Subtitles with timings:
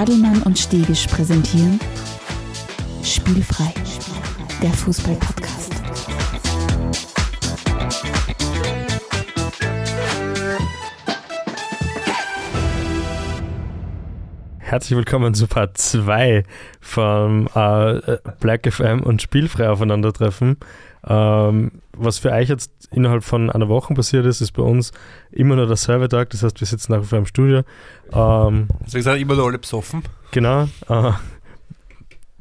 [0.00, 1.78] Stadelmann und Stegisch präsentieren
[3.04, 3.74] Spielfrei,
[4.62, 5.74] der Fußball-Podcast.
[14.60, 16.44] Herzlich willkommen zu Part 2
[16.80, 20.56] vom äh, Black FM und Spielfrei aufeinandertreffen.
[21.06, 24.92] Ähm, was für euch jetzt innerhalb von einer Woche passiert ist, ist bei uns
[25.30, 26.30] immer nur der Servertag.
[26.30, 27.62] Das heißt, wir sitzen nach wie vor im Studio.
[28.12, 30.02] Ähm, Hast du gesagt, immer noch alle besoffen?
[30.30, 30.68] Genau.
[30.88, 31.12] Äh,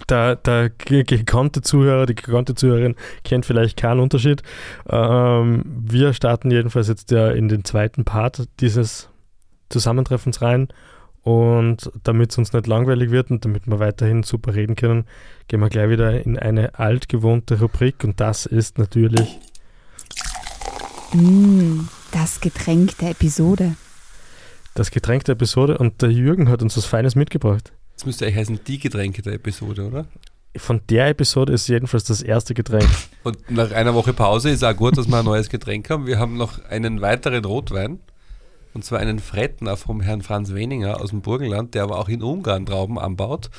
[0.09, 4.41] der, der gekannte Zuhörer, die gekannte Zuhörerin kennt vielleicht keinen Unterschied.
[4.89, 9.09] Ähm, wir starten jedenfalls jetzt ja in den zweiten Part dieses
[9.69, 10.69] Zusammentreffens rein.
[11.23, 15.05] Und damit es uns nicht langweilig wird und damit wir weiterhin super reden können,
[15.47, 19.39] gehen wir gleich wieder in eine altgewohnte Rubrik und das ist natürlich
[21.13, 23.75] Mm, das Getränk der Episode.
[24.75, 27.73] das Getränk der Episode und der Jürgen hat uns was Feines mitgebracht.
[27.95, 30.05] Das müsste eigentlich heißen, die Getränke der Episode, oder?
[30.55, 32.87] Von der Episode ist jedenfalls das erste Getränk.
[33.23, 36.05] Und nach einer Woche Pause ist auch gut, dass wir ein neues Getränk haben.
[36.07, 37.99] Wir haben noch einen weiteren Rotwein.
[38.73, 42.21] Und zwar einen Frettner vom Herrn Franz Weninger aus dem Burgenland, der aber auch in
[42.21, 43.49] Ungarn Trauben anbaut.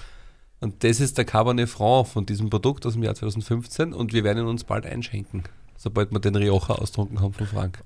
[0.61, 4.25] Und das ist der Cabernet Franc von diesem Produkt aus dem Jahr 2015 und wir
[4.25, 5.44] werden ihn uns bald einschenken,
[5.77, 7.83] sobald wir den Rioja austrunken haben von Frank.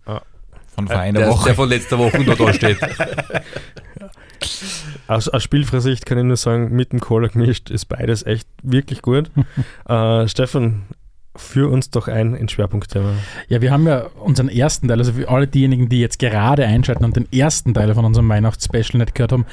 [0.75, 1.45] Von vor einer der, Woche.
[1.45, 2.79] der von letzter Woche noch da steht.
[5.07, 9.03] Aus, aus Spielfreisicht kann ich nur sagen, mit dem Cola gemischt ist beides echt wirklich
[9.03, 9.31] gut.
[9.89, 10.83] äh, Stefan,
[11.37, 13.11] führ uns doch ein ins Schwerpunktthema.
[13.49, 17.05] Ja, wir haben ja unseren ersten Teil, also für alle diejenigen, die jetzt gerade einschalten
[17.05, 19.45] und den ersten Teil von unserem Weihnachtsspecial nicht gehört haben,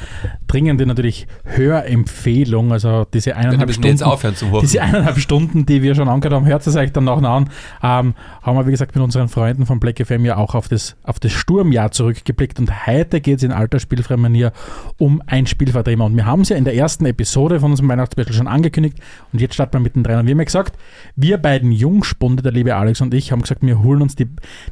[0.47, 4.61] dringende natürlich Hörempfehlung, also diese eineinhalb wir jetzt Stunden, aufhören Horchen.
[4.61, 7.49] diese eineinhalb Stunden, die wir schon angehört haben, hört es euch dann nachher an,
[7.81, 10.95] ähm, haben wir, wie gesagt, mit unseren Freunden von Black FM ja auch auf das,
[11.03, 14.53] auf das Sturmjahr zurückgeblickt und heute geht es in alter spielfreier Manier
[14.97, 18.35] um ein Spielvertreter und wir haben es ja in der ersten Episode von unserem Weihnachtsspecial
[18.35, 18.99] schon angekündigt
[19.33, 20.77] und jetzt starten wir mittendrin und wir haben ja gesagt,
[21.15, 24.27] wir beiden Jungspunde, der liebe Alex und ich, haben gesagt, wir holen uns die,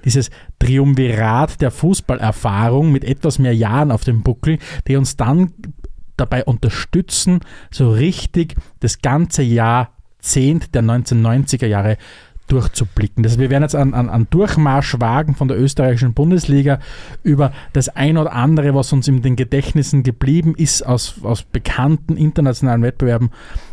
[0.06, 0.30] dieses
[0.60, 5.54] Triumvirat der Fußballerfahrung mit etwas mehr Jahren auf dem Buckel, die uns dann
[6.18, 7.40] dabei unterstützen,
[7.72, 11.98] so richtig das ganze Jahrzehnt der 1990er Jahre
[12.50, 13.24] durchzublicken.
[13.24, 16.80] Das wir werden jetzt einen, einen, einen Durchmarsch wagen von der österreichischen Bundesliga
[17.24, 22.18] über das ein oder andere, was uns in den Gedächtnissen geblieben ist aus, aus bekannten
[22.18, 23.30] internationalen Wettbewerben.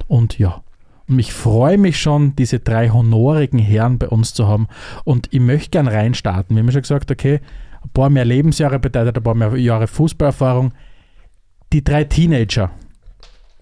[0.09, 0.63] Und ja,
[1.09, 4.67] und ich freue mich schon, diese drei honorigen Herren bei uns zu haben.
[5.05, 6.57] Und ich möchte gern reinstarten.
[6.57, 7.41] Wir haben schon gesagt, okay,
[7.83, 10.73] ein paar mehr Lebensjahre bedeutet ein paar mehr Jahre Fußballerfahrung.
[11.73, 12.71] Die drei Teenager,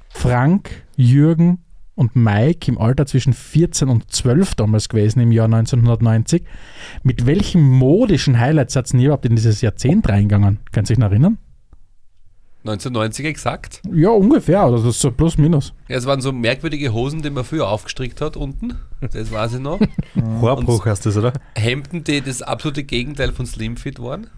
[0.09, 1.59] Frank, Jürgen
[1.95, 6.45] und Mike im Alter zwischen 14 und 12 damals gewesen im Jahr 1990.
[7.03, 10.61] Mit welchen modischen Highlights seid ihr überhaupt in dieses Jahrzehnt reingegangen?
[10.73, 11.39] Kannst du dich noch erinnern?
[12.65, 13.83] 1990 exakt.
[13.93, 15.75] Ja, ungefähr, also das ist so plus minus.
[15.89, 18.79] Ja, es waren so merkwürdige Hosen, die man früher aufgestrickt hat unten.
[19.13, 19.79] Das weiß ich noch.
[20.41, 21.35] Rohrbruch hast du das, oder?
[21.57, 24.29] Hemden, die das absolute Gegenteil von Slimfit waren.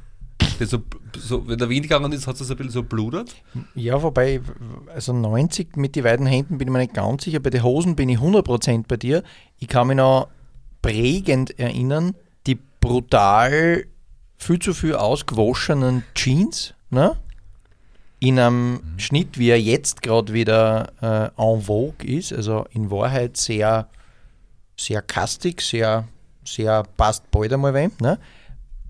[0.59, 0.79] Die so,
[1.17, 3.37] so, wenn der Wind gegangen ist, hat es ein bisschen so bludert.
[3.77, 4.41] Ja, wobei,
[4.93, 7.39] also 90 mit den beiden Händen bin ich mir nicht ganz sicher.
[7.39, 9.23] Bei den Hosen bin ich 100% bei dir.
[9.59, 10.29] Ich kann mich noch
[10.83, 12.17] prägend erinnern,
[12.49, 13.85] die brutal
[14.37, 17.17] viel zu viel ausgewaschenen Jeans, ne?
[18.19, 23.37] In einem Schnitt, wie er jetzt gerade wieder äh, en vogue ist, also in Wahrheit
[23.37, 23.89] sehr,
[24.77, 26.09] sehr kastig, sehr,
[26.45, 28.19] sehr passt bald einmal wem, ne?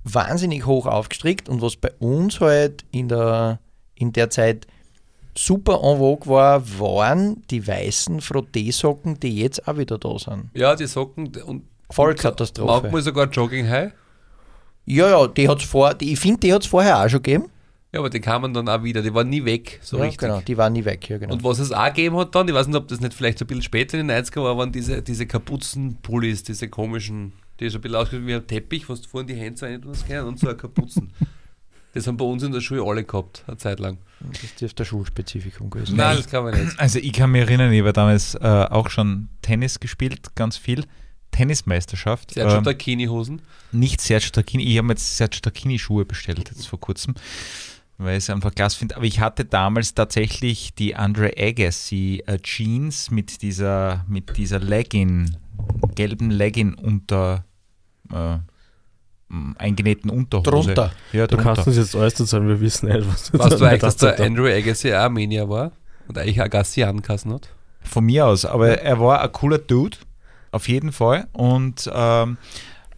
[0.04, 3.58] wahnsinnig hoch aufgestrickt und was bei uns halt in der,
[3.96, 4.68] in der Zeit
[5.36, 10.50] super en vogue war, waren die weißen Frotteesocken, die jetzt auch wieder da sind.
[10.54, 12.82] Ja, die Socken und Vollkatastrophe.
[12.82, 13.92] manchmal sogar Jogging High.
[14.86, 17.50] Ja, ja, die hat's vor, die, ich finde, die hat es vorher auch schon gegeben.
[17.92, 20.18] Ja, aber die kamen dann auch wieder, die waren nie weg, so ja, richtig.
[20.18, 21.32] Genau, die waren nie weg, ja, genau.
[21.32, 23.46] Und was es auch gegeben hat dann, ich weiß nicht, ob das nicht vielleicht ein
[23.46, 27.80] bisschen später in den 90er war, waren diese, diese Kapuzenpullis, diese komischen, die so ein
[27.80, 30.56] bisschen ausgesehen wie ein Teppich, was du vorhin die Hände so rein und so ein
[30.56, 31.12] Kapuzen.
[31.94, 33.98] das haben bei uns in der Schule alle gehabt, eine Zeit lang.
[34.20, 36.78] das dürfte der Schulspezifikum gewesen Nein, das kann man nicht.
[36.78, 40.84] Also ich kann mich erinnern, ich habe damals äh, auch schon Tennis gespielt, ganz viel.
[41.30, 42.32] Tennismeisterschaft.
[42.32, 43.42] Sergio Ähm, Tacchini-Hosen.
[43.72, 47.14] nicht Sergio Tacchini, ich habe mir jetzt Sergio Tacchini Schuhe bestellt, jetzt vor kurzem,
[47.98, 48.96] weil ich es einfach klasse finde.
[48.96, 55.36] Aber ich hatte damals tatsächlich die Andre Agassi äh, Jeans mit dieser, mit dieser Legging,
[55.94, 57.44] gelben Legging unter
[58.12, 58.38] äh,
[59.58, 60.50] eingenähten Unterhose.
[60.50, 60.92] Drunter.
[61.12, 61.54] Ja, Du drunter.
[61.54, 64.12] kannst uns jetzt alles erzählen, wir wissen nicht, was du Weißt du eigentlich, dass der
[64.12, 64.20] hast.
[64.20, 65.72] Andrew Agassi Armenier war?
[66.08, 67.48] Und eigentlich Agassi ankassen hat?
[67.80, 69.96] Von mir aus, aber er war ein cooler Dude,
[70.52, 71.26] auf jeden Fall.
[71.32, 72.36] Und ähm,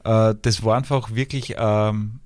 [0.05, 2.21] äh, das war einfach wirklich ähm,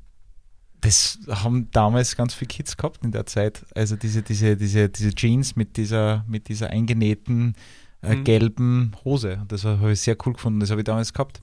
[0.82, 3.64] das haben damals ganz viele Kids gehabt in der Zeit.
[3.74, 7.54] Also diese, diese, diese, diese Jeans mit dieser, mit dieser eingenähten
[8.02, 8.24] äh, Mhm.
[8.24, 9.42] gelben Hose.
[9.48, 10.58] Das habe ich sehr cool gefunden.
[10.60, 11.40] Das habe ich damals gehabt.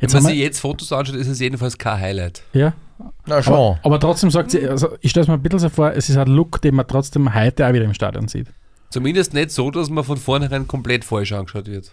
[0.00, 2.42] Jetzt Wenn man sich jetzt Fotos anschaut, ist es jedenfalls kein Highlight.
[2.52, 2.72] ja,
[3.26, 3.54] Na schon.
[3.54, 6.08] aber, aber trotzdem sagt sie, also ich stelle es mir ein bisschen so vor, es
[6.10, 8.48] ist ein Look, den man trotzdem heute auch wieder im Stadion sieht.
[8.90, 11.92] Zumindest nicht so, dass man von vornherein komplett falsch angeschaut wird.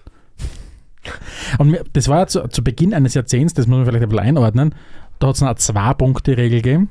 [1.57, 4.25] Und das war ja zu, zu Beginn eines Jahrzehnts, das muss man vielleicht ein bisschen
[4.25, 4.75] einordnen,
[5.19, 6.89] da hat es eine Zwei-Punkte-Regel gegeben.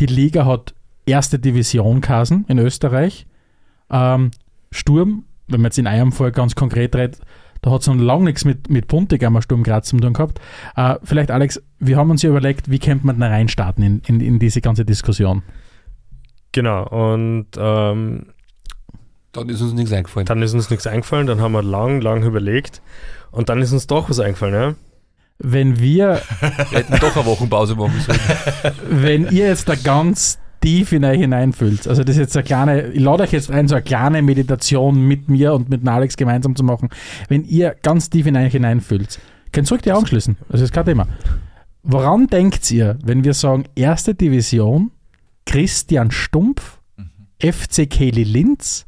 [0.00, 0.74] Die Liga hat
[1.06, 3.26] erste Division Kasen in Österreich.
[3.90, 4.30] Ähm,
[4.70, 7.20] Sturm, wenn man jetzt in einem Fall ganz konkret redet,
[7.62, 10.38] da hat es noch lange nichts mit, mit Puntigammer Sturm Graz zu tun gehabt.
[10.76, 14.20] Äh, vielleicht, Alex, wir haben uns ja überlegt, wie könnte man da reinstarten in, in,
[14.20, 15.42] in diese ganze Diskussion.
[16.52, 18.26] Genau, und ähm,
[19.32, 20.26] Dann ist uns nichts eingefallen.
[20.26, 22.82] dann ist uns nichts eingefallen, dann haben wir lang, lang überlegt
[23.30, 24.74] und dann ist uns doch was eingefallen, ja?
[25.38, 26.20] Wenn wir
[26.70, 28.20] Wir hätten doch eine Wochenpause machen sollen.
[28.88, 32.86] wenn ihr jetzt da ganz tief in euch hineinfühlt, also das ist jetzt eine kleine,
[32.88, 36.56] ich lade euch jetzt ein, so eine kleine Meditation mit mir und mit Alex gemeinsam
[36.56, 36.88] zu machen,
[37.28, 39.18] wenn ihr ganz tief in euch hineinfühlt,
[39.52, 41.06] könnt zurück die Augen schließen, das ist kein Thema.
[41.82, 44.90] Woran denkt ihr, wenn wir sagen, erste Division,
[45.44, 46.78] Christian Stumpf,
[47.42, 48.86] FC Kelly Linz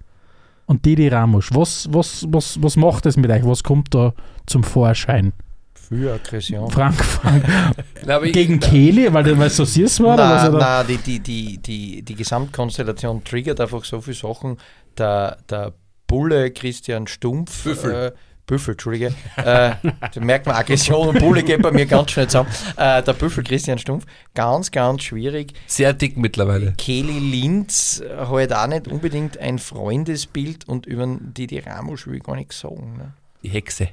[0.65, 1.51] und Didi Ramusch?
[1.53, 3.45] Was, was, was, was macht das mit euch?
[3.45, 4.15] Was kommt da
[4.47, 5.35] zum Vorschein?
[5.89, 6.71] Für Aggression.
[6.71, 7.45] Frank, Frank
[8.05, 10.15] Na, gegen Kelly, weil du weil so siehst war?
[10.15, 10.59] oder was, Nein, oder?
[10.59, 14.57] nein die, die, die, die, die Gesamtkonstellation triggert einfach so viele Sachen.
[14.99, 15.75] Der, der
[16.07, 17.63] Bulle Christian Stumpf.
[17.65, 17.93] Büffel.
[17.93, 18.13] Äh,
[18.47, 19.07] Büffel, Entschuldige.
[19.37, 22.49] äh, da merkt man, Aggression und Bulle geht bei mir ganz schnell zusammen.
[22.77, 25.53] Äh, der Büffel Christian Stumpf, ganz, ganz schwierig.
[25.67, 26.75] Sehr dick mittlerweile.
[26.79, 32.23] Kelly Linz halt auch nicht unbedingt ein Freundesbild und über die, die Ramos will ich
[32.23, 32.97] gar nichts sagen.
[32.97, 33.13] Ne?
[33.43, 33.89] Die Hexe.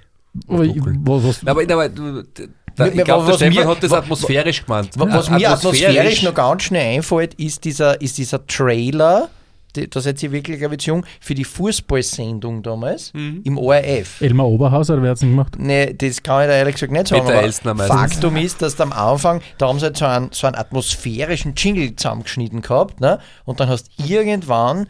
[0.47, 2.23] Aber ich- was, was, Aber, aber du,
[2.75, 4.89] da, Mir- ich glaube, der was Stefan mir- hat das wa- atmosphärisch gemeint.
[4.99, 9.29] Wa- Was mir atmosphärisch noch ganz schnell einfällt, ist dieser, ist dieser Trailer,
[9.75, 13.41] die, da seid ihr wirklich, glaube ich, zu jung, für die Fußballsendung damals Mhm.
[13.43, 14.21] im ORF.
[14.21, 15.55] Elmar Oberhauser, oder wer hat es denn gemacht?
[15.59, 17.21] Nee, das kann ich da ehrlich gesagt nicht sagen.
[17.25, 17.99] Peter aber Elstner meistens.
[17.99, 21.53] Faktum ist, dass du am Anfang, da haben sie halt so einen, so einen atmosphärischen
[21.55, 23.19] Jingle zusammengeschnitten gehabt, ne?
[23.45, 24.87] Und dann hast irgendwann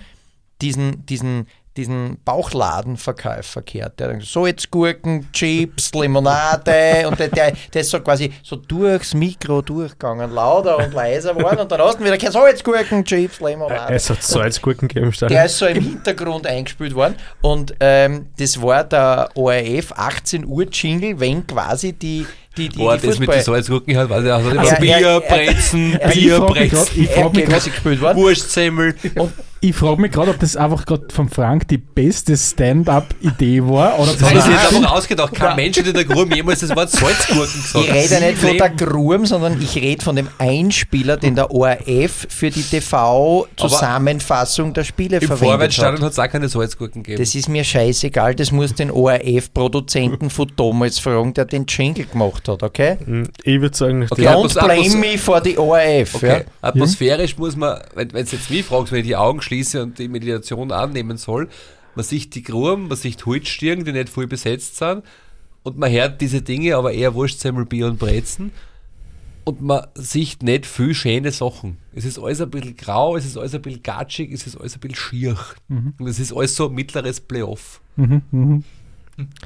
[0.61, 7.53] diesen, diesen, diesen Bauchladenverkäufer gehört, der dann so jetzt Gurken, Chips, Limonade und der, der,
[7.73, 11.99] der ist so quasi so durchs Mikro durchgegangen, lauter und leiser geworden und dann hast
[11.99, 13.93] du wieder gehört, so jetzt Gurken, Chips, Limonade.
[13.93, 15.35] Es hat Salzgurken gegeben im Stadion.
[15.35, 20.65] Der ist so im Hintergrund eingespielt worden und ähm, das war der ORF 18 Uhr
[20.71, 24.43] Jingle, wenn quasi die, die, die, Boah, die das mit den Salzgurken halt, weil er
[24.43, 27.45] hat Ja, Bier, ja, Brezen, Bier, Brezen, ich frage mich
[29.65, 33.97] Ich frage mich gerade, ob das einfach gerade von Frank die beste Stand-up-Idee war.
[33.97, 34.57] Oder Das ist jetzt Nein.
[34.75, 35.33] einfach ausgedacht.
[35.33, 37.85] Kein Mensch hat in der Gruppe jemals das Wort Salzgurken gesagt.
[37.85, 41.49] Ich rede Sie nicht von der Grum, sondern ich rede von dem Einspieler, den der
[41.49, 46.03] ORF für die TV-Zusammenfassung der Spiele Im verwendet Vorwärtsstadion hat.
[46.07, 47.23] hat es auch keine Salzgurken gegeben.
[47.23, 52.49] Das ist mir scheißegal, das muss den ORF-Produzenten von damals fragen, der den Jingle gemacht
[52.49, 52.97] hat, okay?
[53.05, 54.35] Hm, Ich würde sagen, Okay, die- ja.
[54.35, 56.15] Don't blame me for the ORF.
[56.15, 56.41] Okay, Ja?
[56.61, 60.07] atmosphärisch muss man, wenn du jetzt mich fragst, wenn ich die Augen schließe und die
[60.07, 61.49] Meditation annehmen soll,
[61.95, 65.03] man sieht die Gruben, man sieht Holzstirn, die nicht voll besetzt sind
[65.63, 68.51] und man hört diese Dinge, aber eher Wurstsemmel, Bier und Brezen
[69.45, 71.77] und man sieht nicht viel schöne Sachen.
[71.93, 74.75] Es ist alles ein bisschen grau, es ist alles ein bisschen gatschig, es ist alles
[74.75, 75.37] ein bisschen schier.
[75.99, 77.81] Und es ist alles so mittleres Playoff.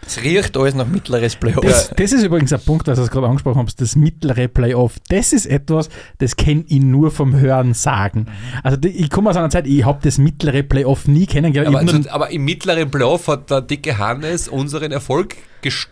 [0.06, 1.66] Es riecht alles nach mittleres Playoff.
[1.66, 4.96] Das, das ist übrigens ein Punkt, was du es gerade angesprochen hast, das mittlere Playoff.
[5.10, 8.28] Das ist etwas, das kenne ich nur vom Hören sagen.
[8.64, 11.76] Also ich komme aus einer Zeit, ich habe das mittlere Playoff nie kennengelernt.
[11.76, 15.36] Aber, also, aber im mittleren Playoff hat der dicke Hannes unseren Erfolg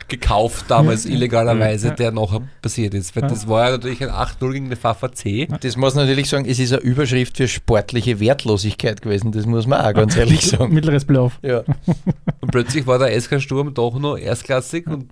[0.08, 3.16] gekauft damals illegalerweise, der nachher passiert ist.
[3.16, 5.60] Weil das war ja natürlich ein 8-0 gegen den VVC.
[5.62, 9.68] Das muss man natürlich sagen, es ist eine Überschrift für sportliche Wertlosigkeit gewesen, das muss
[9.68, 10.74] man auch ganz ehrlich sagen.
[10.74, 11.40] mittleres Playoff.
[11.42, 11.60] Ja.
[12.42, 15.08] Und plötzlich war der SK Sturm doch noch erstklassig und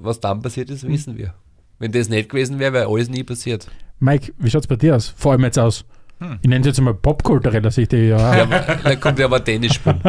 [0.00, 1.34] was dann passiert ist, wissen wir.
[1.78, 3.66] Wenn das nicht gewesen wäre, wäre alles nie passiert.
[4.00, 5.12] Mike, wie schaut es bei dir aus?
[5.16, 5.84] Vor allem jetzt aus.
[6.18, 6.38] Hm.
[6.42, 7.92] Ich nenne es jetzt mal popkultureller Sicht.
[7.92, 8.36] Ja.
[8.36, 10.00] Ja, dann kommt ja aber Tennis spielen.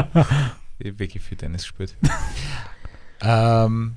[0.79, 1.95] Ich habe wirklich viel Tennis gespielt.
[3.23, 3.95] Ähm,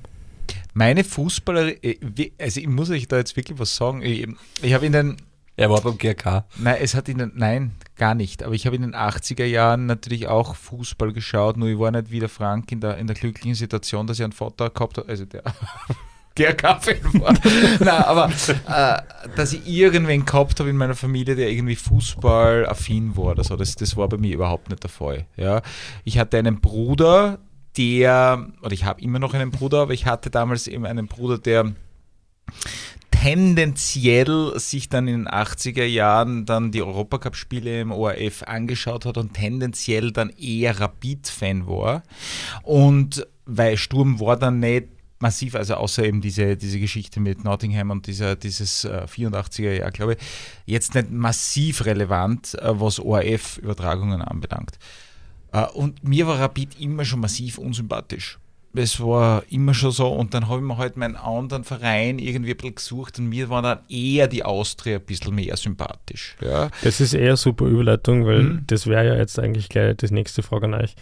[0.73, 1.97] meine Fußballer, äh,
[2.39, 4.01] also ich muss euch da jetzt wirklich was sagen.
[4.01, 4.27] Ich,
[4.61, 5.17] ich habe in den,
[5.55, 6.45] Er war beim GRK.
[6.57, 9.87] nein, es hat in den, nein, gar nicht, aber ich habe in den 80er Jahren
[9.87, 13.15] natürlich auch Fußball geschaut, nur ich war nicht wie der Frank in der, in der
[13.15, 15.43] glücklichen Situation, dass ich einen Vater gehabt habe, also der
[16.35, 17.33] GRK-Fan war.
[17.79, 18.29] Nein, aber
[18.67, 19.01] äh,
[19.35, 23.75] dass ich irgendwen gehabt habe in meiner Familie, der irgendwie Fußball-affin war oder so, das,
[23.75, 25.25] das war bei mir überhaupt nicht der Fall.
[25.35, 25.63] Ja.
[26.03, 27.39] Ich hatte einen Bruder,
[27.77, 31.37] der, oder ich habe immer noch einen Bruder, aber ich hatte damals eben einen Bruder,
[31.37, 31.73] der
[33.11, 39.33] tendenziell sich dann in den 80er Jahren dann die Europacup-Spiele im ORF angeschaut hat und
[39.33, 42.03] tendenziell dann eher Rapid-Fan war.
[42.63, 47.89] Und weil Sturm war dann nicht massiv, also außer eben diese, diese Geschichte mit Nottingham
[47.89, 50.19] und dieser, dieses äh, 84er Jahr, glaube ich,
[50.65, 54.77] jetzt nicht massiv relevant, äh, was ORF-Übertragungen anbelangt.
[55.65, 58.39] Äh, und mir war Rapid immer schon massiv unsympathisch.
[58.73, 62.51] Es war immer schon so und dann habe ich mir halt meinen anderen Verein irgendwie
[62.51, 66.35] ein bisschen gesucht und mir war dann eher die Austria ein bisschen mehr sympathisch.
[66.41, 66.69] Ja.
[66.83, 68.63] Das ist eher super Überleitung, weil Mhm.
[68.67, 70.95] das wäre ja jetzt eigentlich gleich die nächste Frage an euch.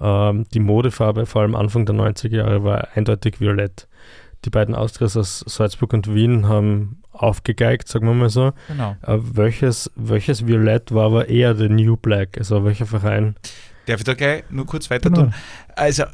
[0.00, 3.86] Ähm, die Modefarbe, vor allem Anfang der 90er Jahre, war eindeutig violett.
[4.46, 8.52] Die beiden Austrias aus Salzburg und Wien haben aufgegeigt, sagen wir mal so.
[8.68, 8.96] Genau.
[9.02, 12.38] Äh, welches, welches Violett war aber eher der New Black?
[12.38, 13.34] Also welcher Verein?
[13.86, 15.22] Darf ich da gleich nur kurz weiter Genau.
[15.24, 15.34] tun?
[15.74, 16.04] Also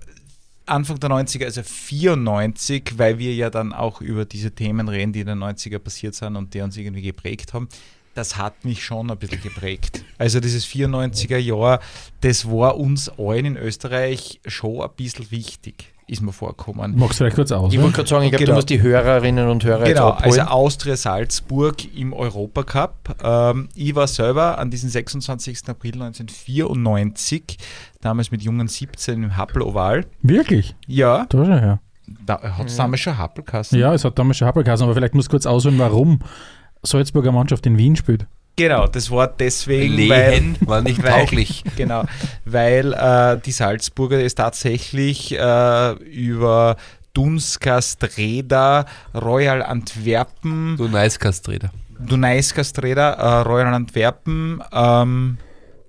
[0.67, 5.21] Anfang der 90er, also 94, weil wir ja dann auch über diese Themen reden, die
[5.21, 7.69] in den 90er passiert sind und die uns irgendwie geprägt haben.
[8.15, 10.03] Das hat mich schon ein bisschen geprägt.
[10.19, 11.81] Also dieses 94er Jahr,
[12.23, 16.95] das war uns allen in Österreich schon ein bisschen wichtig, ist mir vorgekommen.
[16.97, 17.73] Magst du vielleicht kurz aus?
[17.73, 18.53] Ich wollte gerade sagen, ich glaube, Genau.
[18.55, 20.41] du musst die Hörerinnen und Hörer Genau, jetzt abholen.
[20.41, 23.17] also Austria Salzburg im Europacup.
[23.25, 25.69] Ähm, ich war selber an diesem 26.
[25.69, 27.59] April 1994,
[28.01, 30.07] damals mit jungen 17 im Happel Oval.
[30.23, 30.75] Wirklich?
[30.87, 31.81] Ja, Da schau her.
[32.25, 33.79] da hat es damals schon Happelkassen.
[33.79, 36.21] Ja, es hat damals schon Happelkassen, aber vielleicht musst du kurz ausholen, warum
[36.83, 38.27] Salzburger Mannschaft in Wien spielt.
[38.59, 41.63] Genau, das war deswegen, weil, Lehen war nicht weil- tauglich.
[41.77, 42.05] genau,
[42.47, 46.77] weil äh, die Salzburger es tatsächlich äh, über
[47.13, 51.71] Dunskastreda, Royal Antwerpen, Du nice Kastreder.
[51.99, 55.46] Dunais Castreda, äh, Royal Antwerpen, ähm, äh,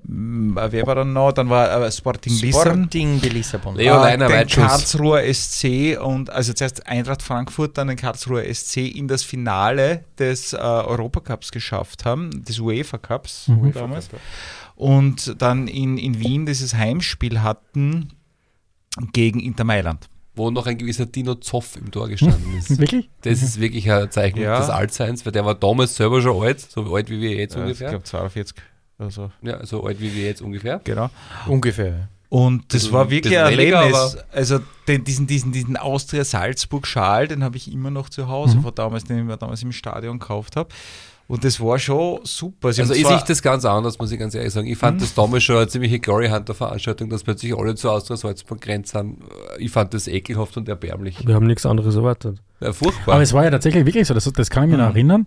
[0.10, 1.32] wer war dann noch?
[1.34, 2.72] Dann war äh, Sporting Lissabon.
[2.84, 3.76] Sporting de Lissabon.
[3.76, 4.64] Leo äh, Leiner, den Weitschuss.
[4.66, 10.54] Karlsruher SC und also zuerst Eintracht Frankfurt, dann den Karlsruher SC in das Finale des
[10.54, 13.74] äh, Europacups geschafft haben, des UEFA Cups Mhm.
[13.74, 14.10] damals.
[14.76, 18.10] Und dann in, in Wien dieses Heimspiel hatten
[19.14, 20.08] gegen Inter Mailand.
[20.36, 22.70] Wo noch ein gewisser Dino Zoff im Tor gestanden ist.
[22.80, 23.10] Wirklich?
[23.22, 24.60] Das ist wirklich ein Zeichen Ja.
[24.60, 27.60] des Altseins, weil der war damals selber schon alt, so alt wie wir jetzt Äh,
[27.60, 27.90] ich ungefähr.
[27.90, 28.56] glaube 42
[29.00, 29.32] oder so.
[29.42, 30.82] Ja, so alt wie wir jetzt ungefähr.
[30.84, 31.10] Genau.
[31.48, 32.08] Ungefähr.
[32.30, 34.18] Und das Also war wirklich bisschen ein weniger, Erlebnis.
[34.34, 38.62] Also den, diesen, diesen, diesen Austria-Salzburg-Schal, den habe ich immer noch zu Hause, Mhm.
[38.64, 40.70] von damals, den ich mir damals im Stadion gekauft habe.
[41.30, 42.72] Und das war schon super.
[42.72, 44.66] Sie Also ich sehe das ganz anders, muss ich ganz ehrlich sagen.
[44.68, 48.16] Ich fand das damals schon eine ziemliche Glory Hunter Veranstaltung, dass plötzlich alle zu Austria
[48.16, 49.18] Salzburg grenzt sind.
[49.60, 51.28] Ich fand das ekelhaft und erbärmlich.
[51.28, 52.38] Wir haben nichts anderes erwartet.
[52.62, 53.16] Ja, furchtbar.
[53.16, 55.26] Aber es war ja tatsächlich wirklich so, das, das kann ich mir noch erinnern.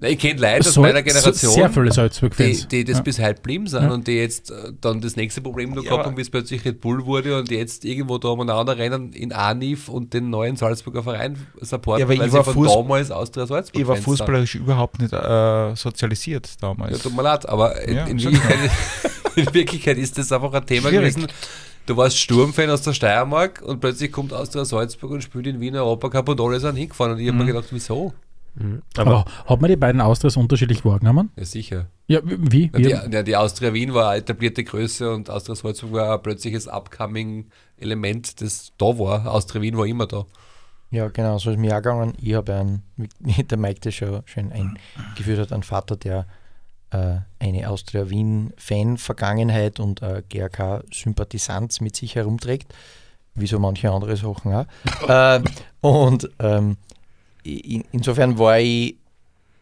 [0.00, 2.68] Ich kenne Leute aus meiner Generation, Sehr viele die, Salzburg-Fans.
[2.68, 3.02] die das Ja.
[3.02, 3.90] bis heute blieben sind Ja.
[3.92, 6.64] und die jetzt äh, dann das nächste Problem noch Ja, gehabt haben, wie es plötzlich
[6.64, 11.02] Red Bull wurde und jetzt irgendwo da umeinander rennen in Anif und den neuen Salzburger
[11.02, 13.96] Verein supporten, Ja, aber weil ich sie war von Fuß- damals Austria Salzburg ich war
[13.96, 17.02] fußballerisch überhaupt nicht äh, sozialisiert Ja, damals.
[17.02, 18.70] tut mir leid, aber in, Ja, in, Wirklichkeit,
[19.36, 21.14] in Wirklichkeit ist das einfach ein Thema Schwierig.
[21.14, 21.28] gewesen.
[21.86, 25.76] Du warst Sturmfan aus der Steiermark und plötzlich kommt Austria Salzburg und spielt in Wien
[25.76, 27.44] Europacup und alle sind hingefahren und ich habe Mhm.
[27.44, 28.14] mir gedacht, wieso?
[28.54, 28.82] Mhm.
[28.96, 31.30] Aber Aber hat man die beiden Austrias unterschiedlich wahrgenommen?
[31.36, 31.86] Ja, sicher.
[32.06, 32.64] Ja, wie?
[32.66, 32.82] Ja, wie?
[32.82, 36.68] die, ja, die Austria Wien war eine etablierte Größe und Austria Salzburg war ein plötzliches
[36.68, 39.26] Upcoming-Element, das da war.
[39.26, 40.24] Austria Wien war immer da.
[40.90, 42.14] Ja, genau, so ist mir auch gegangen.
[42.20, 46.26] Ich habe einen, wie der Mike das schon schön eingeführt hat, einen Vater, der
[46.90, 52.72] äh, eine Austria-Wien-Fan-Vergangenheit und äh, GRK-Sympathisanz mit sich herumträgt,
[53.34, 54.66] wie so manche andere Sachen auch.
[55.08, 55.40] äh,
[55.80, 56.76] und ähm,
[57.44, 58.96] insofern war ich,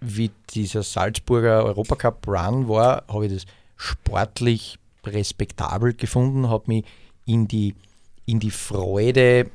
[0.00, 3.44] wie dieser Salzburger Europacup-Run war, habe ich das
[3.76, 6.84] sportlich respektabel gefunden, habe mich
[7.26, 7.74] in die,
[8.26, 9.50] in die Freude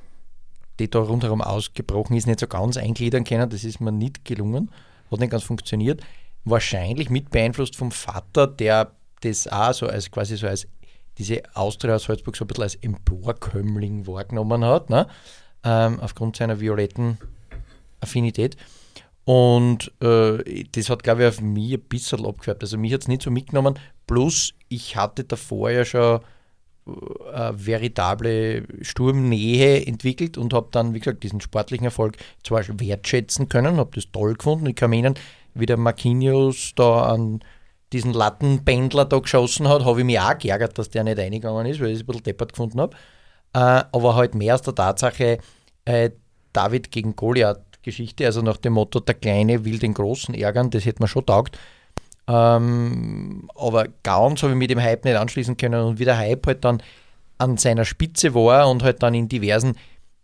[0.80, 3.50] die da rundherum ausgebrochen ist, nicht so ganz eingliedern können.
[3.50, 4.70] Das ist mir nicht gelungen,
[5.12, 6.02] hat nicht ganz funktioniert.
[6.46, 8.92] Wahrscheinlich mit beeinflusst vom Vater, der
[9.22, 10.68] das auch so als quasi so als
[11.18, 15.08] diese Austria Salzburg so ein bisschen als Emporkömmling wahrgenommen hat, ne?
[15.64, 17.18] ähm, aufgrund seiner violetten
[18.02, 18.58] Affinität.
[19.26, 22.64] Und äh, das hat, glaube ich, auf mich ein bisschen abgefärbt.
[22.64, 23.78] Also mich hat es nicht so mitgenommen.
[24.06, 26.22] Plus, ich hatte davor ja schon
[26.88, 33.78] äh, veritable Sturmnähe entwickelt und habe dann, wie gesagt, diesen sportlichen Erfolg zwar wertschätzen können,
[33.78, 34.68] habe das toll gefunden.
[34.68, 35.20] Ich kann mich erinnern,
[35.54, 37.42] wie der Marquinhos da an
[37.94, 41.80] diesen Lattenbändler da geschossen hat, habe ich mich auch geärgert, dass der nicht eingegangen ist,
[41.80, 42.96] weil ich es ein bisschen deppert gefunden habe.
[43.54, 45.40] Äh, aber halt mehr aus der Tatsache,
[45.86, 46.12] äh,
[46.54, 47.16] David gegen
[47.88, 51.26] Goliath-Geschichte, also nach dem Motto, der Kleine will den Großen ärgern, das hätte man schon
[51.26, 51.58] taugt.
[52.28, 56.46] Ähm, aber ganz habe ich mit dem Hype nicht anschließen können und wie der Hype
[56.46, 56.84] halt dann
[57.38, 59.76] an seiner Spitze war und halt dann in diversen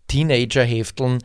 [0.07, 1.19] Teenager-Hefteln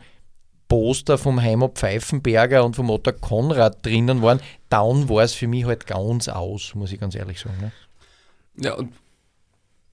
[0.69, 5.65] Poster vom Heimat Pfeifenberger und vom Otto Konrad drinnen waren, dann war es für mich
[5.65, 7.57] halt ganz aus, muss ich ganz ehrlich sagen.
[7.59, 7.71] Ne?
[8.61, 8.93] Ja, und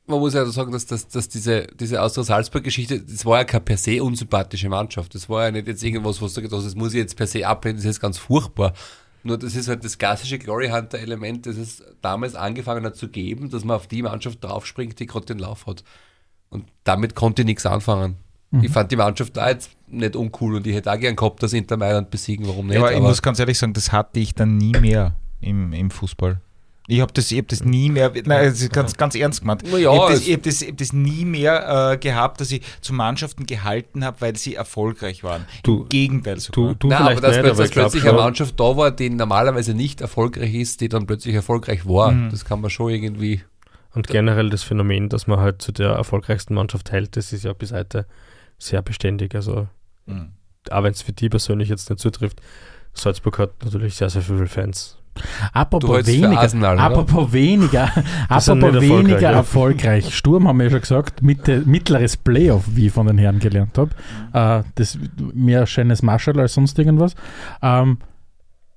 [0.06, 3.76] man muss ja sagen, dass, dass, dass diese, diese Austria-Salzburg-Geschichte, das war ja keine per
[3.76, 5.14] se unsympathische Mannschaft.
[5.14, 7.26] Das war ja nicht jetzt irgendwas, was du gedacht hast, das muss ich jetzt per
[7.26, 8.72] se ablehnen, das ist jetzt ganz furchtbar.
[9.24, 13.50] Nur das ist halt das klassische Glory Hunter-Element, das es damals angefangen hat zu geben,
[13.50, 15.82] dass man auf die Mannschaft draufspringt, die gerade den Lauf hat.
[16.48, 18.16] Und damit konnte ich nichts anfangen.
[18.52, 18.62] Mhm.
[18.62, 21.52] Ich fand die Mannschaft da jetzt nicht uncool und ich hätte auch gern gehabt, dass
[21.52, 22.76] Inter Mailand besiegen, warum nicht?
[22.76, 25.90] Ja, aber ich muss ganz ehrlich sagen, das hatte ich dann nie mehr im, im
[25.90, 26.40] Fußball.
[26.88, 29.66] Ich habe das, ich hab das nie mehr, nein, das ist ganz, ganz ernst gemeint.
[29.66, 32.52] Ja, ich habe das, ich hab das, ich hab das nie mehr äh, gehabt, dass
[32.52, 35.46] ich zu Mannschaften gehalten habe, weil sie erfolgreich waren.
[35.64, 36.74] Du- Im Gegenteil sogar.
[36.74, 39.10] Du, du Nein, aber dass, nicht, plötzlich- aber dass plötzlich eine Mannschaft da war, die
[39.10, 42.12] normalerweise nicht erfolgreich ist, die dann plötzlich erfolgreich war.
[42.12, 42.30] Mhm.
[42.30, 43.40] Das kann man schon irgendwie.
[43.94, 47.52] und generell das Phänomen, dass man halt zu der erfolgreichsten Mannschaft hält, das ist ja
[47.52, 48.06] bis heute
[48.58, 49.34] sehr beständig.
[49.34, 49.66] Also,
[50.06, 50.28] Mhm.
[50.70, 52.40] auch wenn es für die persönlich jetzt nicht zutrifft,
[52.92, 54.98] Salzburg hat natürlich sehr, sehr viele Fans.
[55.52, 57.90] Apropos weniger, Arsenal, apropos weniger,
[58.28, 59.30] apropos erfolgreich, weniger ja.
[59.32, 60.14] erfolgreich.
[60.14, 63.76] Sturm haben wir ja schon gesagt, Mitte, mittleres Playoff, wie ich von den Herren gelernt
[63.78, 63.90] habe.
[64.32, 64.98] Äh, das
[65.34, 67.14] mehr schönes Marshall als sonst irgendwas.
[67.62, 67.98] Ähm,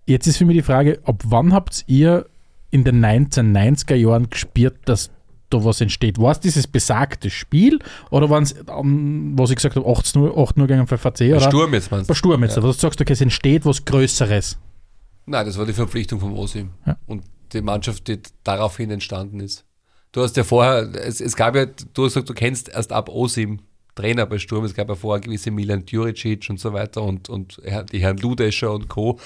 [0.05, 2.25] jetzt ist für mich die Frage, ab wann habt ihr
[2.71, 5.11] in den 1990er Jahren gespürt, dass
[5.49, 6.19] da was entsteht?
[6.19, 7.79] War es dieses besagte Spiel
[8.11, 11.41] oder waren es, ähm, was ich gesagt habe, 18 Uhr, 8 Uhr gegen VVC oder?
[11.41, 12.17] Sturm jetzt meinst Bei du?
[12.17, 12.63] Sturm jetzt, Ja.
[12.63, 14.59] was du sagst, okay, es entsteht was Größeres.
[15.25, 16.71] Nein, das war die Verpflichtung vom Osim.
[16.85, 16.97] Ja.
[17.05, 17.23] Und
[17.53, 19.65] die Mannschaft, die daraufhin entstanden ist.
[20.11, 23.09] Du hast ja vorher, es, es gab ja, du hast gesagt, du kennst erst ab
[23.09, 23.59] Osim
[23.95, 24.63] Trainer bei Sturm.
[24.63, 27.61] Es gab ja vorher gewisse Milan Djuricic und so weiter und, und
[27.91, 29.19] die Herren Ludescher und Co.,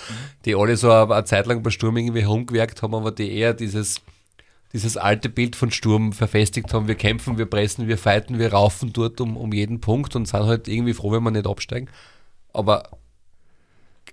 [0.46, 3.54] die alle so eine, eine Zeit lang bei Sturm irgendwie herumgewerkt haben, aber die eher
[3.54, 4.02] dieses,
[4.74, 6.88] dieses alte Bild von Sturm verfestigt haben.
[6.88, 10.44] Wir kämpfen, wir pressen, wir fighten, wir raufen dort um, um jeden Punkt und sind
[10.44, 11.88] halt irgendwie froh, wenn wir nicht absteigen.
[12.52, 12.90] Aber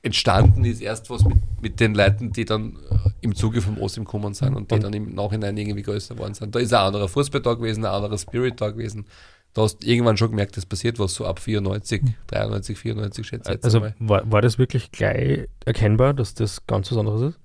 [0.03, 4.05] entstanden ist erst was mit, mit den Leuten, die dann äh, im Zuge vom Osim
[4.05, 6.55] gekommen sind und die dann im Nachhinein irgendwie größer geworden sind.
[6.55, 9.07] Da ist ein anderer Fußballtag gewesen, ein anderer Spirit-Tag gewesen.
[9.53, 13.51] Da hast du irgendwann schon gemerkt, es passiert was, so ab 94, 93, 94 schätze
[13.51, 13.95] ich jetzt Also einmal.
[13.99, 17.41] war, war das wirklich gleich erkennbar, dass das ganz was anderes ist?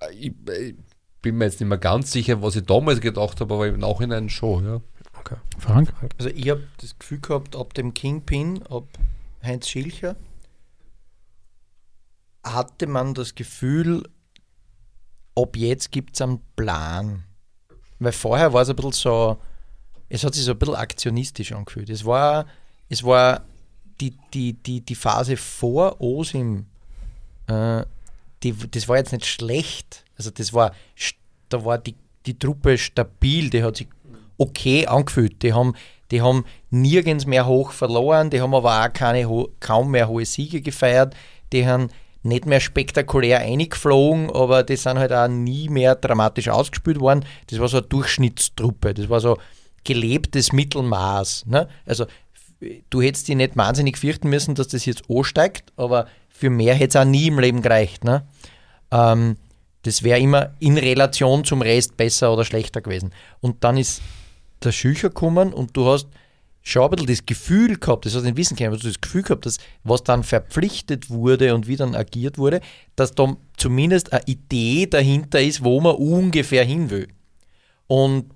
[0.00, 0.74] Äh, Ich, ich
[1.22, 4.28] bin mir jetzt nicht mehr ganz sicher, was ich damals gedacht habe, aber im Nachhinein
[4.28, 4.80] schon, ja.
[5.58, 5.92] Frank?
[6.18, 8.84] Also ich habe das Gefühl gehabt, ab dem Kingpin, ab
[9.42, 10.16] Heinz Schilcher,
[12.54, 14.08] hatte man das Gefühl,
[15.34, 17.24] ab jetzt gibt es einen Plan.
[17.98, 19.38] Weil vorher war es ein bisschen so,
[20.08, 21.90] es hat sich so ein bisschen aktionistisch angefühlt.
[21.90, 22.46] Es war,
[22.88, 23.42] es war
[24.00, 26.66] die, die, die, die Phase vor Osim,
[27.46, 27.84] äh,
[28.42, 30.04] die, das war jetzt nicht schlecht.
[30.16, 30.72] Also das war,
[31.48, 33.88] da war die, die Truppe stabil, die hat sich
[34.36, 35.42] okay angefühlt.
[35.42, 35.74] Die haben,
[36.10, 39.26] die haben nirgends mehr hoch verloren, die haben aber auch keine,
[39.60, 41.14] kaum mehr hohe Siege gefeiert.
[41.52, 41.88] Die haben
[42.22, 47.24] nicht mehr spektakulär eingeflogen, aber die sind halt auch nie mehr dramatisch ausgespielt worden.
[47.48, 49.38] Das war so eine Durchschnittstruppe, das war so
[49.84, 51.46] gelebtes Mittelmaß.
[51.46, 51.68] Ne?
[51.86, 52.06] Also
[52.90, 56.98] du hättest dich nicht wahnsinnig fürchten müssen, dass das jetzt ansteigt, aber für mehr hätte
[56.98, 58.04] es auch nie im Leben gereicht.
[58.04, 58.26] Ne?
[58.90, 59.36] Ähm,
[59.82, 63.12] das wäre immer in Relation zum Rest besser oder schlechter gewesen.
[63.40, 64.02] Und dann ist
[64.62, 66.08] der Schücher gekommen und du hast
[66.68, 69.00] schon ein bisschen das Gefühl gehabt, das hast du nicht wissen können, aber du das
[69.00, 72.60] Gefühl gehabt, dass was dann verpflichtet wurde und wie dann agiert wurde,
[72.96, 77.08] dass da zumindest eine Idee dahinter ist, wo man ungefähr hin will.
[77.86, 78.30] Und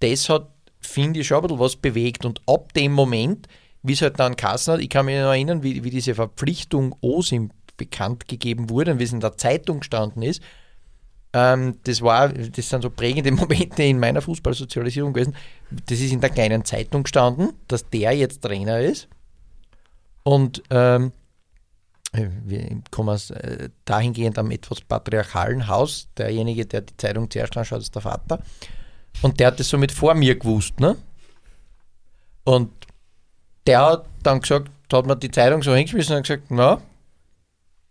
[0.00, 2.24] das hat, finde ich, schon ein bisschen was bewegt.
[2.24, 3.48] Und ab dem Moment,
[3.82, 6.94] wie es halt dann Kassen hat, ich kann mich noch erinnern, wie, wie diese Verpflichtung
[7.00, 10.42] OSIM bekannt gegeben wurde und wie es in der Zeitung gestanden ist.
[11.32, 15.36] Ähm, das war, das sind so prägende Momente in meiner Fußballsozialisierung gewesen.
[15.86, 19.08] Das ist in der kleinen Zeitung gestanden, dass der jetzt Trainer ist.
[20.22, 21.12] Und ähm,
[22.12, 26.08] äh, wir kommen aus, äh, dahingehend am etwas patriarchalen Haus.
[26.16, 28.40] Derjenige, der die Zeitung zuerst anschaut, ist der Vater.
[29.22, 30.96] Und der hat das so mit vor mir gewusst, ne?
[32.44, 32.70] Und
[33.66, 36.80] der hat dann gesagt, da hat man die Zeitung so hingeschmissen und gesagt, na,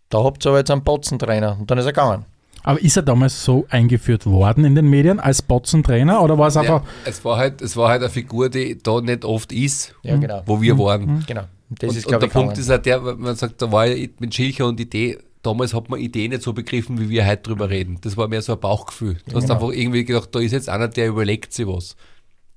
[0.08, 1.56] da habt ihr aber jetzt einen Potzentrainer.
[1.60, 2.24] Und dann ist er gegangen.
[2.68, 6.56] Aber ist er damals so eingeführt worden in den Medien als Botzentrainer oder war es
[6.58, 6.82] einfach.
[6.82, 10.18] Ja, es, war halt, es war halt eine Figur, die da nicht oft ist, Ja,
[10.18, 10.42] genau.
[10.44, 11.24] wo wir waren.
[11.26, 11.44] Genau.
[11.70, 12.60] Und das und, ist, und der ich, Punkt gegangen.
[12.60, 15.98] ist halt der, man sagt, da war ja mit Schilcher und Idee, damals hat man
[15.98, 17.96] Idee nicht so begriffen, wie wir heute drüber reden.
[18.02, 19.16] Das war mehr so ein Bauchgefühl.
[19.26, 19.54] Du hast genau.
[19.54, 21.96] einfach irgendwie gedacht, da ist jetzt einer, der überlegt sich was.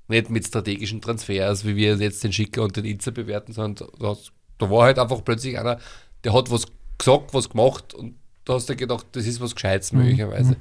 [0.08, 4.14] Nicht mit strategischen Transfers, wie wir jetzt den Schicker und den Inzer bewerten, sondern da,
[4.58, 5.78] da war halt einfach plötzlich einer,
[6.22, 6.66] der hat was
[6.98, 10.56] gesagt, was gemacht und da hast du gedacht, das ist was Gescheites möglicherweise.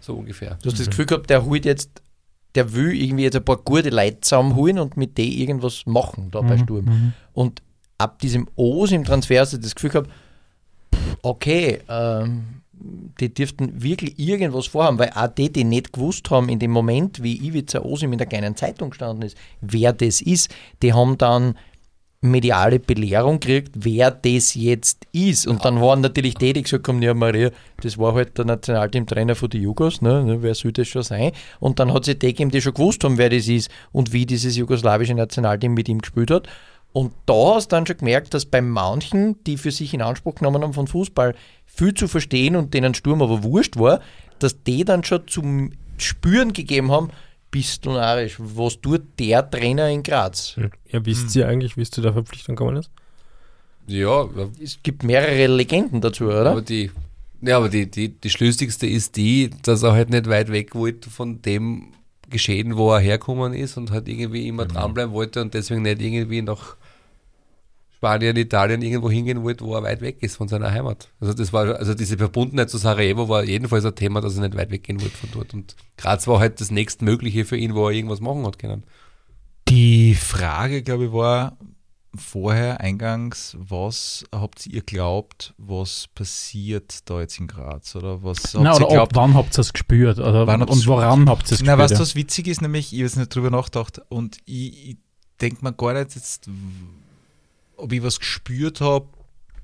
[0.00, 0.58] So ungefähr.
[0.62, 2.02] Du hast das Gefühl gehabt, der holt jetzt,
[2.54, 6.40] der will irgendwie jetzt ein paar gute Leute zusammenholen und mit denen irgendwas machen da
[6.40, 7.12] bei Mhm, Sturm.
[7.34, 7.62] Und
[7.98, 10.10] ab diesem Os im Transfer also das Gefühl gehabt,
[11.22, 12.62] okay, ähm,
[13.20, 17.22] die dürften wirklich irgendwas vorhaben, weil auch die, die nicht gewusst haben, in dem Moment,
[17.22, 21.56] wie Ivica Osim in der kleinen Zeitung gestanden ist, wer das ist, die haben dann
[22.20, 25.46] mediale Belehrung gekriegt, wer das jetzt ist.
[25.46, 27.50] Und dann waren natürlich die, die gesagt haben, ja Maria,
[27.80, 31.32] das war halt der Nationalteamtrainer von den Jugos, ne, ne, wer soll das schon sein?
[31.60, 34.26] Und dann hat sie die gegeben, die schon gewusst haben, wer das ist und wie
[34.26, 36.48] dieses jugoslawische Nationalteam mit ihm gespielt hat.
[36.92, 40.36] Und da hast du dann schon gemerkt, dass bei manchen, die für sich in Anspruch
[40.36, 41.34] genommen haben von Fußball,
[41.66, 44.00] viel zu verstehen und denen Sturm aber wurscht war,
[44.40, 47.10] dass die dann schon zum Spüren gegeben haben,
[47.50, 50.56] bist du narrisch, was tut der Trainer in Graz?
[50.90, 52.90] Ja, wisst ihr eigentlich, wie es zu der Verpflichtung gekommen ist?
[53.86, 54.28] Ja,
[54.62, 56.50] Es gibt mehrere Legenden dazu, oder?
[56.50, 56.90] aber die,
[57.40, 61.08] ja, aber die, die, die schlüssigste ist die, dass er halt nicht weit weg wollte
[61.08, 61.92] von dem
[62.28, 66.42] Geschehen, wo er hergekommen ist und halt irgendwie immer dranbleiben wollte und deswegen nicht irgendwie
[66.42, 66.76] nach
[67.98, 71.08] Spanien, Italien irgendwo hingehen wollte, wo er weit weg ist von seiner Heimat.
[71.20, 74.56] Also das war, also diese Verbundenheit zu Sarajevo war jedenfalls ein Thema, dass er nicht
[74.56, 75.52] weit weggehen wollte von dort.
[75.52, 78.84] Und Graz war halt das nächstmögliche für ihn, wo er irgendwas machen hat können.
[79.68, 81.58] Die Frage, glaube ich, war
[82.14, 87.96] vorher eingangs, was habt ihr glaubt, was passiert da jetzt in Graz?
[87.96, 89.16] Oder was habt Na, ihr oder ab glaubt?
[89.16, 90.18] wann habt ihr es gespürt?
[90.20, 91.78] Oder, Wann habt und ihr's woran habt ihr es Na, gespürt?
[91.80, 92.00] weißt du, ja?
[92.00, 94.96] was witzig ist, nämlich, ich habe nicht drüber nachgedacht und ich, ich
[95.40, 96.48] denke mir gar nicht jetzt,
[97.78, 99.06] ob ich was gespürt habe,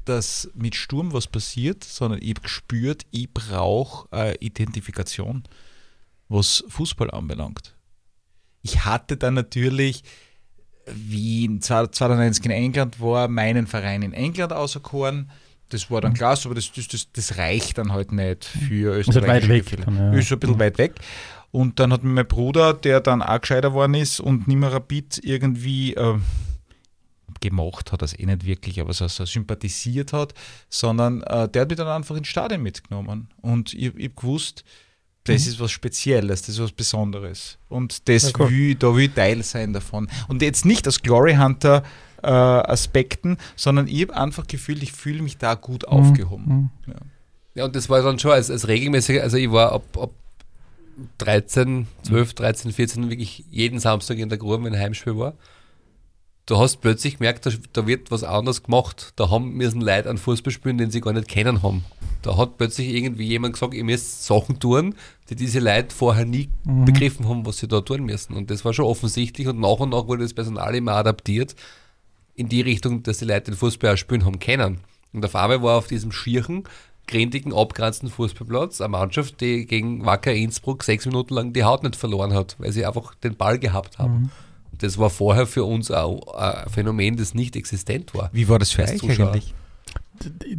[0.04, 5.42] dass mit Sturm was passiert, sondern ich habe gespürt, ich brauche äh, Identifikation,
[6.28, 7.74] was Fußball anbelangt.
[8.62, 10.02] Ich hatte dann natürlich,
[10.86, 15.30] wie in 92 in England war, meinen Verein in England auserkoren.
[15.70, 16.16] Das war dann Mhm.
[16.16, 19.42] klar, aber das, das, das, das reicht dann halt nicht für Ist halt Österreich.
[19.44, 20.12] weit weg dann, ja.
[20.12, 20.94] Ist ein bisschen weit weg.
[21.50, 24.72] Und dann hat mir mein Bruder, der dann auch gescheiter geworden ist und nicht mehr
[24.72, 26.18] Rapid irgendwie äh,
[27.40, 30.34] gemacht hat, das eh nicht wirklich, aber so, so sympathisiert hat,
[30.68, 33.28] sondern äh, der hat mich dann einfach ins Stadion mitgenommen.
[33.40, 34.64] Und ich, ich habe gewusst,
[35.24, 37.58] das ist was Spezielles, das ist was Besonderes.
[37.68, 40.08] Und das Ja, will, da will ich Teil sein davon.
[40.28, 41.82] Und jetzt nicht aus Glory Hunter
[42.22, 46.70] äh, Aspekten, sondern ich habe einfach gefühlt, ich fühle mich da gut aufgehoben.
[46.86, 46.92] Mhm.
[46.92, 47.00] Ja.
[47.56, 50.10] Ja, und das war dann schon als, als regelmäßig, also ich war ab, ab
[51.18, 55.34] 13, 12, 13, 14 wirklich jeden Samstag in der Grube, wenn ein Heimspiel war.
[56.46, 59.12] Du hast plötzlich gemerkt, da, da wird was anderes gemacht.
[59.16, 61.84] Da haben müssen Leute an Fußball spielen, den sie gar nicht kennen haben.
[62.20, 64.94] Da hat plötzlich irgendwie jemand gesagt, ihr müsst Sachen tun,
[65.28, 68.34] die diese Leute vorher nie begriffen haben, was sie da tun müssen.
[68.34, 71.54] Und das war schon offensichtlich und nach und nach wurde das Personal immer adaptiert
[72.34, 74.80] in die Richtung, dass die Leute den Fußball auch spielen haben können.
[75.12, 76.64] Und auf einmal war auf diesem schierchen,
[77.06, 81.96] grindigen, abgrenzten Fußballplatz eine Mannschaft, die gegen Wacker Innsbruck sechs Minuten lang die Haut nicht
[81.96, 84.30] verloren hat, weil sie einfach den Ball gehabt haben.
[84.84, 88.30] Das war vorher für uns auch ein Phänomen, das nicht existent war.
[88.32, 89.28] Wie war das für euch Zuschauer.
[89.32, 89.54] eigentlich?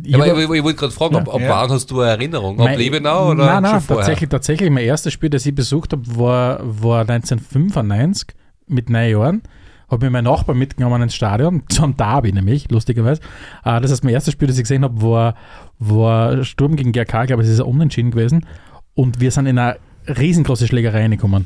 [0.03, 1.49] Ich Ja, aber ich, ich wollte gerade fragen, ab, ab Ja.
[1.61, 2.59] wann hast du eine Erinnerung?
[2.59, 4.05] Ab Mein- Lebenau oder Nein, nein, schon vorher?
[4.05, 4.69] tatsächlich, tatsächlich.
[4.69, 8.35] Mein erstes Spiel, das ich besucht habe, war, war 1995
[8.67, 9.41] mit neun Jahren.
[9.89, 13.21] Habe mir mein Nachbar mitgenommen ins Stadion, zum Derby nämlich, lustigerweise.
[13.63, 15.35] Äh, Das heißt, mein erstes Spiel, das ich gesehen habe, war,
[15.79, 18.45] war Sturm gegen GRK, glaube ich, es ist ein Unentschieden gewesen.
[18.95, 21.45] Und wir sind in eine riesengroße Schlägerei reingekommen.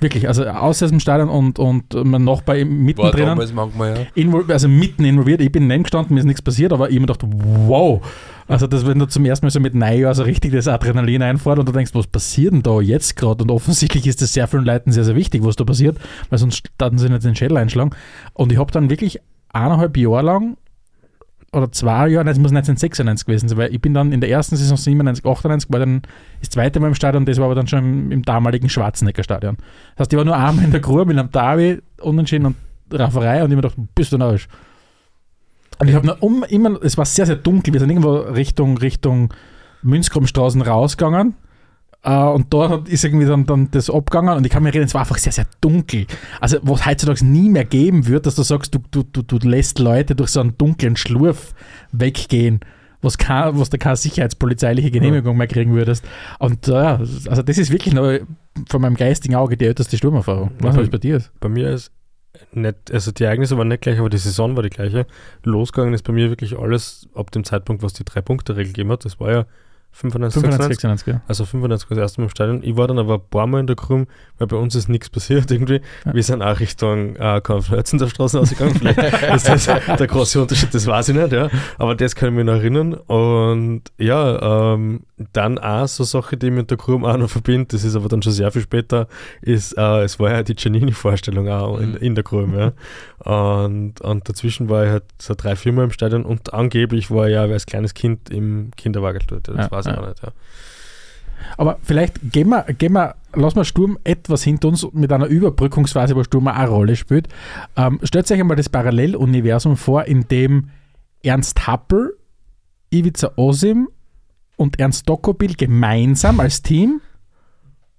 [0.00, 4.42] Wirklich, also aus diesem Stadion und, und mein Nachbar im- war mittendrin damals manchmal, ja.
[4.48, 5.40] also mitten involviert.
[5.40, 7.22] Ich bin neben gestanden, mir ist nichts passiert, aber ich hab mir gedacht,
[7.56, 8.00] wow.
[8.46, 11.58] Also, das, wenn du zum ersten Mal so mit Neujahr so richtig das Adrenalin einfährt
[11.58, 13.42] und du denkst, was passiert denn da jetzt gerade?
[13.42, 15.98] Und offensichtlich ist das sehr vielen Leuten sehr, sehr wichtig, was da passiert,
[16.30, 17.90] weil sonst starten sie nicht den Schädel einschlagen.
[18.32, 19.20] Und ich habe dann wirklich
[19.52, 20.56] eineinhalb Jahre lang
[21.52, 24.30] oder zwei Jahre, nein, es muss 1996 gewesen sein, weil ich bin dann in der
[24.30, 26.02] ersten Saison 97, 98, war dann
[26.40, 29.56] das zweite Mal im Stadion, das war aber dann schon im, im damaligen Schwarzenegger Stadion.
[29.96, 32.56] Das heißt, ich war nur einmal in der Grube mit einem Derby, Unentschieden und
[32.92, 34.48] Rafferei und ich mir gedacht, bist du narrisch.
[35.78, 38.76] Und ich habe noch um, immer, es war sehr, sehr dunkel, wir sind irgendwo Richtung,
[38.78, 39.32] Richtung
[39.82, 41.34] Münzgrumstraßen rausgegangen.
[42.04, 44.94] Äh, und hat- ist irgendwie dann, dann das abgegangen und ich kann mir erinnern, es
[44.94, 46.06] war einfach sehr, sehr dunkel.
[46.40, 49.78] Also, was heutzutage nie mehr geben wird, dass du sagst, du, du, du, du lässt
[49.80, 51.54] Leute durch so einen dunklen Schlurf
[51.92, 52.60] weggehen,
[53.02, 56.04] was, kein, was du keine sicherheitspolizeiliche Genehmigung mehr kriegen würdest.
[56.38, 58.18] Und äh, ja, also das ist wirklich noch
[58.68, 60.52] von meinem geistigen Auge die älteste Sturmerfahrung.
[60.60, 60.82] Was Mhm.
[60.82, 61.16] ist bei dir?
[61.16, 61.32] ist?
[61.40, 61.92] Bei mir ist
[62.52, 65.06] nicht, also die Ereignisse waren nicht gleich, aber die Saison war die gleiche.
[65.42, 69.04] Losgegangen ist bei mir wirklich alles ab dem Zeitpunkt, was die Drei-Punkte-Regel gegeben hat.
[69.04, 69.46] Das war ja
[69.92, 71.04] 95, 95, 96?
[71.04, 71.22] 96, ja.
[71.26, 72.62] Also 95 das erste Mal im Stadion.
[72.62, 74.06] Ich war dann aber ein paar Mal in der Krum,
[74.38, 75.80] weil bei uns ist nichts passiert irgendwie.
[76.04, 76.14] Ja.
[76.14, 78.74] Wir sind auch Richtung äh, Konferenzenstraße ausgegangen.
[78.76, 78.98] Vielleicht
[79.34, 81.48] ist das der große Unterschied, das weiß ich nicht, ja.
[81.78, 82.94] Aber das kann ich mich noch erinnern.
[82.94, 85.00] Und ja, ähm,
[85.32, 88.08] dann auch so Sache, die ich mit der Krum auch noch verbindet, das ist aber
[88.08, 89.08] dann schon sehr viel später,
[89.42, 91.96] ist, äh, es war ja die Giannini-Vorstellung auch in, Mhm.
[91.96, 92.72] in der Krum, ja.
[93.64, 97.26] Und, und dazwischen war ich halt so drei, vier Mal im Stadion und angeblich war
[97.26, 99.48] ich ja als kleines Kind im Kinderwagen dort.
[99.48, 100.00] Das Ja, weiß ich ja.
[100.00, 100.28] auch nicht, ja.
[101.56, 106.14] Aber vielleicht gehen wir, gehen wir, lassen wir Sturm etwas hinter uns mit einer Überbrückungsphase,
[106.16, 107.28] wo Sturm auch eine Rolle spielt.
[107.76, 110.70] Ähm, stellt euch einmal das Paralleluniversum vor, in dem
[111.22, 112.16] Ernst Happel,
[112.90, 113.88] Ivica Osim
[114.58, 117.00] und Ernst Dokobil gemeinsam als Team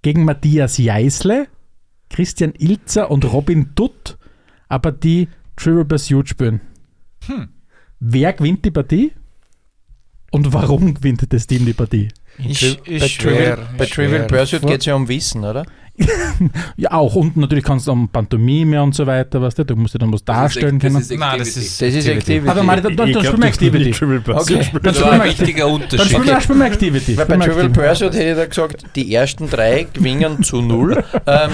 [0.03, 1.47] gegen Matthias Jeißle,
[2.09, 4.17] Christian Ilzer und Robin Dutt
[4.69, 6.61] aber die Trivial Pursuit spielen.
[7.25, 7.49] Hm.
[7.99, 9.11] Wer gewinnt die Partie?
[10.31, 12.09] Und warum gewinnt das Team die Partie?
[12.37, 14.27] Ist- bei ist Trivial, bei Trivial.
[14.27, 15.65] Pursuit geht es ja um Wissen, oder?
[16.77, 17.15] Ja, auch.
[17.15, 20.13] Und natürlich kannst du um Pantomime und so weiter, weißt du, du musst dir dann
[20.13, 20.95] was darstellen können.
[20.95, 21.55] Das ist Nein, Activity.
[21.55, 22.49] das ist, Das ist Activity.
[22.49, 24.31] Aber meine, dann, dann, dann spielen wir das ist nicht Activity.
[24.33, 24.69] Okay.
[24.73, 25.39] Dann Das spielen wir ein Activity.
[25.41, 26.05] wichtiger Dann Unterschied.
[26.07, 27.17] spielen wir, spielen wir Activity.
[27.17, 27.69] Weil bei Trivial.
[27.69, 31.03] Pursuit hätte ich da gesagt, die ersten drei gewinnen zu null.
[31.27, 31.51] ähm,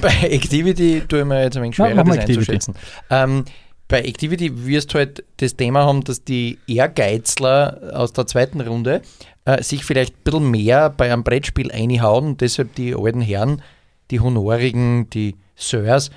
[0.00, 2.52] bei Activity tue ich mir jetzt ein wenig Ja, schwerer, wir das Activity.
[2.52, 2.74] einzuschätzen.
[3.10, 3.44] Ähm,
[3.92, 9.02] bei Activity wirst du halt das Thema haben, dass die Ehrgeizler aus der zweiten Runde
[9.44, 13.60] äh, sich vielleicht ein bisschen mehr bei einem Brettspiel einhauen und deshalb die alten Herren,
[14.10, 16.10] die Honorigen, die Sirs,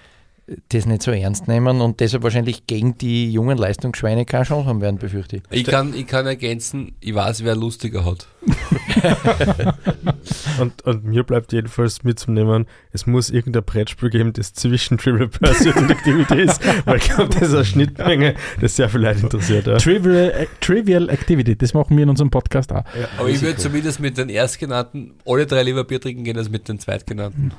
[0.69, 4.79] das nicht so ernst nehmen und deshalb wahrscheinlich gegen die jungen Leistungsschweine keine Chance haben
[4.79, 5.43] werden, befürchte ich.
[5.49, 8.25] Ich kann, ich kann ergänzen, ich weiß, wer lustiger hat.
[10.59, 15.75] Und, und mir bleibt jedenfalls mitzunehmen, es muss irgendein Brettspiel geben, das zwischen Trivial Pursuit
[15.75, 19.67] und Activity ist, weil ich glaube, das ist eine Schnittmenge, das sehr viel Leute interessiert.
[19.67, 19.77] Ja.
[19.77, 22.83] Trivial, Trivial Activity, das machen wir in unserem Podcast auch.
[23.17, 26.67] Aber ich würde zumindest mit den Erstgenannten alle drei lieber Bier trinken gehen als mit
[26.69, 27.51] den Zweitgenannten.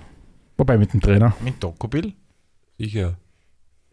[0.57, 1.37] Wobei mit dem Trainer.
[1.45, 2.15] Mit Dokobil?
[2.79, 3.17] Sicher.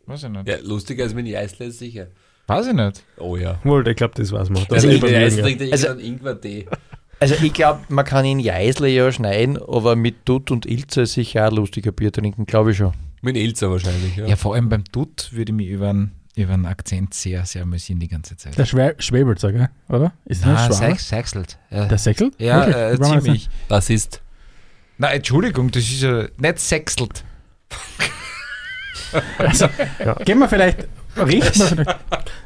[0.06, 0.47] Weiß ich nicht.
[0.47, 2.08] Ja, lustiger als mit Eisler ist sicher.
[2.47, 3.03] Weiß ich nicht.
[3.17, 3.60] Oh ja.
[3.63, 4.63] Wohl, ich glaube, das weiß man.
[4.69, 5.19] Das Also ist ich den ja.
[5.71, 6.65] Also- also, Ingwer-Tee.
[7.23, 11.47] Also ich glaube, man kann in Jeisle ja schneiden, aber mit Dutt und Ilze sicher
[11.47, 12.91] auch lustiger Bier trinken, glaube ich schon.
[13.21, 14.25] Mit Ilzer wahrscheinlich, ja.
[14.27, 17.62] Ja, vor allem beim Dutt würde ich mich über einen, über einen Akzent sehr, sehr
[17.62, 18.57] amüsieren die ganze Zeit.
[18.57, 19.69] Der Schwe Schwebelzer, gell?
[19.88, 20.12] oder?
[20.25, 20.73] Ist das nicht Schwaber?
[20.95, 21.57] Sex, Sexelt.
[21.71, 22.33] Ja, Der Säckelt?
[22.39, 23.49] ja äh, Ich ziemlich.
[23.69, 24.21] Rassist.
[24.97, 27.23] Na, Entschuldigung, das ist ja nicht Sexelt.
[29.38, 29.69] Also,
[30.25, 31.76] Gehen wir vielleicht, wir vielleicht.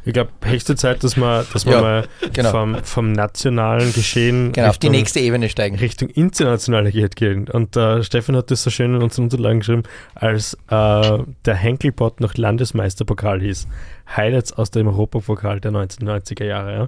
[0.06, 2.52] Ich glaube, höchste Zeit, dass wir, dass wir Ja, mal genau.
[2.52, 5.76] vom, vom nationalen Geschehen Genau, auf die Richtung- nächste Ebene steigen.
[5.78, 7.50] Richtung internationale geht gehen.
[7.50, 9.84] Und äh, Stefan hat das so schön in unseren Unterlagen geschrieben,
[10.16, 13.68] als äh, der Henkelpot noch Landesmeisterpokal hieß.
[14.16, 16.74] Highlights aus dem Europapokal der 1990er Jahre.
[16.74, 16.88] Ja.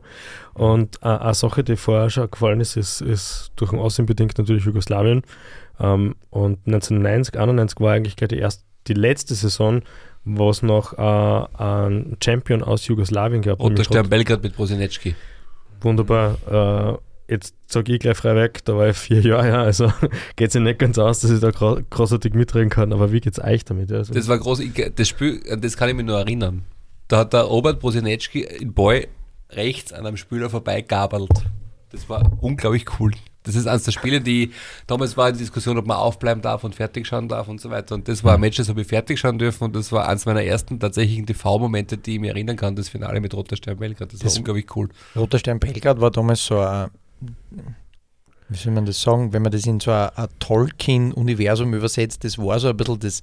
[0.54, 4.38] Und äh, eine Sache, die vorher schon gefallen ist, ist, ist durch den Aussehen bedingt
[4.38, 5.24] natürlich Jugoslawien.
[5.78, 9.82] Ähm, und 1990, 91 war eigentlich gleich die, erste, die letzte Saison,
[10.26, 13.60] wo es noch äh, einen Champion aus Jugoslawien gab.
[13.60, 15.16] Roter nämlich Stern Belgrad mit Prosinecki.
[15.82, 17.00] Wunderbar.
[17.30, 19.92] Äh, jetzt sage ich gleich frei weg, da war ich vier Jahre, ja, also
[20.36, 23.22] geht es ja nicht ganz aus, dass ich da gro großartig mitreden kann, aber wie
[23.22, 23.92] geht's euch damit?
[23.92, 24.60] Also, Das war groß.
[24.62, 26.64] Ich, das Spiel, an das kann ich mich nur erinnern.
[27.08, 29.08] Da hat der Robert Prosinecki in Boy
[29.52, 31.30] rechts an einem Spieler vorbeigabelt.
[31.92, 33.12] Das war unglaublich cool.
[33.44, 34.52] Das ist eines der Spiele, die
[34.86, 37.96] damals war die Diskussion, ob man aufbleiben darf und fertig schauen darf und so weiter.
[37.96, 40.26] Und das war ein Match, das habe ich fertig schauen dürfen und das war eines
[40.26, 44.12] meiner ersten tatsächlichen TV-Momente, die ich mich erinnern kann, das Finale mit Roter Stern Belgrad.
[44.12, 44.90] Das, Das- war unglaublich cool.
[45.16, 46.90] Roter Stern Belgrad war damals so ein,
[48.50, 52.38] wie soll man das sagen, wenn man das in so ein, ein Tolkien-Universum übersetzt, das
[52.38, 53.22] war so ein bisschen das,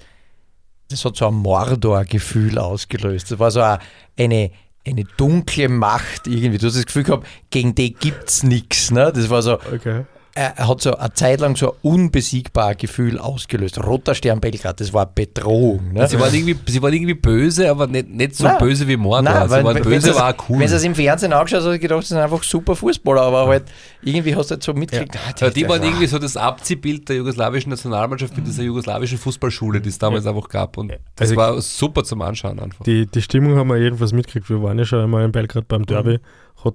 [0.88, 3.30] das hat so ein Mordor-Gefühl ausgelöst.
[3.32, 3.78] Das war so ein,
[4.18, 4.50] eine,
[4.86, 6.58] eine dunkle Macht irgendwie.
[6.58, 8.90] Du hast das Gefühl gehabt, gegen die gibt es nichts.
[8.90, 9.12] Ne?
[9.14, 10.04] Das war so, okay.
[10.36, 13.82] Er hat so eine Zeit lang so ein unbesiegbares Gefühl ausgelöst.
[13.82, 15.92] Roter Stern Belgrad, das war eine Bedrohung.
[15.92, 16.06] Ne?
[16.08, 18.58] Sie waren irgendwie, sie waren irgendwie böse, aber nicht, nicht so Nein.
[18.58, 19.22] böse wie Mordor.
[19.22, 20.58] Nein, sie weil, waren wenn böse, das- war auch cool.
[20.60, 23.22] Wenn du es im Fernsehen angeschaut hast, hast du gedacht, das sind einfach super Fußballer,
[23.22, 23.64] aber halt
[24.02, 26.36] irgendwie hast du halt so mitgekriegt, ah, Ja, die das waren war- irgendwie so das
[26.36, 30.76] Abziehbild der jugoslawischen Nationalmannschaft mit dieser jugoslawischen Fußballschule, die es damals einfach gab.
[30.76, 32.84] Und das Also- war super zum Anschauen einfach.
[32.84, 34.48] Die, die Stimmung haben wir jedenfalls mitgekriegt.
[34.50, 36.20] Wir waren ja schon einmal in Belgrad beim Derby, Roter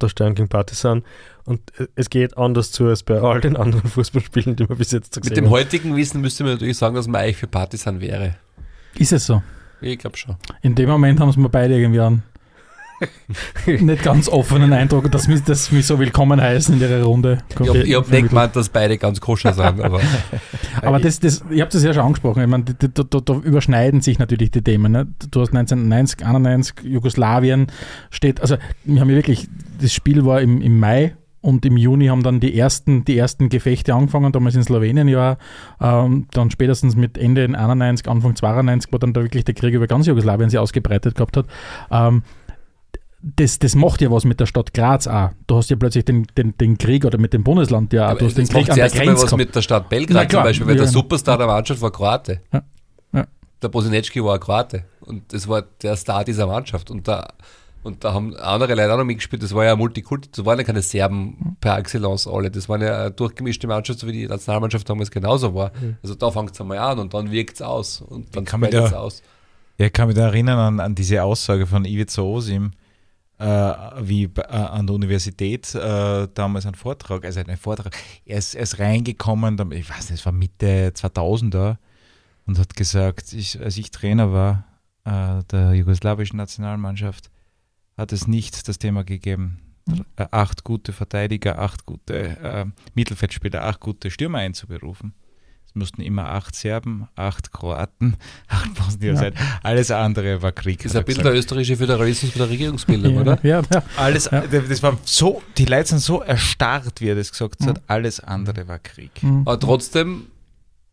[0.09, 1.03] Stern gegen Partisan.
[1.45, 4.91] Und äh, es geht anders zu als bei all den anderen Fußballspielen, die wir bis
[4.91, 5.51] jetzt so Mit gesehen dem haben.
[5.51, 8.35] heutigen Wissen müsste man natürlich sagen, dass man eigentlich für Partisan wäre.
[8.95, 9.41] Ist es so?
[9.81, 10.35] Ich glaube schon.
[10.61, 12.23] In dem Moment haben es mir beide irgendwie einen
[13.65, 17.39] nicht ganz offenen Eindruck, dass mich, dass mich so willkommen heißen in ihrer Runde.
[17.49, 20.01] Ich habe hab nicht gemeint, dass beide ganz koscher sind, aber
[20.81, 22.41] Aber das, das, ich habe das ja schon angesprochen.
[22.41, 24.91] Ich meine, da, da, da, da überschneiden sich natürlich die Themen.
[24.91, 25.07] Ne?
[25.31, 27.67] Du hast 1990, 91, Jugoslawien
[28.09, 29.47] steht, also wir haben ja wirklich,
[29.79, 33.49] das Spiel war im, im Mai und im Juni haben dann die ersten, die ersten
[33.49, 35.37] Gefechte angefangen, damals in Slowenien ja,
[35.79, 39.87] ähm, dann spätestens mit Ende 91, Anfang 92, wo dann da wirklich der Krieg über
[39.87, 41.47] ganz Jugoslawien sich ausgebreitet gehabt hat.
[41.89, 42.21] Ähm,
[43.23, 45.29] das, das macht ja was mit der Stadt Graz auch.
[45.47, 48.17] Du hast ja plötzlich den, den, den Krieg oder mit dem Bundesland ja auch.
[48.17, 49.37] Du hast den das Krieg macht an der Grenze was gehabt.
[49.37, 50.99] mit der Stadt Belgrad klar, zum Beispiel, weil ja, der genau.
[50.99, 52.41] Superstar der Mannschaft war Kroate.
[52.51, 52.63] Ja.
[53.13, 53.27] Ja.
[53.61, 57.27] Der Bosinecki war Kroate und das war der Star dieser Mannschaft und da,
[57.83, 60.63] und da haben andere Leute auch noch mitgespielt, das war ja Multikulti, das waren ja
[60.63, 64.89] keine Serben per Excellence alle, das war ja eine durchgemischte Mannschaft, so wie die Nationalmannschaft
[64.89, 65.71] damals genauso war.
[66.01, 68.71] Also da fängt es einmal an und dann wirkt es aus und dann kann es
[68.71, 69.21] da- aus.
[69.77, 72.71] Ja, ich kann mich da erinnern an, an diese Aussage von Ivica Osim,
[73.41, 78.37] äh, wie bei- äh, an der Universität äh, damals ein Vortrag, also ein Vortrag, er
[78.37, 81.77] ist, er ist reingekommen, ich weiß nicht, es war Mitte 2000er
[82.45, 84.65] und hat gesagt, ich, als ich Trainer war
[85.05, 87.31] äh, der jugoslawischen Nationalmannschaft,
[87.97, 89.59] hat es nicht das Thema gegeben,
[90.17, 95.13] äh, acht gute Verteidiger, acht gute äh, Mittelfeldspieler, acht gute Stürmer einzuberufen.
[95.73, 98.17] Es mussten immer acht Serben, acht Kroaten,
[98.49, 99.15] acht Bosnier Ja.
[99.19, 99.33] sein.
[99.63, 100.79] Alles andere war Krieg.
[100.79, 103.39] Das ist hat ein bisschen der österreichische Föderalismus mit der Regierungsbildung, ja, oder?
[103.43, 103.83] Ja, ja.
[103.95, 104.41] alles, Ja.
[104.41, 107.83] das war so, die Leute sind so erstarrt, wie er das gesagt hat, Mhm.
[107.87, 109.11] alles andere war Krieg.
[109.23, 109.43] Mhm.
[109.45, 110.27] Aber trotzdem,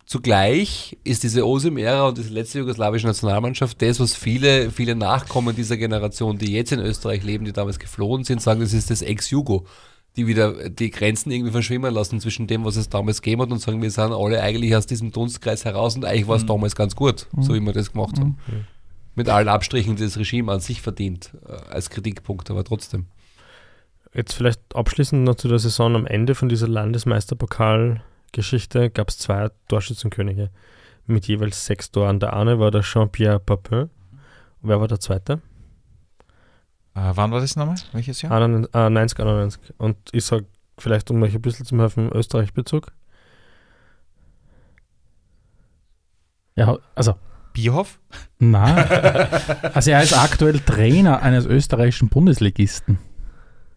[0.06, 5.76] zugleich ist diese Osim-Ära und diese letzte jugoslawische Nationalmannschaft das, was viele, viele Nachkommen dieser
[5.76, 9.66] Generation, die jetzt in Österreich leben, die damals geflohen sind, sagen, das ist das Ex-Jugo.
[10.18, 13.60] Die wieder die Grenzen irgendwie verschwimmen lassen zwischen dem, was es damals gegeben hat und
[13.60, 16.96] sagen, wir sind alle eigentlich aus diesem Dunstkreis heraus und eigentlich war es damals ganz
[16.96, 18.36] gut, so wie wir das gemacht haben.
[19.14, 23.06] Mit allen Abstrichen, die das Regime an sich verdient, äh, als Kritikpunkt, aber trotzdem.
[24.14, 29.50] Jetzt vielleicht abschließend noch zu der Saison am Ende von dieser Landesmeisterpokal-Geschichte gab es zwei
[29.68, 30.50] Torschützenkönige
[31.06, 32.20] mit jeweils sechs Toren.
[32.20, 33.88] Der eine war der Jean-Pierre Papin.
[34.62, 35.40] Wer war der zweite?
[36.98, 37.76] Äh, wann war das nochmal?
[37.92, 38.32] Welches Jahr?
[38.32, 39.74] 91, äh, 90, 91.
[39.78, 40.46] Und ich sage
[40.78, 42.92] vielleicht, um euch ein bisschen zu helfen, Österreich-Bezug.
[46.56, 47.14] ja, also
[47.52, 48.00] Bierhoff?
[48.38, 48.76] Nein.
[49.74, 52.98] also er ist aktuell Trainer eines österreichischen Bundesligisten.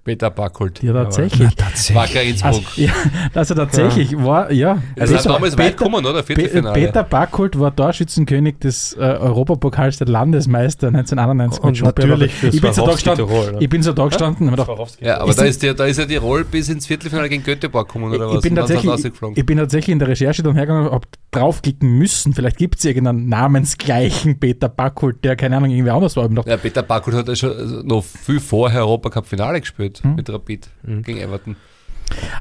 [0.03, 0.81] Peter Backholt.
[0.81, 1.49] Ja, tatsächlich.
[1.93, 2.53] Wacker Innsbruck.
[2.53, 2.91] Also, ja,
[3.35, 4.81] also tatsächlich war, ja.
[4.99, 6.23] Also das Peter- damals weit Peter- gekommen, oder?
[6.23, 6.73] Viertelfinale.
[6.73, 12.73] Peter Backholt war Torschützenkönig des äh, Europapokals der Landesmeister 1991 Und natürlich für ich bin
[12.73, 13.51] so da gestanden, Tirol.
[13.51, 13.57] ne?
[13.59, 15.73] ich bin so da gestanden und hab mir gedacht, Ja, aber Ist da ist, der,
[15.75, 18.35] da ist ja Tirol bis ins Viertelfinale gegen Göteborg gekommen, oder ich, was?
[18.37, 22.33] ich, bin tatsächlich, ich bin tatsächlich in der Recherche dann hergegangen und habe draufklicken müssen.
[22.33, 26.29] Vielleicht gibt es irgendeinen namensgleichen Peter Backholt, der keine Ahnung, irgendwie anders war.
[26.45, 30.15] Ja, Peter Backholt hat ja schon also noch viel vorher Europacup-Finale gespielt Hm.
[30.15, 31.01] mit Rapid Mhm.
[31.03, 31.55] gegen Everton.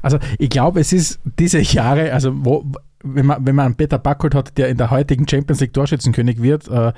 [0.01, 2.65] Also ich glaube, es ist diese Jahre, also wo,
[3.03, 6.41] wenn man, wenn man einen Peter Backholt hat, der in der heutigen Champions League Torschützenkönig
[6.41, 6.91] wird, äh,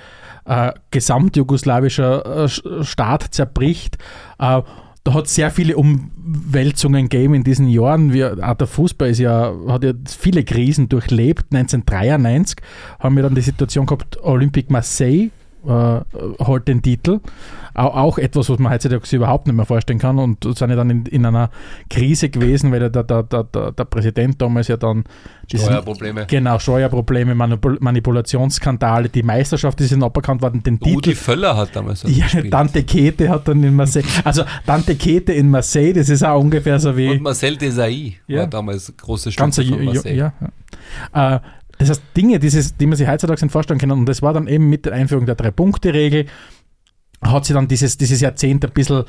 [0.46, 3.98] äh, gesamtjugoslawischer äh, Staat zerbricht,
[4.40, 4.62] äh,
[5.04, 8.14] da hat es sehr viele Umwälzungen gegeben in diesen Jahren.
[8.14, 11.46] Wir, auch der Fußball ist ja, hat ja viele Krisen durchlebt.
[11.54, 12.58] 1993
[13.00, 15.30] haben wir dann die Situation gehabt, Olympique Marseille
[15.66, 16.02] äh,
[16.44, 17.20] holt den Titel.
[17.76, 21.06] Auch, etwas, was man heutzutage überhaupt nicht mehr vorstellen kann und sind ja dann in,
[21.08, 21.50] in einer
[21.90, 25.06] Krise gewesen, weil der, der, der, der, Präsident damals ja dann
[25.52, 26.28] Steuerprobleme.
[26.28, 31.16] Genau, Steuerprobleme, Manipul Manipulationsskandale, die Meisterschaft ist ihnen aberkannt worden, den Rudi Titel.
[31.16, 32.52] Völler hat damals Ja, gespielt.
[32.52, 36.80] Tante Kete hat dann in Marseille, also Tante Kete in Marseille, das ist auch ungefähr
[36.80, 38.42] so wie Und Marcel Desailly Ja.
[38.42, 40.16] war damals große ganz Stütze von Marseille.
[40.16, 40.34] ja,
[41.14, 41.36] ja.
[41.36, 41.40] Äh,
[41.84, 44.48] das heißt, Dinge, dieses, die man sich heutzutage nicht vorstellen kann, und das war dann
[44.48, 46.26] eben mit der Einführung der Drei-Punkte-Regel,
[47.22, 49.04] hat sich dann dieses, dieses Jahrzehnt ein bisschen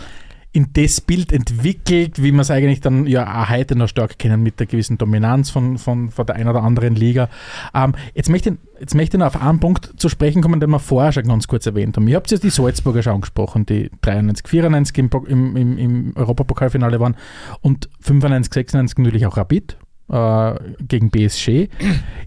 [0.53, 4.41] in das Bild entwickelt, wie wir es eigentlich dann ja auch heute noch stark kennen,
[4.41, 7.29] mit der gewissen Dominanz von, von, von der einen oder anderen Liga.
[7.75, 10.71] Ähm, jetzt, möchte ich, jetzt möchte ich noch auf einen Punkt zu sprechen kommen, den
[10.71, 12.07] wir vorher schon ganz kurz erwähnt haben.
[12.07, 16.13] Ihr habt jetzt die Salzburger schon angesprochen, die 93, 94 im, Po- im, im, im
[16.15, 17.17] Europapokalfinale waren
[17.61, 19.77] und 95, 96 natürlich auch Rapid
[20.09, 20.55] äh,
[20.87, 21.69] gegen BSG.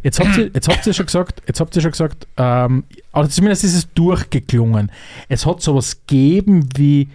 [0.04, 3.30] Jetzt habt ihr, jetzt habt ihr schon gesagt, jetzt habt ihr schon gesagt, ähm, oder
[3.30, 4.92] zumindest ist es durchgeklungen.
[5.30, 7.10] Es hat sowas gegeben wie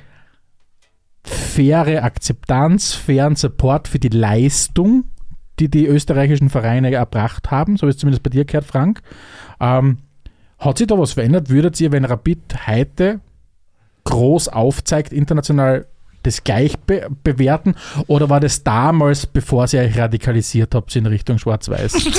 [1.25, 5.05] faire Akzeptanz, fairen Support für die Leistung,
[5.59, 9.03] die die österreichischen Vereine erbracht haben, so wie es zumindest bei dir gehört, Frank.
[9.61, 9.99] Ähm,
[10.59, 11.51] hat sich da was verändert?
[11.51, 13.21] Würdet ihr, wenn Rapid heute
[14.05, 15.87] groß aufzeigt, international
[16.23, 17.75] das gleich be bewerten?
[18.07, 21.93] Oder war das damals, bevor ihr euch radikalisiert habt, in Richtung Schwarz-Weiß?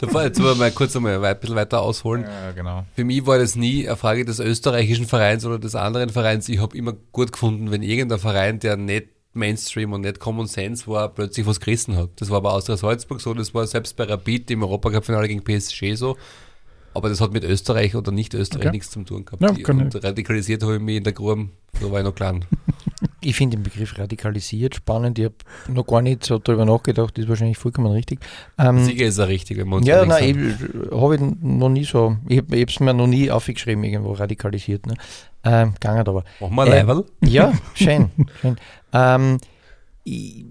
[0.00, 2.22] Da war jetzt mal kurz einmal ein bisschen weiter ausholen.
[2.24, 2.86] Ja, genau.
[2.96, 6.48] Für mich war das nie eine Frage des österreichischen Vereins oder des anderen Vereins.
[6.48, 10.86] Ich habe immer gut gefunden, wenn irgendein Verein, der nicht Mainstream und nicht Common Sense
[10.86, 12.10] war, plötzlich was gerissen hat.
[12.16, 15.94] Das war bei Austria Salzburg so, das war selbst bei Rapid im Europacup-Finale gegen PSG
[15.96, 16.16] so.
[16.94, 18.70] Aber das hat mit Österreich oder nicht Österreich Okay.
[18.70, 19.42] nichts zu tun gehabt.
[19.42, 21.48] Ja, und radikalisiert habe ich mich in der Grube,
[21.80, 22.44] da war ich noch klein.
[23.24, 25.18] Ich finde den Begriff radikalisiert spannend.
[25.18, 25.34] Ich habe
[25.68, 28.20] noch gar nicht so darüber nachgedacht, das ist wahrscheinlich vollkommen richtig.
[28.58, 30.90] Ähm, Sicher ist er richtig, wenn uns ja, nein, sind.
[30.92, 34.86] habe ich noch nie so, ich habe es mir noch nie aufgeschrieben, irgendwo radikalisiert.
[34.86, 34.94] Ne?
[35.44, 36.24] Ähm, gegangen aber.
[36.40, 37.04] Machen wir Äh, Leiberl?
[37.22, 38.10] Ja, schön.
[38.40, 38.56] schön.
[38.92, 39.38] Ähm,
[40.04, 40.44] ich,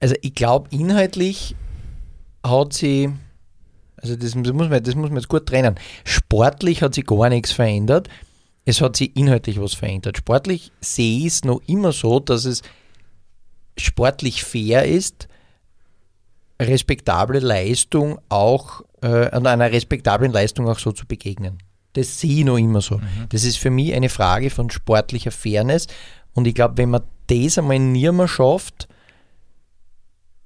[0.00, 1.54] also ich glaube, inhaltlich
[2.44, 3.10] hat sie,
[3.96, 5.74] also das, das, muss man, das muss man jetzt gut trennen.
[6.04, 8.08] Sportlich hat sich gar nichts verändert.
[8.68, 10.18] Es hat sich inhaltlich was verändert.
[10.18, 12.60] Sportlich sehe ich es noch immer so, dass es
[13.78, 15.26] sportlich fair ist,
[16.60, 21.56] respektable Leistung auch, äh, an einer respektablen Leistung auch so zu begegnen.
[21.94, 23.00] Das sehe ich noch immer so.
[23.30, 25.86] Das ist für mich eine Frage von sportlicher Fairness.
[26.34, 28.86] Und ich glaube, wenn man das einmal nie mehr schafft,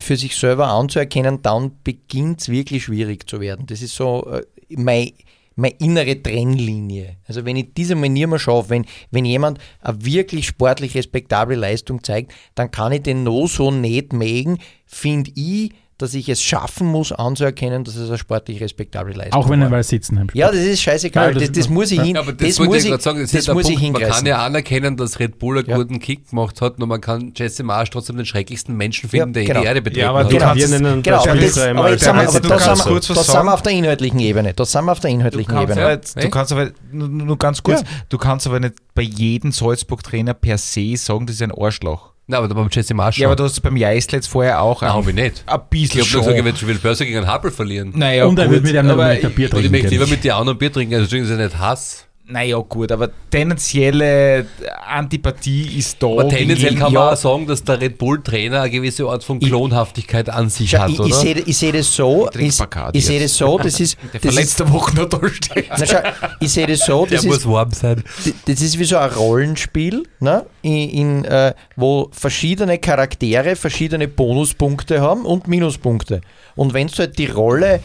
[0.00, 3.66] für sich selber anzuerkennen, dann beginnt es wirklich schwierig zu werden.
[3.66, 5.10] Das ist so äh, mein,
[5.56, 7.16] meine innere Trennlinie.
[7.26, 11.56] Also wenn ich diese mal nie mehr schaffe, wenn, wenn jemand eine wirklich sportlich respektable
[11.56, 15.72] Leistung zeigt, dann kann ich den noch so nicht mögen, finde ich,
[16.02, 19.68] dass ich es schaffen muss, anzuerkennen, dass es eine sportlich respektable Leistung Auch wenn war.
[19.68, 20.40] er mal sitzen Spiel.
[20.40, 21.28] Ja, das ist scheißegal.
[21.28, 22.16] Ja, das- das, das muss ich hin.
[22.16, 23.80] Ja, aber das, das muss ich gerade sagen, das, das ist der muss ich.
[23.80, 25.76] Man kann ja anerkennen, dass Red Bull einen Ja.
[25.76, 29.32] guten Kick gemacht hat, nur man kann Jesse Marsch trotzdem den schrecklichsten Menschen finden, Ja,
[29.32, 29.60] der genau.
[29.60, 30.26] die Erde betreten Ja, aber hat.
[30.26, 30.44] du Genau.
[30.48, 32.20] kannst wir nennen Genau, das aber, das, jetzt sind wir, Da aber da, sind wir,
[32.20, 34.54] was da sind wir auf der inhaltlichen Ebene.
[34.54, 35.86] Da sind wir auf der Du inhaltlichen kannst, Ebene.
[35.86, 40.58] aber, du kannst aber nur, ganz kurz, du kannst aber nicht bei jedem Salzburg-Trainer per
[40.58, 42.11] se sagen, das ist ein Arschloch.
[42.28, 44.92] Na, aber beim Jesse Marsch Ja, aber du hast beim Jeißl jetzt vorher auch Nein,
[44.92, 45.44] hab ich nicht.
[45.46, 46.32] ein bisschen Ich habe nur schon.
[46.32, 47.92] gesagt, wird schon wieder Börse gegen einen Happel verlieren.
[47.96, 50.36] naja, Und er wird mit einem aber, Bier Und ich trinken möchte lieber mit dir
[50.36, 52.06] auch noch ein Bier trinken, also deswegen ist es nicht Hass.
[52.32, 54.46] Naja, gut, aber tendenzielle
[54.86, 56.06] Antipathie ist da.
[56.06, 59.38] Aber tendenziell kann man ja, auch sagen, dass der Red Bull-Trainer eine gewisse Art von
[59.40, 61.08] Ich- Klonhaftigkeit an sich hat, ich, oder?
[61.08, 62.58] ich sehe ich seh das so, ich,
[62.94, 65.66] ich sehe das so, das ist, der das ist verletzte Woche noch da steht.
[65.78, 65.98] na, schau,
[66.40, 68.02] ich sehe das so, Der das muss ist, warm sein.
[68.46, 70.46] das ist wie so ein Rollenspiel, ne?
[70.62, 76.22] in, in, äh, wo verschiedene Charaktere verschiedene Bonuspunkte haben und Minuspunkte.
[76.56, 77.80] Und wenn du halt die Rolle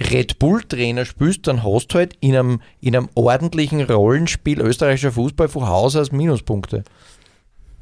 [0.00, 5.48] Red Bull-Trainer spielst, dann hast du halt in einem, in einem ordentlichen Rollenspiel österreichischer Fußball
[5.48, 6.84] von Haus aus Minuspunkte.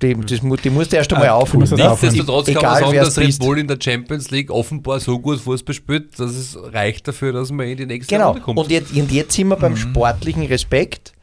[0.02, 1.68] Die, das, mu- die musst du erst einmal Ah, aufholen.
[1.70, 1.78] das.
[2.02, 3.38] Nichtsdestotrotz kann man Egal, sagen, dass Red.
[3.38, 7.50] Bull in der Champions League offenbar so gut Fußball spielt, dass es reicht dafür, dass
[7.50, 8.28] man in die nächste Genau.
[8.28, 8.58] Runde kommt.
[8.58, 11.14] Und jetzt, und jetzt sind wir beim sportlichen Respekt.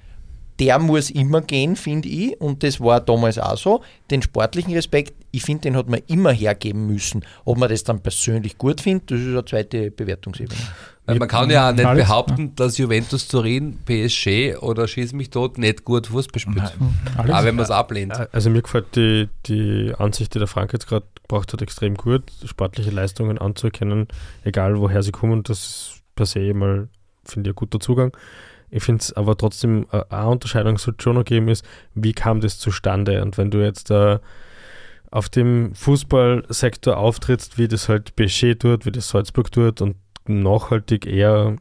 [0.59, 2.39] Der muss immer gehen, finde ich.
[2.39, 3.83] Und das war damals auch so.
[4.11, 7.25] Den sportlichen Respekt, ich finde, den hat man immer hergeben müssen.
[7.45, 10.59] Ob man das dann persönlich gut findet, das ist eine zweite Bewertungsebene.
[11.05, 15.57] Weil man kann ja auch nicht behaupten, dass Juventus Turin, PSG oder Schieß mich tot
[15.57, 16.73] nicht gut Fußball spielt.
[17.17, 17.33] Alex?
[17.33, 18.13] Auch wenn man es ablehnt.
[18.31, 22.23] Also mir gefällt die, die Ansicht, die der Frank jetzt gerade gebracht hat, extrem gut,
[22.45, 24.07] sportliche Leistungen anzuerkennen,
[24.43, 26.87] egal woher sie kommen, das ist per se mal,
[27.25, 28.15] finde ich, ein guter Zugang.
[28.75, 31.63] Ich finde es aber trotzdem, äh, eine Unterscheidung sollte schon noch geben, ist,
[31.93, 33.21] wie kam das zustande?
[33.21, 34.17] Und wenn du jetzt äh,
[35.11, 39.95] auf dem Fußballsektor auftrittst, wie das halt PSG tut, wie das Salzburg tut und
[40.25, 41.55] nachhaltig eher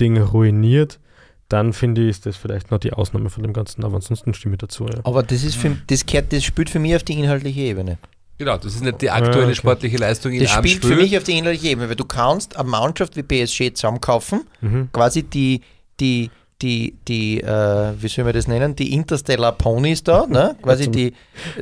[0.00, 1.00] Dinge ruiniert,
[1.48, 4.54] dann finde ich, ist das vielleicht noch die Ausnahme von dem Ganzen, aber ansonsten stimme
[4.54, 4.86] ich dazu.
[4.86, 5.00] Ja.
[5.04, 7.98] Aber das ist für, das, gehört, das spielt für mich auf die inhaltliche Ebene.
[8.38, 9.54] Genau, das ist nicht die aktuelle okay.
[9.54, 10.90] sportliche Leistung in Das spielt Spiel.
[10.90, 14.88] für mich auf die inhaltliche Ebene, weil du kannst eine Mannschaft wie PSG zusammenkaufen, Mhm.
[14.92, 15.60] quasi die,
[16.00, 16.30] die,
[16.64, 20.56] die, die, äh, wie soll man das nennen, die Interstellar Ponys da, ne?
[20.62, 21.12] quasi die,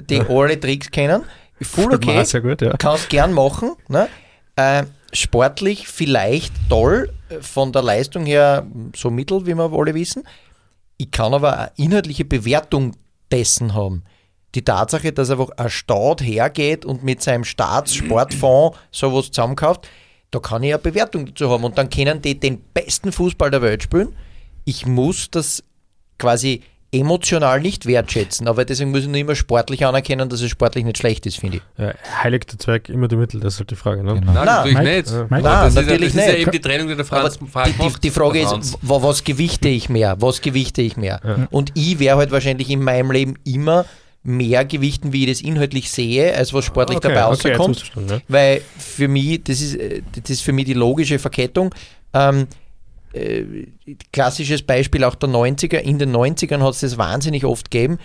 [0.08, 1.24] die alle Tricks kennen.
[1.60, 2.24] Voll okay.
[2.24, 2.76] Sehr gut, ja.
[2.76, 3.72] kannst gern machen.
[3.88, 4.08] Ne?
[4.54, 10.22] Äh, sportlich vielleicht toll, äh, von der Leistung her so mittel, wie wir alle wissen.
[10.98, 12.92] Ich kann aber eine inhaltliche Bewertung
[13.32, 14.04] dessen haben.
[14.54, 19.88] Die Tatsache, dass einfach ein Staat hergeht und mit seinem Staatssportfonds sowas zusammenkauft,
[20.30, 21.64] da kann ich eine Bewertung dazu haben.
[21.64, 24.14] Und dann können die den besten Fußball der Welt spielen.
[24.64, 25.62] Ich muss das
[26.18, 26.62] quasi
[26.94, 30.98] emotional nicht wertschätzen, aber deswegen muss ich nur immer sportlich anerkennen, dass es sportlich nicht
[30.98, 31.62] schlecht ist, finde ich.
[31.82, 33.40] Ja, heiligt der Zweig immer die Mittel?
[33.40, 34.04] Das ist halt die Frage.
[34.04, 34.14] Ne?
[34.14, 34.32] Genau.
[34.32, 35.30] Nein, natürlich Mike, nicht.
[35.30, 35.42] Mike?
[35.42, 36.42] das Nein, ist, ja, natürlich das ist ja nicht.
[36.42, 40.16] eben die Trennung, die der Franz Frank die, die, Frage ist, was gewichte ich mehr?
[40.20, 41.20] Was gewichte ich mehr?
[41.24, 41.48] Ja.
[41.50, 43.86] Und ich werde halt wahrscheinlich in meinem Leben immer
[44.22, 48.10] mehr gewichten, wie ich das inhaltlich sehe, als was sportlich Okay, dabei okay, rauskommt.
[48.10, 48.20] ja.
[48.28, 51.74] Weil für mich, das ist, äh, das ist für mich die logische Verkettung.
[52.12, 52.46] Ähm,
[53.12, 53.66] äh,
[54.12, 55.78] klassisches Beispiel auch der 90er.
[55.78, 57.98] In den 90ern hat es das wahnsinnig oft gegeben,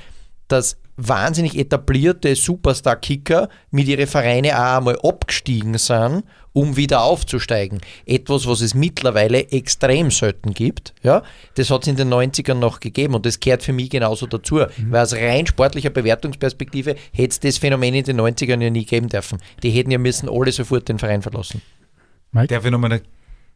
[0.48, 7.82] dass wahnsinnig etablierte Superstar-Kicker mit ihren Vereine auch einmal abgestiegen sind, um wieder aufzusteigen.
[8.08, 10.96] Etwas, was es mittlerweile extrem selten gibt.
[11.04, 11.22] Ja?
[11.54, 14.62] Das hat es in den 90ern noch gegeben und das gehört für mich genauso dazu.
[14.90, 19.10] Weil aus rein sportlicher Bewertungsperspektive hätte es das Phänomen in den 90ern ja nie geben
[19.10, 19.38] dürfen.
[19.62, 21.62] Die hätten ja müssen alle sofort den Verein verlassen.
[22.32, 22.48] Mike?
[22.48, 23.02] Darf ich nochmal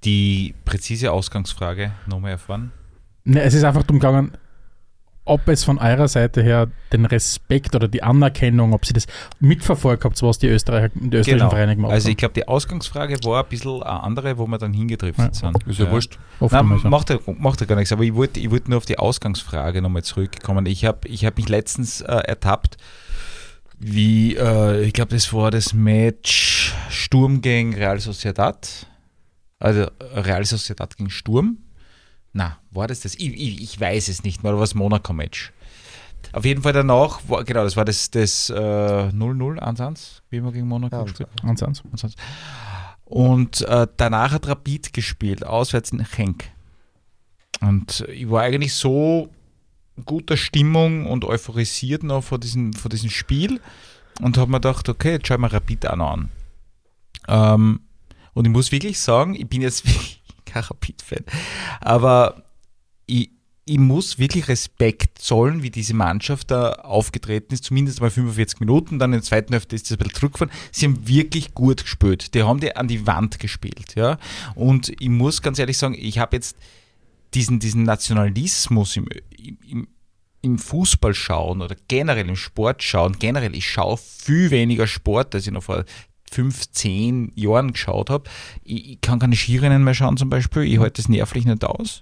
[0.04, 2.72] die präzise Ausgangsfrage nochmal erfahren?
[3.24, 4.32] Ne, es ist einfach darum gegangen,
[5.24, 9.06] ob es von eurer Seite her den Respekt oder die Anerkennung, ob sie das
[9.40, 11.50] mitverfolgt habt, was die Österreicher, die österreichischen Genau.
[11.52, 12.18] Vereine gemacht Also ich haben.
[12.18, 15.34] glaube, die Ausgangsfrage war ein bisschen eine andere, wo wir dann hingedriftet Ja.
[15.34, 15.68] sind.
[15.68, 16.18] Ist ja, wurscht.
[16.40, 18.86] Oft Nein, macht, ja, macht ja gar nichts, aber ich wollte ich wollte nur auf
[18.86, 20.66] die Ausgangsfrage nochmal zurückkommen.
[20.66, 22.78] Ich habe ich hab mich letztens äh, ertappt,
[23.78, 28.88] wie, äh, ich glaube, das war das Match Sturm gegen Real Sociedad.
[29.62, 31.58] Also Real Sociedad gegen Sturm.
[32.34, 33.16] Na, war das das?
[33.16, 35.52] Ich, ich, ich weiß es nicht mehr, oder war das Monaco-Match?
[36.34, 40.52] Auf jeden Fall danach, war, genau, das war das, das äh, 0-0, 1-1, wie wir
[40.52, 41.82] gegen Monaco Ja, gespielt Eins, eins.
[41.82, 42.18] und sonst.
[43.06, 46.46] Und äh, danach hat Rapid gespielt, auswärts in Genk.
[47.60, 49.30] Und ich war eigentlich so
[50.06, 53.60] guter Stimmung und euphorisiert noch vor diesem, vor diesem Spiel
[54.22, 56.30] und habe mir gedacht, okay, jetzt schau ich mir Rapid auch noch an.
[57.28, 57.80] Ähm,
[58.34, 59.84] und ich muss wirklich sagen, ich bin jetzt
[60.46, 61.26] kein Rapid-Fan,
[61.80, 62.44] aber
[63.06, 63.32] ich,
[63.66, 69.00] ich muss wirklich Respekt zollen, wie diese Mannschaft da aufgetreten ist, zumindest mal 45 Minuten,
[69.00, 70.54] dann in der zweiten Hälfte ist das ein bisschen zurückgefahren.
[70.72, 72.34] Sie haben wirklich gut gespielt.
[72.34, 74.18] Die haben die an die Wand gespielt, ja.
[74.56, 76.58] Und ich muss ganz ehrlich sagen, ich habe jetzt
[77.34, 79.08] diesen, diesen Nationalismus im,
[79.68, 79.88] im,
[80.42, 85.46] im Fußball schauen oder generell im Sport schauen, generell, ich schaue viel weniger Sport, als
[85.46, 85.86] ich noch vor
[86.32, 88.30] fünf, zehn Jahren geschaut habe.
[88.64, 92.02] Ich, ich kann keine Skirennen mehr schauen zum Beispiel, ich halte das nervlich nicht aus.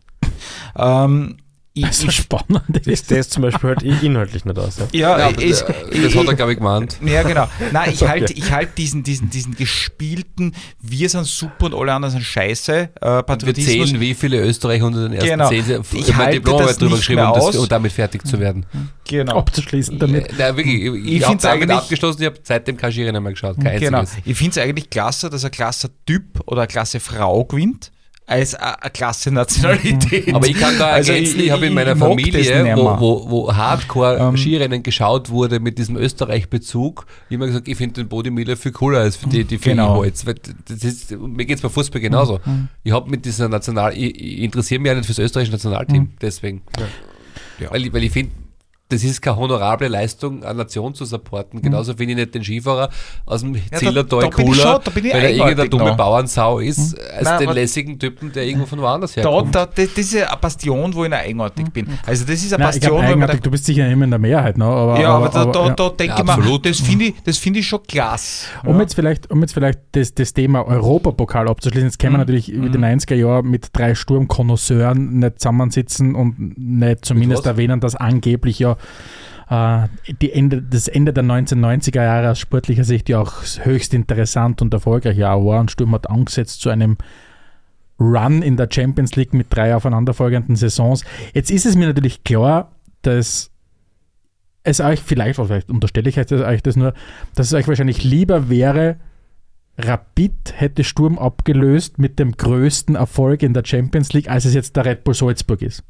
[0.78, 1.38] Ähm,
[1.74, 2.86] ich, Also ich, spannend.
[2.88, 4.78] Ist zum Beispiel halt inhaltlich nicht aus.
[4.92, 5.18] Ja.
[5.18, 6.98] ja, Ja, es- äh, das hat er, glaube ich, gemeint.
[7.06, 7.48] ja, genau.
[7.72, 12.12] Nein, ich halte ich halt diesen, diesen, diesen gespielten, wir sind super und alle anderen
[12.14, 13.90] sind scheiße, äh, Wir Patriotismus.
[13.90, 15.50] zählen, wie viele Österreicher unter den ersten Genau.
[15.50, 15.86] zehn sind.
[15.94, 17.56] Ich Ich habe Diplomarbeit das drüber geschrieben, um, das, aus.
[17.58, 18.66] um damit fertig zu werden.
[19.08, 19.38] Genau.
[19.38, 20.30] Abzuschließen damit.
[20.30, 20.76] Äh, Nein, wirklich.
[20.76, 23.58] Ich, Ich ich habe damit eigentlich- abgeschlossen, ich habe seitdem kein Skirennen mehr geschaut.
[23.62, 24.00] Kein Genau.
[24.00, 24.24] einziges.
[24.26, 27.92] Ich finde es eigentlich klasse, dass ein klasse Typ oder eine klasse Frau gewinnt,
[28.30, 30.34] als eine eine klasse Nationalität.
[30.34, 33.30] Aber ich kann da Also ergänzen, ich- ich, habe in meiner das Familie, wo, wo,
[33.30, 34.38] wo Hardcore Ähm.
[34.38, 39.00] Skirennen geschaut wurde mit diesem Österreich-Bezug, immer gesagt, ich finde den Body Miller viel cooler
[39.00, 39.96] als die, die für Genau.
[39.96, 40.24] Holz.
[40.26, 42.40] Das mir geht es bei Fußball genauso.
[42.84, 46.62] Ich habe mit dieser National, ich, ich interessiere mich ja nicht fürs österreichische Nationalteam, deswegen.
[47.60, 47.72] Ja.
[47.72, 48.32] Weil, weil ich finde,
[48.90, 51.62] das ist keine honorable Leistung, eine Nation zu supporten.
[51.62, 52.90] Genauso finde ich nicht den Skifahrer
[53.26, 55.70] aus dem da- Zillertal da bin ich cooler, schon- da bin ich weil er irgendeine
[55.70, 55.98] dumme noch.
[55.98, 59.54] Bauernsau ist, als Nein, den aber- lässigen Typen, der irgendwo von woanders da, herkommt.
[59.56, 61.88] da, das, das ist ja eine Bastion, wo ich noch eigenartig bin.
[62.06, 64.58] Also das ist eine Nein, Bastion, ich eigenartig, du bist sicher immer in der Mehrheit,
[64.58, 64.66] ne?
[64.66, 65.74] aber, ja, aber, da, da, ja.
[65.76, 66.66] da denke Ja, ich absolut.
[66.66, 68.48] das finde ich, das finde ich schon klasse.
[68.66, 72.22] Um jetzt vielleicht, um jetzt vielleicht das, das Thema Europapokal abzuschließen, jetzt können wir Mhm.
[72.22, 77.96] natürlich über die 90er Jahre mit drei Sturmkonnoisseuren nicht zusammensitzen und nicht zumindest erwähnen, dass
[77.96, 78.78] angeblich ja
[79.50, 79.88] äh,
[80.22, 84.74] die Ende, das Ende der 1990er Jahre aus sportlicher Sicht ja auch höchst interessant und
[84.74, 86.98] erfolgreich ja war und Sturm hat angesetzt zu einem
[88.00, 91.04] Run in der Champions League mit drei aufeinanderfolgenden Saisons.
[91.34, 92.72] Jetzt ist es mir natürlich klar,
[93.02, 93.52] dass
[94.64, 96.94] es euch vielleicht, vielleicht unterstelle ich euch das nur,
[97.36, 98.98] dass es euch wahrscheinlich lieber wäre,
[99.78, 104.76] Rapid hätte Sturm abgelöst mit dem größten Erfolg in der Champions League, als es jetzt
[104.76, 105.84] der Red Bull Salzburg ist.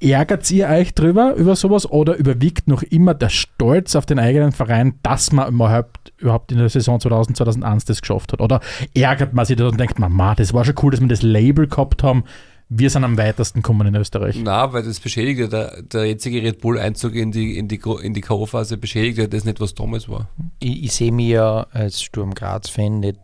[0.00, 4.52] Ärgert ihr euch drüber, über sowas, oder überwiegt noch immer der Stolz auf den eigenen
[4.52, 8.40] Verein, dass man überhaupt, überhaupt in der Saison 2000, 2001 das geschafft hat?
[8.40, 8.60] Oder
[8.94, 11.22] ärgert man sich das und denkt man, ma, das war schon cool, dass wir das
[11.22, 12.24] Label gehabt haben,
[12.68, 14.38] wir sind am weitesten gekommen in Österreich.
[14.42, 18.14] Na, weil das beschädigt ja der, der jetzige Red Bull-Einzug in die, in die, in
[18.14, 20.28] die K.O.-Phase beschädigt ja das nicht, was damals war.
[20.60, 23.18] ich, ich sehe mich ja als Sturm Graz-Fan nicht,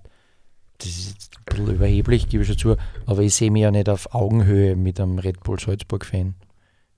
[0.79, 3.70] das ist jetzt ein bisschen überheblich, gebe ich schon zu, aber ich sehe mich ja
[3.70, 6.35] nicht auf Augenhöhe mit einem Red Bull Salzburg-Fan.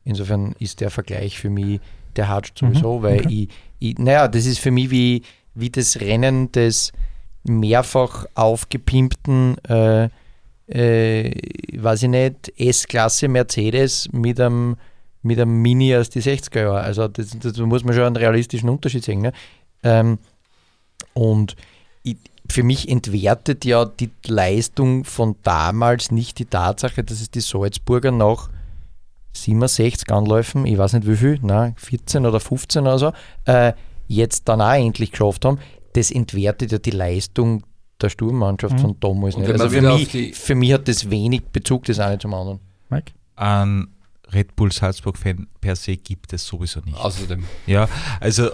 [0.06, 1.80] Insofern ist der Vergleich für mich,
[2.14, 3.48] der hatscht sowieso, weil ich,
[3.80, 5.22] ich, naja, das ist für mich wie,
[5.54, 6.92] wie das Rennen des
[7.42, 10.08] mehrfach aufgepimpten, äh,
[10.68, 11.32] äh,
[11.76, 14.76] weiß ich nicht, S-Klasse Mercedes mit einem,
[15.22, 16.80] mit einem Mini aus die 60er Jahre.
[16.80, 19.22] Also das, das muss man schon einen realistischen Unterschied sehen.
[19.22, 19.32] Ne?
[19.82, 20.18] Ähm,
[21.14, 21.56] und
[22.04, 22.16] ich,
[22.48, 28.12] für mich entwertet ja die Leistung von damals nicht die Tatsache, dass es die Salzburger
[28.12, 28.50] nach
[29.42, 33.12] 67 Anläufen, ich weiß nicht wie viel, nein, 14 oder 15 oder so,
[33.44, 33.72] äh,
[34.08, 35.58] jetzt dann auch endlich geschafft haben.
[35.94, 37.62] Das entwertet ja die Leistung
[38.00, 38.78] der Sturmmannschaft Mhm.
[38.78, 39.50] von damals nicht.
[39.50, 42.60] Also für mich, für mich hat das wenig Bezug, das eine zum anderen.
[42.90, 43.12] Mike?
[43.36, 43.88] Ein
[44.32, 46.98] Red Bull Salzburg-Fan per se gibt es sowieso nicht.
[46.98, 47.44] Außerdem.
[47.66, 47.88] Ja,
[48.20, 48.50] also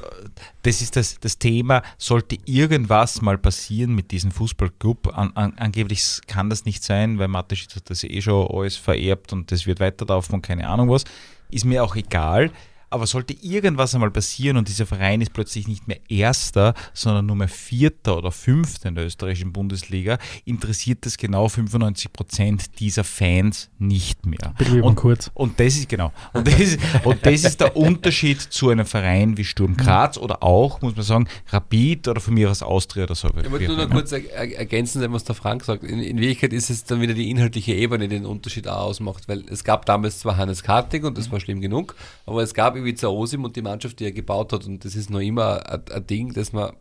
[0.62, 6.20] das ist das, das Thema, sollte irgendwas mal passieren mit diesem Fußballclub, an, an, angeblich
[6.27, 9.81] kann das nicht sein, weil Mateschitz hat das eh schon alles vererbt und das wird
[9.81, 11.05] weiterlaufen und keine Ahnung was,
[11.51, 12.51] ist mir auch egal,
[12.93, 17.36] Aber sollte irgendwas einmal passieren und dieser Verein ist plötzlich nicht mehr Erster, sondern nur
[17.36, 23.70] mehr Vierter oder Fünfter in der österreichischen Bundesliga, interessiert das genau 95 Prozent dieser Fans
[23.78, 24.55] nicht mehr.
[24.59, 25.30] Bitte Und, kurz.
[25.32, 26.12] und das ist genau.
[26.34, 30.43] Und das ist, und das ist der Unterschied zu einem Verein wie Sturm Graz oder
[30.43, 33.28] auch, muss man sagen, Rapid oder von mir aus Austria oder so.
[33.28, 35.84] Ich wollte nur noch kurz er er ergänzen, was der Frank sagt.
[35.84, 39.28] In, in Wirklichkeit ist es dann wieder die inhaltliche Ebene, die den Unterschied auch ausmacht,
[39.28, 41.95] weil es gab damals zwar Hannes Kartig und das war schlimm genug,
[42.26, 45.11] aber es gab Ivica Osim und die Mannschaft, die er gebaut hat und das ist
[45.11, 46.72] noch immer ein, ein Ding, das man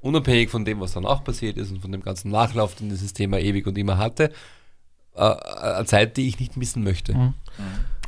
[0.00, 3.38] unabhängig von dem, was danach passiert ist und von dem ganzen Nachlauf, den dieses Thema
[3.38, 4.32] ewig und immer hatte,
[5.14, 7.14] äh, eine Zeit, die ich nicht missen möchte.
[7.14, 7.34] Mhm.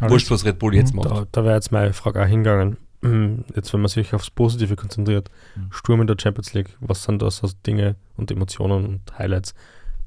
[0.01, 1.11] Wurscht, was Red Bull jetzt macht.
[1.11, 2.77] Da, da wäre jetzt meine Frage auch hingegangen.
[3.03, 5.31] Hm, Jetzt, wenn man sich aufs Positive konzentriert,
[5.71, 9.55] Sturm in der Champions League, was sind das also Dinge und Emotionen und Highlights,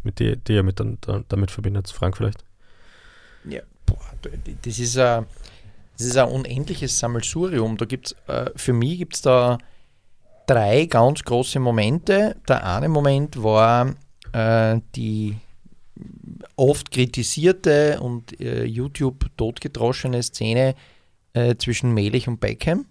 [0.04, 1.90] mit die, die ihr mit dann, damit verbindet?
[1.90, 2.44] Frank vielleicht?
[3.46, 3.98] Ja, boah,
[4.62, 5.26] das ist ein,
[5.98, 7.78] das ist ein unendliches Sammelsurium.
[7.78, 9.58] Da gibt's, äh, für mich gibt es da
[10.48, 12.36] drei ganz große Momente.
[12.48, 13.96] Der eine Moment war
[14.34, 15.38] äh, die
[16.56, 20.76] oft kritisierte und äh, YouTube totgedroschene Szene
[21.34, 22.86] äh, zwischen Melich und Beckham.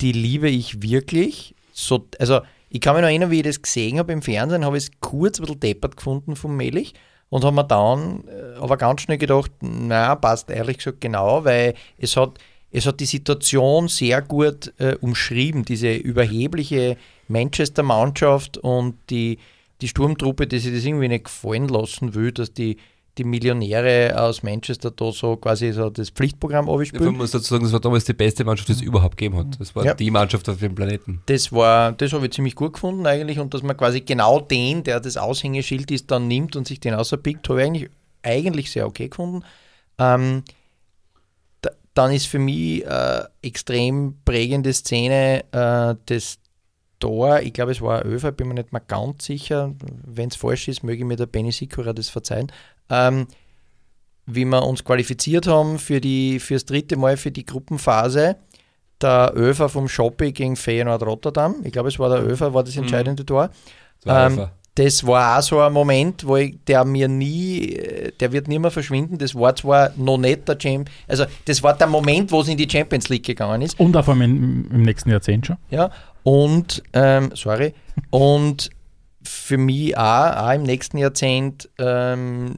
[0.00, 1.54] Die liebe ich wirklich.
[1.72, 2.40] So, also
[2.70, 4.90] ich kann mich noch erinnern, wie ich das gesehen habe im Fernsehen, habe ich es
[5.00, 6.94] kurz ein bisschen deppert gefunden von Melich
[7.30, 11.74] und habe mir dann äh, aber ganz schnell gedacht, na, passt ehrlich gesagt genau, weil
[11.98, 12.38] es hat,
[12.70, 16.96] es hat die Situation sehr gut äh, umschrieben, diese überhebliche
[17.28, 19.38] Manchester-Mannschaft und die,
[19.80, 22.78] die Sturmtruppe, die sich das irgendwie nicht gefallen lassen will, dass die,
[23.18, 27.16] die Millionäre aus Manchester da so quasi so das Pflichtprogramm Ja, man abspielen.
[27.16, 29.60] muss dazu sagen, das war damals die beste Mannschaft, die es überhaupt gegeben hat.
[29.60, 29.94] Das war Ja.
[29.94, 31.20] die Mannschaft auf dem Planeten.
[31.26, 34.84] Das war, das habe ich ziemlich gut gefunden eigentlich und dass man quasi genau den,
[34.84, 37.90] der das Aushängeschild ist, dann nimmt und sich den außerpickt, habe ich eigentlich,
[38.22, 39.44] eigentlich sehr okay gefunden.
[39.98, 40.44] Ähm,
[41.60, 46.38] da, dann ist für mich äh, extrem prägende Szene äh, das
[47.00, 49.72] Tor, ich glaube es war ein Öfer, bin mir nicht mal ganz sicher,
[50.04, 52.50] wenn es falsch ist, möge mir der Benny Sikora das verzeihen,
[52.90, 53.26] ähm,
[54.26, 58.36] wie wir uns qualifiziert haben für, die, für das dritte Mal für die Gruppenphase
[59.00, 61.56] der Öfer vom Shopping gegen Feyenoord Rotterdam.
[61.64, 63.50] Ich glaube, es war der Öfer, war das entscheidende Tor.
[64.02, 64.48] Das war Ähm.
[64.78, 67.76] Das war auch so ein Moment, wo ich, der mir nie,
[68.20, 69.18] der wird nie mehr verschwinden.
[69.18, 72.56] Das war zwar noch nicht der Champ, also das war der Moment, wo es in
[72.56, 73.80] die Champions League gegangen ist.
[73.80, 75.56] Und auch vor allem im, im nächsten Jahrzehnt schon.
[75.70, 75.90] Ja,
[76.22, 77.74] und, ähm, sorry,
[78.10, 78.70] und
[79.28, 82.54] für mich auch, auch im nächsten Jahrzehnt ähm,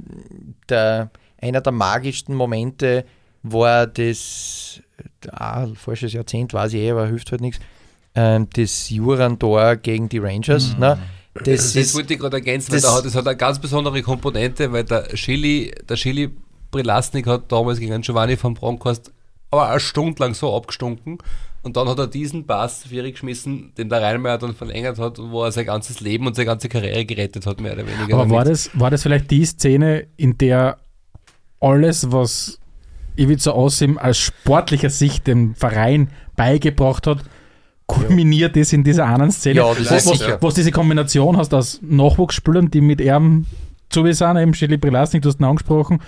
[0.69, 1.11] der,
[1.41, 3.05] einer der magischsten Momente
[3.43, 4.81] war das,
[5.31, 7.61] ah, falsches Jahrzehnt weiß ich eh, aber hilft halt nichts,
[8.15, 10.77] ähm, das Juran-Tor gegen die Rangers.
[10.79, 10.99] Ne?
[11.35, 13.59] Das, Das, ist, wollte ich gerade ergänzen, weil das- da hat, das hat eine ganz
[13.59, 16.31] besondere Komponente, weil der Chili, der Chili
[16.71, 19.13] Prilasnik hat damals gegen einen Giovanni von Bronckhorst
[19.53, 21.19] aber eine Stunde lang so abgestunken
[21.63, 25.31] und dann hat er diesen Pass für geschmissen, den der Reinmeier dann verlängert hat und
[25.31, 28.17] wo er sein ganzes Leben und seine ganze Karriere gerettet hat, mehr oder weniger.
[28.17, 30.79] Aber war das, war das vielleicht die Szene, in der
[31.61, 32.59] alles, was
[33.17, 37.19] Ivica Osim aus sportlicher Sicht dem Verein beigebracht hat,
[37.87, 39.57] kulminiert ist in dieser einen Szene?
[39.57, 40.39] Ja, das wo, sicher.
[40.41, 43.47] wo du diese Kombination hast aus Nachwuchsspielern, die mit ihm
[43.91, 46.01] zu wie sind, eben Chili Prilasnik, du hast ihn angesprochen,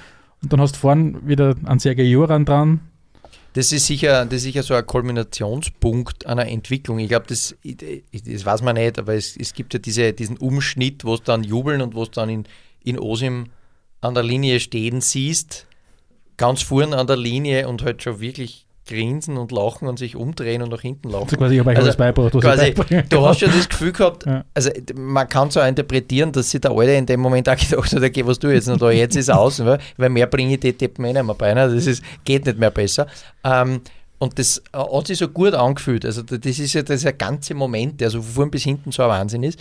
[0.43, 2.81] und dann hast du vorne wieder einen Sergei Juran dran.
[3.55, 6.99] Das ist sicher, das ist sicher so ein Kulminationspunkt einer Entwicklung.
[6.99, 11.05] Ich glaube, das, das weiß man nicht, aber es, es gibt ja diese, diesen Umschnitt,
[11.05, 12.45] wo es dann jubeln und wo es dann in,
[12.83, 13.51] in Osim
[14.01, 15.67] an der Linie stehen siehst,
[16.39, 20.63] ganz vorn an der Linie und halt schon wirklich grinsen und lachen und sich umdrehen
[20.63, 21.25] und nach hinten laufen.
[21.25, 22.75] Also quasi, ich habe euch Also, was Quasi,
[23.09, 24.45] du hast schon das Gefühl gehabt, Ja.
[24.55, 27.93] also man kann so auch interpretieren, dass sich der Alte in dem Moment auch gedacht
[27.93, 30.61] hat, okay, was ich jetzt noch da, jetzt ist es aus, weil mehr bringe ich
[30.61, 31.73] die Deppen eh nicht mehr bei, ne?
[31.73, 33.07] das ist, geht nicht mehr besser.
[33.45, 33.83] Ähm,
[34.19, 38.01] und das äh, hat sich so gut angefühlt, also das ist ja dieser ganze Moment,
[38.01, 39.61] der so von vorn bis hinten so ein Wahnsinn ist.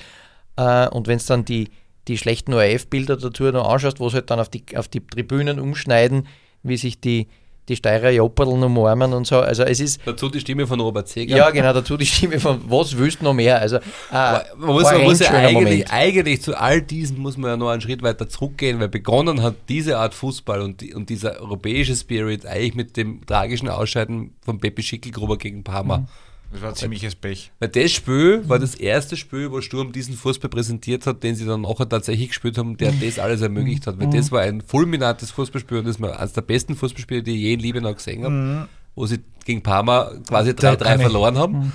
[0.58, 1.70] Äh, und wenn es dann die,
[2.08, 5.60] die schlechten ORF-Bilder dazu noch anschaust, wo es halt dann auf die, auf die Tribünen
[5.60, 6.28] umschneiden,
[6.64, 7.28] wie sich die,
[7.70, 11.38] die Steirer Jopperln umarmen und so, also es ist Dazu die Stimme von Robert Seger.
[11.38, 13.60] ja, genau, dazu die Stimme von Was willst du noch mehr?
[13.60, 13.82] Also, äh,
[14.12, 17.82] man muss, man muss ja eigentlich, eigentlich zu all diesen muss man ja noch einen
[17.82, 22.46] Schritt weiter zurückgehen, weil begonnen hat diese Art Fußball und, die, und dieser europäische Spirit
[22.46, 26.08] eigentlich mit dem tragischen Ausscheiden von Pepe Schickelgruber gegen Parma.
[26.52, 27.52] Das war ziemliches Pech.
[27.60, 31.46] Weil das Spiel war das erste Spiel, wo Sturm diesen Fußball präsentiert hat, den sie
[31.46, 34.00] dann nachher tatsächlich gespielt haben, der das alles ermöglicht hat.
[34.00, 37.42] Weil das war ein fulminantes Fußballspiel und das war eines der besten Fußballspiele, die ich
[37.42, 41.72] je in Liebenau gesehen habe, wo sie gegen Parma quasi 3-3 kann ich- verloren haben.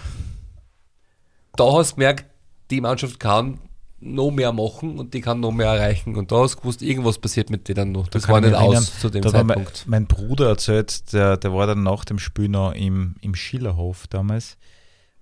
[1.56, 2.26] Da hast du gemerkt,
[2.70, 3.58] die Mannschaft kann
[3.98, 6.16] noch mehr machen und die kann noch mehr erreichen.
[6.16, 8.08] Und da hast du gewusst, irgendwas passiert mit denen noch.
[8.08, 9.84] Das kann war nicht erinnern, aus zu dem Da Zeitpunkt.
[9.86, 14.56] mein Bruder erzählt, der, der war dann nach dem Spiel noch im, im Schillerhof damals.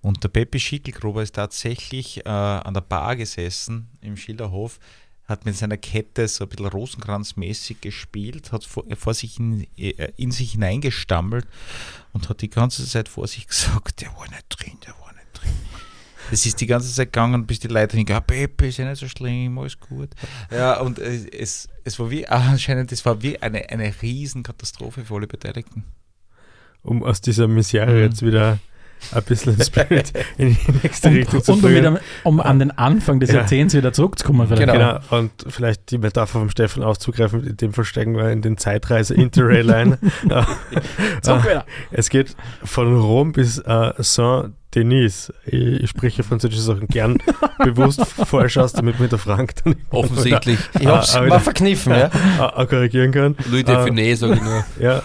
[0.01, 4.77] Und der Peppi Schickelgruber ist tatsächlich äh, an der Bar gesessen im Schillerhof,
[5.23, 10.11] hat mit seiner Kette so ein bisschen Rosenkranzmäßig gespielt, hat vor, vor sich in, äh,
[10.17, 11.47] in sich hineingestammelt
[12.13, 15.27] und hat die ganze Zeit vor sich gesagt, der war nicht drin, der war nicht
[15.33, 15.51] drin.
[16.31, 18.99] Das ist die ganze Zeit gegangen, bis die Leute hingegangen, ah, Pepe, ist ja nicht
[18.99, 20.09] so schlimm, alles gut.
[20.51, 25.27] Ja, und es, es war wie, anscheinend, es war wie eine, eine Riesenkatastrophe für alle
[25.27, 25.83] Beteiligten.
[26.83, 27.99] Um aus dieser Misere Mhm.
[28.03, 28.59] jetzt wieder
[29.11, 32.71] ein bisschen Spirit in die nächste Richtung Und, zu und um, wieder, um an den
[32.71, 33.37] Anfang des Ja.
[33.39, 34.47] Jahrzehnts wieder zurückzukommen.
[34.47, 34.71] vielleicht.
[34.71, 34.99] Genau.
[34.99, 38.57] Genau, und vielleicht die Metapher vom Stefan aufzugreifen, in dem Fall steigen wir in den
[38.57, 39.97] Zeitreise Interrail ein.
[41.91, 44.53] Es geht von Rom bis äh, Saint-Denis.
[44.75, 47.17] Ich, ich spreche französische Sachen gern
[47.63, 50.59] bewusst falsch aus, damit mir der Frank dann Offensichtlich.
[50.79, 52.09] Ich hab's Ah, aber mal wieder- verkniffen, ja.
[52.39, 53.35] auch, auch korrigieren kann.
[53.49, 53.85] Louis Ah.
[53.85, 54.65] Define, sage ich nur.
[54.79, 55.01] Ja,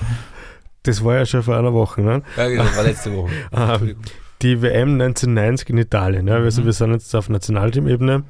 [0.83, 2.01] das war ja schon vor einer Woche.
[2.03, 2.23] Ne?
[2.37, 3.31] Ja, genau, war letzte Woche.
[3.53, 3.97] Ähm,
[4.43, 6.27] die WM 1990 in Italien.
[6.27, 8.25] Ja, also wir sind jetzt auf Nationalteam-Ebene.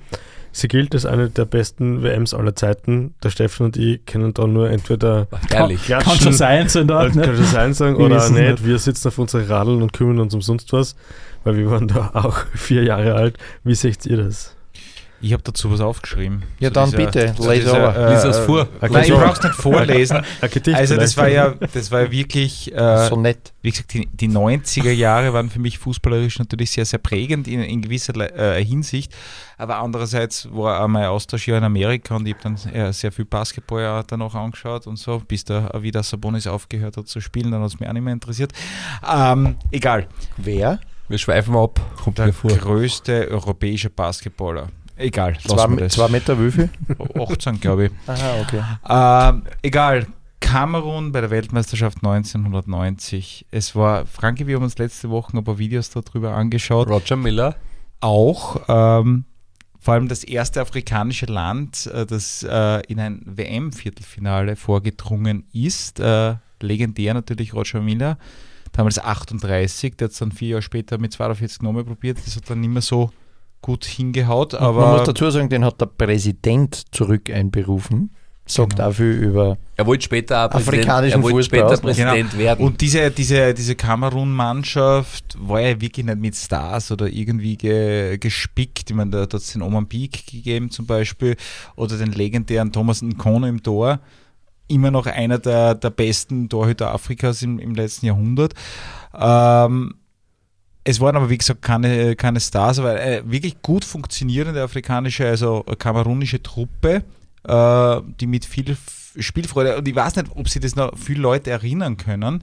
[0.52, 3.14] Sie gilt als eine der besten WMs aller Zeiten.
[3.22, 5.84] Der Stefan und ich kennen da nur entweder Ehrlich.
[5.84, 7.36] klatschen, Kann schon sein, so in der Art, äh, kann ne?
[7.36, 8.40] schon sein sagen, oder nicht.
[8.48, 8.66] nicht.
[8.66, 10.96] Wir sitzen auf unsere Radeln und kümmern uns um sonst was,
[11.44, 13.38] weil wir waren da auch vier Jahre alt.
[13.64, 14.56] Wie seht ihr das?
[15.22, 16.44] Ich habe dazu was aufgeschrieben.
[16.60, 18.10] Ja, dann bitte, zu lay dieser, over.
[18.10, 18.66] Lies das vor.
[18.80, 20.22] Nein, ich brauch's nicht vorlesen.
[20.72, 23.52] Also das war ja, das war ja wirklich, äh, So nett.
[23.60, 27.60] wie gesagt, die, die 90er Jahre waren für mich fußballerisch natürlich sehr, sehr prägend in,
[27.60, 29.14] in gewisser äh, Hinsicht.
[29.58, 33.12] Aber andererseits war auch mein Austausch ja in Amerika und ich habe dann äh, sehr
[33.12, 37.20] viel Basketball ja dann auch angeschaut und so, bis da wieder Sabonis aufgehört hat zu
[37.20, 38.52] spielen, dann hat es mich auch nicht mehr interessiert.
[39.06, 40.06] Ähm, egal,
[40.38, 40.80] Wer?
[41.10, 41.80] Wir schweifen ab.
[42.04, 44.68] Kommt der größte europäische Basketballer.
[44.96, 45.94] Egal, Zwei, wir das.
[45.94, 46.70] zwei Meter wie viel?
[47.18, 47.92] 18, glaube ich.
[48.06, 48.62] Aha, okay.
[48.88, 50.06] Ähm, egal.
[50.38, 53.44] Kamerun bei der Weltmeisterschaft 1990.
[53.50, 56.88] Es war, Frankie, wir haben uns letzte Woche ein paar Videos darüber angeschaut.
[56.88, 57.56] Roger Miller.
[57.98, 59.24] Auch ähm,
[59.80, 65.98] vor allem das erste afrikanische Land, äh, das äh, in ein WM-Viertelfinale vorgedrungen ist.
[65.98, 68.16] Äh, legendär natürlich Roger Miller.
[68.72, 72.18] Damals 38, der hat es dann vier Jahre später mit 42 nochmal probiert.
[72.24, 73.10] Das hat dann nicht mehr so
[73.62, 74.54] gut hingehaut.
[74.54, 78.10] Aber Man muss dazu sagen, den hat der Präsident zurück einberufen.
[78.46, 78.88] Sagt Genau.
[78.88, 79.58] dafür über.
[79.76, 82.66] Er wollte später Afrikanischen er wollte Fußball später Präsident werden.
[82.66, 88.90] Und diese, diese, diese Kamerun-Mannschaft war ja wirklich nicht mit Stars oder irgendwie ge, gespickt.
[88.90, 91.36] Ich meine, da hat es den Oman Peak gegeben zum Beispiel
[91.76, 94.00] oder den legendären Thomas Nkono im Tor.
[94.70, 98.54] Immer noch einer der, der besten Torhüter Afrikas im, im letzten Jahrhundert.
[99.14, 99.94] Ähm,
[100.84, 105.64] es waren aber, wie gesagt, keine, keine Stars, aber eine wirklich gut funktionierende afrikanische, also
[105.78, 107.04] kamerunische Truppe,
[107.44, 108.76] äh, die mit viel
[109.18, 112.42] Spielfreude, und ich weiß nicht, ob sich das noch viele Leute erinnern können,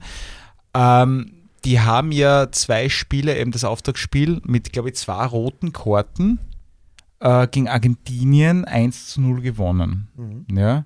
[0.74, 1.32] ähm,
[1.64, 6.38] die haben ja zwei Spiele, eben das Auftaktspiel mit, glaube ich, zwei roten Karten
[7.20, 10.08] äh, gegen Argentinien 1 zu 0 gewonnen.
[10.50, 10.84] Ja.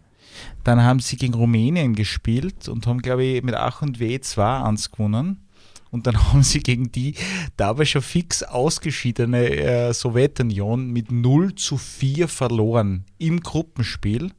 [0.64, 4.90] Dann haben sie gegen Rumänien gespielt und haben, glaube ich, mit Ach und Weh 2-1
[4.92, 5.48] gewonnen.
[5.90, 7.14] Und dann haben sie gegen die
[7.56, 14.32] dabei schon fix ausgeschiedene äh, Sowjetunion mit 0 zu 4 verloren im Gruppenspiel.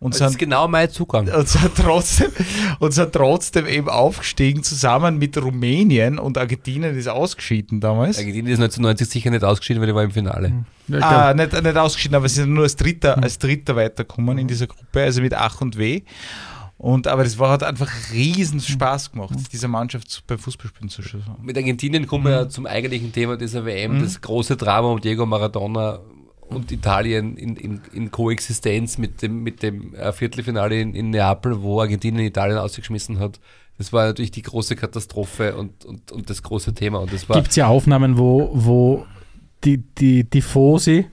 [0.00, 1.28] Und das ist sind, genau mein Zugang.
[1.28, 2.30] und sind, trotzdem,
[2.78, 8.16] und sind trotzdem eben aufgestiegen zusammen mit Rumänien und Argentinien ist ausgeschieden damals.
[8.18, 10.64] Argentinien ist 1990 sicher nicht ausgeschieden, weil er war im Finale.
[10.88, 14.38] Ja, ich Ah, nicht, nicht ausgeschieden, aber sie sind nur als Dritter, als Dritter weitergekommen
[14.38, 16.00] in dieser Gruppe, also mit Ach und Weh.
[16.78, 21.22] Und, aber das war, hat einfach riesen Spaß gemacht, dieser Mannschaft beim Fußballspielen zu schauen.
[21.42, 24.02] Mit Argentinien kommen wir ja zum eigentlichen Thema dieser WM, Mhm.
[24.04, 25.98] das große Drama um Diego Maradona
[26.50, 31.62] und Italien in, in, in Koexistenz mit dem, mit dem äh, Viertelfinale in, in Neapel,
[31.62, 33.40] wo Argentinien Italien ausgeschmissen hat.
[33.78, 37.06] Das war natürlich die große Katastrophe und, und, und das große Thema.
[37.06, 39.06] Gibt es ja Aufnahmen, wo, wo
[39.64, 41.06] die, die Tifosi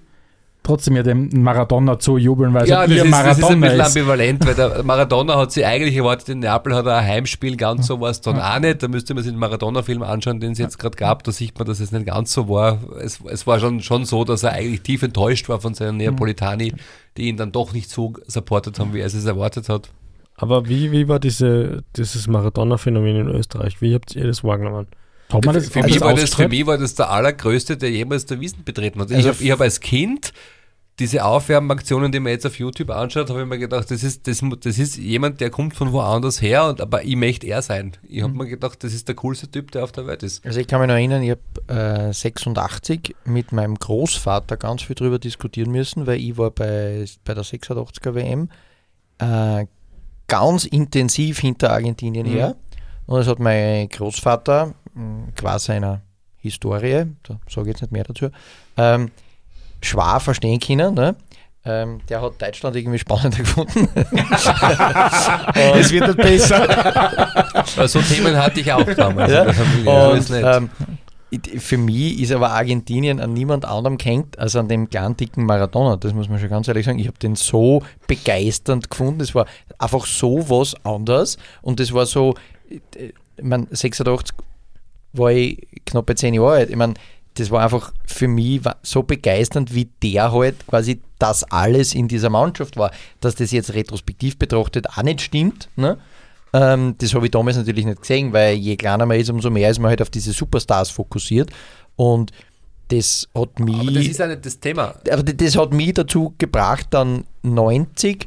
[0.68, 3.80] trotzdem ja dem Maradona zujubeln, weil ja, es ihr ist, das ist ein Maradona bisschen
[3.80, 3.98] ist.
[3.98, 7.88] ambivalent, weil der Maradona hat sich eigentlich erwartet, in Neapel hat er ein Heimspiel, ganz
[7.88, 8.84] so war es dann auch nicht.
[8.84, 11.24] Da müsste man sich den Maradona-Film anschauen, den es jetzt gerade gab.
[11.24, 12.80] Da sieht man, dass es nicht ganz so war.
[13.00, 16.74] Es, es war schon, schon so, dass er eigentlich tief enttäuscht war von seinen Neapolitani,
[17.18, 19.90] die ihn dann doch nicht so supportet haben, wie er es erwartet hat.
[20.36, 23.82] Aber wie, wie war diese, dieses Maradona-Phänomen in Österreich?
[23.82, 24.88] Wie habt ihr das wahrgenommen?
[25.32, 27.92] Hat man das, für, mich das war das, für mich war das der allergrößte, der
[27.92, 29.10] jemals der Wiesen betreten hat.
[29.12, 30.32] ich Also habe hab als Kind
[31.00, 34.42] diese Aufwärmaktionen, die man jetzt auf YouTube anschaut, habe ich mir gedacht, das ist, das,
[34.62, 37.94] das ist jemand, der kommt von woanders her, und, aber ich möchte er sein.
[38.08, 40.44] Ich habe mir gedacht, das ist der coolste Typ, der auf der Welt ist.
[40.44, 41.32] Also ich kann mich noch erinnern, ich
[41.68, 47.06] habe äh, 86 mit meinem Großvater ganz viel drüber diskutieren müssen, weil ich war bei,
[47.24, 48.50] bei der 86er WM
[49.20, 49.66] äh,
[50.28, 52.32] ganz intensiv hinter Argentinien Mhm.
[52.32, 52.56] her.
[53.06, 56.02] Und das hat mein Großvater, mh, qua seiner
[56.38, 58.30] Historie, da sage ich jetzt nicht mehr dazu,
[58.78, 59.12] ähm,
[59.82, 60.94] schwer verstehen können.
[60.94, 61.16] Ne?
[61.66, 63.90] Ähm, der hat Deutschland irgendwie spannender gefunden.
[65.54, 67.88] Es wird nicht besser.
[67.88, 69.44] So Themen hatte ich auch damals Ja.
[69.86, 70.70] Und ähm,
[71.58, 75.98] für mich ist aber Argentinien an niemand anderem gehängt als an dem kleinen dicken Maradona.
[75.98, 77.00] Das muss man schon ganz ehrlich sagen.
[77.00, 79.20] Ich habe den so begeisternd gefunden.
[79.20, 79.46] Es war
[79.78, 81.38] einfach so was anderes.
[81.62, 82.36] Und es war so,
[82.70, 83.08] äh,
[83.38, 84.34] ich meine, 86
[85.14, 86.70] war ich knapp bei 10 Jahre alt.
[86.70, 86.94] Ich meine,
[87.38, 92.30] das war einfach für mich so begeisternd, wie der halt quasi das alles in dieser
[92.30, 92.92] Mannschaft war.
[93.22, 95.70] Dass das jetzt retrospektiv betrachtet auch nicht stimmt.
[95.76, 95.98] Ne?
[96.54, 99.70] Ähm, das habe ich damals natürlich nicht gesehen, weil je kleiner man ist, umso mehr
[99.70, 101.52] ist man halt auf diese Superstars fokussiert.
[101.96, 102.32] Und
[102.88, 103.80] das hat mich.
[103.80, 104.96] aber das ist ja nicht das Thema.
[105.12, 108.26] aber das hat mich dazu gebracht, dann 90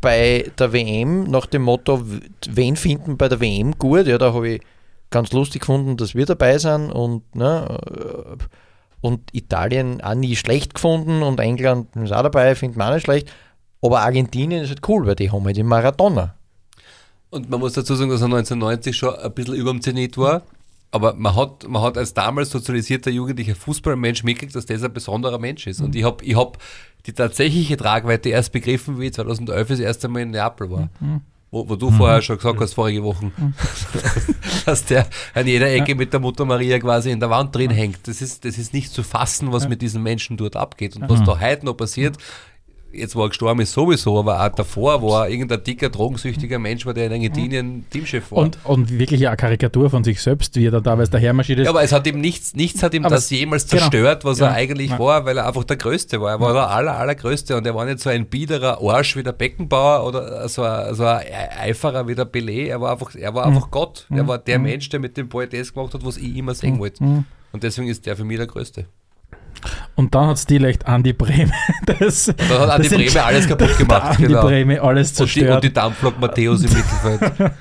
[0.00, 2.04] bei der WM nach dem Motto,
[2.50, 4.06] wen finden bei der WM gut?
[4.06, 4.60] Ja, da habe ich
[5.10, 8.36] ganz lustig gefunden, dass wir dabei sind und, ne, äh,
[9.00, 13.04] und Italien auch nie schlecht gefunden und England ist auch dabei, finden wir auch nicht
[13.04, 13.30] schlecht.
[13.82, 16.34] Aber Argentinien ist halt cool, weil die haben halt den Maradona.
[17.28, 20.42] Und man muss dazu sagen, dass er 1990 schon ein bisschen über dem Zenit war.
[20.90, 25.40] Aber man hat, man hat als damals sozialisierter jugendlicher Fußballmensch mitgekriegt, dass das ein besonderer
[25.40, 25.80] Mensch ist.
[25.80, 26.58] Und ich habe ich hab
[27.06, 30.88] die tatsächliche Tragweite erst begriffen, wie ich 2011 das erste Mal in Neapel war.
[31.54, 33.30] Wo, wo du vorher schon gesagt hast, vorige Woche,
[34.66, 38.08] dass der an jeder Ecke mit der Mutter Maria quasi in der Wand drin hängt.
[38.08, 40.96] Das ist, das ist nicht zu fassen, was mit diesen Menschen dort abgeht.
[40.96, 42.18] Und was da heute noch passiert,
[42.94, 46.86] jetzt wo er gestorben ist sowieso, aber auch davor, wo er irgendein dicker, drogensüchtiger Mensch
[46.86, 48.38] war, der in Argentinien Teamchef war.
[48.38, 51.64] Und, und wirklich eine Karikatur von sich selbst, wie er da teilweise dahermarschiert ist.
[51.64, 53.82] ja, aber es hat ihm nichts, nichts hat ihm Aber das jemals genau.
[53.82, 54.46] zerstört, was Ja.
[54.48, 54.98] er eigentlich Ja.
[54.98, 56.30] war, weil er einfach der Größte war.
[56.32, 59.32] Er war der aller, allergrößte und er war nicht so ein biederer Arsch wie der
[59.32, 61.22] Beckenbauer oder so ein, so ein
[61.60, 62.68] Eiferer wie der Pelé.
[62.68, 63.56] Er war einfach, er war Mhm.
[63.56, 64.06] einfach Gott.
[64.10, 66.78] Er war der Mensch, der mit dem Ball das gemacht hat, was ich immer sehen
[66.78, 67.02] wollte.
[67.04, 67.24] Mhm.
[67.52, 68.86] Und deswegen ist der für mich der Größte.
[69.96, 71.52] Und dann hat Stilecht Andi Breme.
[71.86, 74.10] Das, Und dann hat Andi Breme alles kaputt gemacht.
[74.10, 74.42] Andi genau.
[74.42, 75.64] Breme alles Und die, und zerstört.
[75.64, 77.52] die Dampflok Matthäus im Mittelfeld.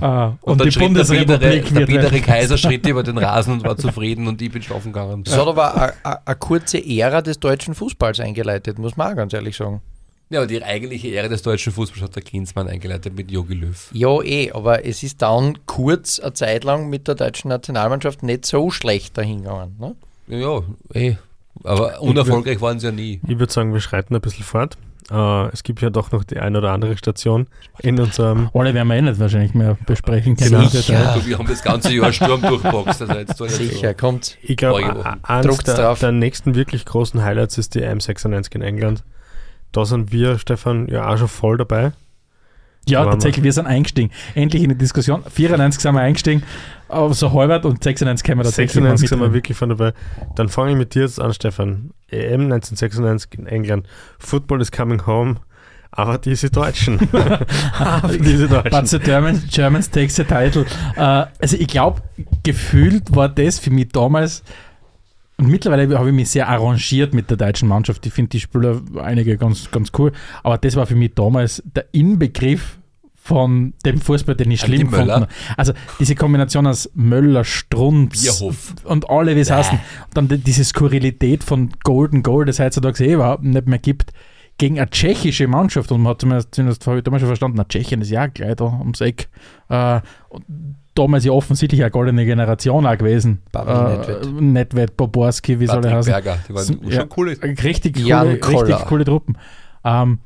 [0.00, 3.18] Ah, und, Und, dann die schritt der biedere, Bundesrepublik der biedere Kaiser schritt über den
[3.18, 5.24] Rasen und war zufrieden und ich bin schlafen gegangen.
[5.24, 9.56] Das hat aber eine kurze Ära des deutschen Fußballs eingeleitet, muss man auch ganz ehrlich
[9.56, 9.80] sagen.
[10.30, 13.90] Ja, aber die eigentliche Ehre des deutschen Fußballs hat der Klinsmann eingeleitet mit Jogi Löw.
[13.92, 18.46] Ja, eh, aber es ist dann kurz eine Zeit lang mit der deutschen Nationalmannschaft nicht
[18.46, 19.76] so schlecht dahingegangen.
[19.78, 19.94] Ne?
[20.28, 20.62] Ja,
[20.94, 21.16] eh.
[21.64, 23.20] Aber unerfolgreich waren sie ja nie.
[23.26, 24.76] Ich würde sagen, wir schreiten ein bisschen fort.
[25.10, 27.46] Äh, es gibt ja doch noch die ein oder andere Station
[27.80, 28.50] in unserem.
[28.54, 30.50] Alle werden wir eh nicht wahrscheinlich mehr besprechen können.
[30.50, 30.68] Genau.
[30.68, 31.14] Sicher.
[31.18, 33.02] Du, wir haben das ganze Jahr Sturm durchboxt.
[33.02, 34.38] Also Sicher, kommt.
[34.42, 35.98] Ich glaube, eines der, drauf.
[35.98, 39.04] der nächsten wirklich großen Highlights ist die M96 in England.
[39.72, 41.92] Da sind wir, Stefan, ja auch schon voll dabei.
[42.88, 44.10] Ja, tatsächlich, wir sind eingestiegen.
[44.34, 45.22] Endlich in die Diskussion.
[45.28, 46.42] 94 sind wir eingestiegen,
[46.88, 49.92] aber so halbert und 96 können wir tatsächlich 96 sind wir wirklich von dabei.
[50.34, 51.92] Dann fange ich mit dir jetzt an, Stefan.
[52.08, 53.86] EM 1996 in England.
[54.18, 55.36] Football is coming home.
[55.94, 56.98] Aber diese Deutschen.
[58.24, 58.86] diese But Deutschen.
[58.86, 60.64] the German, Germans takes the title.
[60.96, 62.02] Äh, also ich glaube,
[62.42, 64.42] gefühlt war das für mich damals,
[65.42, 68.06] und mittlerweile habe ich mich sehr arrangiert mit der deutschen Mannschaft.
[68.06, 70.12] Ich finde die Spieler einige ganz, ganz cool.
[70.42, 72.78] Aber das war für mich damals der Inbegriff
[73.16, 75.28] von dem Fußball, den ich schlimm fand.
[75.56, 78.74] Also diese Kombination aus Möller, Strunz Bierhof.
[78.84, 79.78] und alle, wie es heißen.
[79.78, 84.12] Und dann die- diese Skurrilität von Golden Goal, das heutzutage eh überhaupt nicht mehr gibt,
[84.58, 85.90] gegen eine tschechische Mannschaft.
[85.92, 88.56] Und man hat zumindest, zumindest habe ich damals schon verstanden, na, Tschechien ist ja gleich
[88.56, 89.28] da ums Eck.
[89.68, 90.00] Äh,
[90.94, 93.42] damals ja offensichtlich eine goldene Generation auch gewesen.
[93.52, 94.40] Pavel äh.
[94.42, 96.12] Nedved, Boborski, wie soll er Patrick heißen?
[96.12, 96.38] Berger.
[96.48, 97.00] Die waren Ja.
[97.00, 97.36] schon coole.
[97.42, 99.38] Richtig coole, richtig coole Truppen.
[99.84, 100.18] Ähm,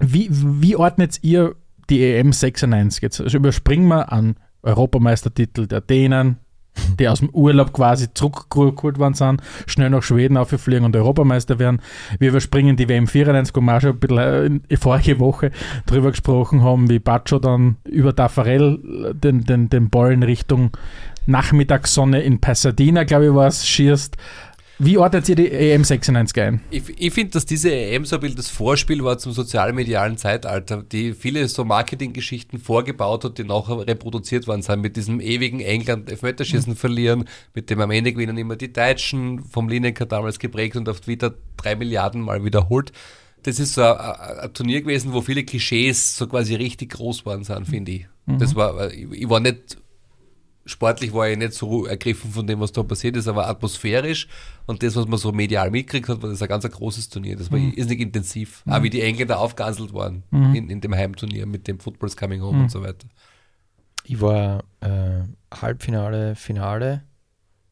[0.00, 1.54] wie, wie ordnet ihr
[1.90, 3.20] die EM 96 jetzt?
[3.20, 6.38] Also überspringen wir an Europameistertitel der Dänen,
[6.98, 11.80] die aus dem Urlaub quasi zurückgeholt worden sind, schnell nach Schweden auffliegen und Europameister werden.
[12.18, 15.50] Wir überspringen die WM 94, wo wir schon ein bisschen äh, in- vorige Woche
[15.86, 20.70] drüber gesprochen haben, wie Baccio dann über Taffarel äh, den, den, den Ball in Richtung
[21.26, 24.16] Nachmittagssonne in Pasadena, glaube ich, war es, schießt.
[24.78, 26.60] Wie ordnet ihr die EM 96 ein?
[26.70, 30.82] Ich, ich finde, dass diese EM so ein bisschen das Vorspiel war zum sozialmedialen Zeitalter,
[30.82, 36.10] die viele so Marketinggeschichten vorgebaut hat, die nachher reproduziert worden sind, mit diesem ewigen England
[36.10, 36.76] Elfmeterschießen Mhm.
[36.76, 41.06] verlieren, mit dem am Ende gewinnen immer die Deutschen, vom Lineker damals geprägt und oft
[41.06, 42.92] wieder drei Milliarden Mal wiederholt.
[43.44, 47.44] Das ist so ein, ein, Turnier gewesen, wo viele Klischees so quasi richtig groß worden
[47.44, 48.06] sind, finde ich.
[48.26, 48.38] Mhm.
[48.38, 49.76] Das war, ich, ich war nicht
[50.66, 54.28] sportlich war ich nicht so ergriffen von dem, was da passiert ist, aber atmosphärisch
[54.66, 57.36] und das, was man so medial mitgekriegt hat, war das ein ganz ein großes Turnier.
[57.36, 58.62] Das war irrsinnig intensiv.
[58.66, 62.62] Auch wie die Engländer aufgeganselt waren in, in dem Heimturnier mit dem Football's Coming Home
[62.62, 63.06] und so weiter.
[64.04, 65.22] Ich war äh,
[65.54, 67.02] Halbfinale, Finale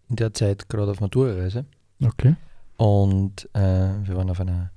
[0.09, 1.65] in der Zeit gerade auf Matura-Reise
[2.05, 2.35] Okay.
[2.77, 4.71] und äh, wir waren auf einer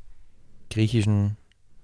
[0.69, 1.37] griechischen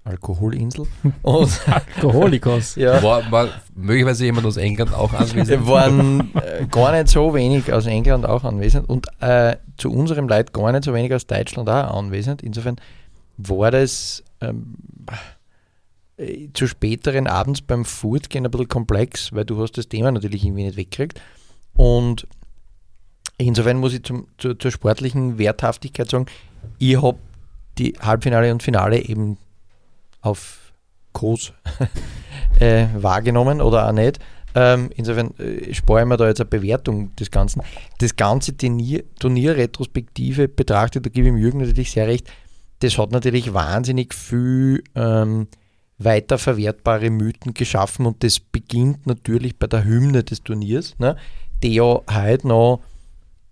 [0.04, 0.86] Alkoholinsel
[1.22, 2.74] und Alkoholikos.
[2.76, 5.48] ja, War, war möglicherweise jemand aus England auch anwesend?
[5.48, 10.28] wir waren äh, gar nicht so wenig aus England auch anwesend und äh, zu unserem
[10.28, 12.42] Leid gar nicht so wenig aus Deutschland auch anwesend.
[12.42, 12.76] Insofern
[13.36, 14.74] war das ähm,
[16.16, 20.44] äh, zu späteren Abends beim Fortgehen ein bisschen komplex, weil du hast das Thema natürlich
[20.44, 21.20] irgendwie nicht wegkriegt.
[21.74, 22.26] Und
[23.38, 26.26] insofern muss ich zum, zur, zur sportlichen Werthaftigkeit sagen,
[26.78, 27.18] ich habe
[27.78, 29.38] die Halbfinale und Finale eben
[30.22, 30.72] auf
[31.12, 31.52] Kurs
[32.60, 34.18] äh, wahrgenommen oder auch nicht.
[34.54, 37.62] Ähm, insofern äh, spare ich mir da jetzt eine Bewertung des Ganzen.
[37.98, 42.30] Das ganze Turnier, Turnier retrospektive betrachtet, da gebe ich Jürgen natürlich sehr recht,
[42.80, 45.46] das hat natürlich wahnsinnig viel ähm,
[45.98, 51.16] weiterverwertbare Mythen geschaffen und das beginnt natürlich bei der Hymne des Turniers, ne,
[51.62, 52.82] die ja heute noch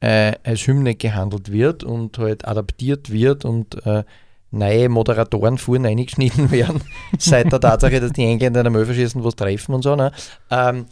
[0.01, 4.05] äh, als Hymne gehandelt wird und halt adaptiert wird und äh,
[4.51, 6.83] neue Moderatoren fuhren eingeschnitten werden,
[7.19, 9.97] seit der Tatsache, dass die Engländer in der Möferschießen was treffen und so.
[9.97, 10.13] Ne?
[10.51, 10.87] Ähm,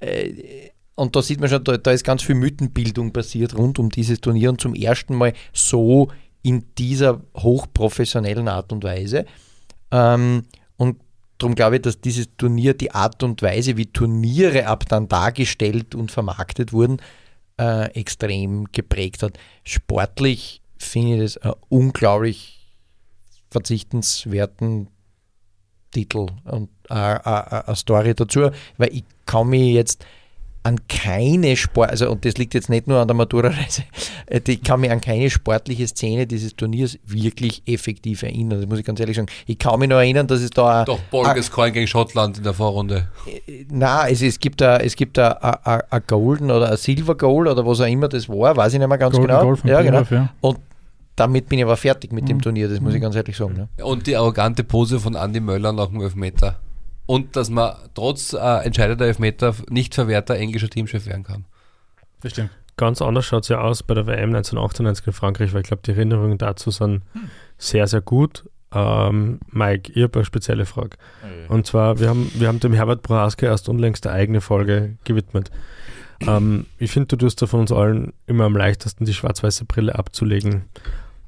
[0.00, 3.90] äh, und da sieht man schon, da, da ist ganz viel Mythenbildung passiert rund um
[3.90, 6.08] dieses Turnier und zum ersten Mal so
[6.42, 9.24] in dieser hochprofessionellen Art und Weise.
[9.90, 10.44] Ähm,
[10.76, 11.00] und
[11.38, 15.94] darum glaube ich, dass dieses Turnier die Art und Weise, wie Turniere ab dann dargestellt
[15.94, 16.98] und vermarktet wurden,
[17.58, 19.38] äh, extrem geprägt hat.
[19.64, 22.63] Sportlich finde ich das ein unglaublich
[23.54, 24.88] verzichtenswerten
[25.92, 30.04] Titel und äh, eine Story dazu, weil ich kann mich jetzt
[30.64, 33.84] an keine Sport, also und das liegt jetzt nicht nur an der Matura-Reise,
[34.26, 38.60] äh, ich kann mich an keine sportliche Szene dieses Turniers wirklich effektiv erinnern.
[38.60, 39.28] Das muss ich ganz ehrlich sagen.
[39.46, 43.08] Ich kann mich noch erinnern, dass es da Doch, Bolgescoin gegen Schottland in der Vorrunde.
[43.70, 47.80] na, es, es gibt ein, es gibt ein, Golden oder ein Silver Goal oder was
[47.80, 49.42] auch immer das war, weiß ich nicht mehr ganz Golden genau.
[49.42, 50.02] Goal von ja, genau.
[50.10, 50.30] Ja.
[50.40, 50.58] Und
[51.16, 53.54] damit bin ich aber fertig mit dem Turnier, das muss ich ganz ehrlich sagen.
[53.54, 53.84] Ne?
[53.84, 56.58] Und die arrogante Pose von Andy Möller nach dem Elfmeter.
[57.06, 61.44] Und dass man trotz äh, entscheideter Elfmeter nicht verwehrter englischer Teamchef werden kann.
[62.22, 62.50] Das stimmt.
[62.76, 65.82] Ganz anders schaut es ja aus bei der WM 1998 in Frankreich, weil ich glaube,
[65.84, 67.02] die Erinnerungen dazu sind
[67.56, 68.44] sehr, sehr gut.
[68.72, 70.96] Ähm, Mike, ich habe eine spezielle Frage.
[71.48, 75.52] Und zwar, wir haben, wir haben dem Herbert Prohaska erst unlängst eine eigene Folge gewidmet.
[76.26, 79.94] Ähm, ich finde, du tust da von uns allen immer am leichtesten, die schwarz-weiße Brille
[79.94, 80.64] abzulegen.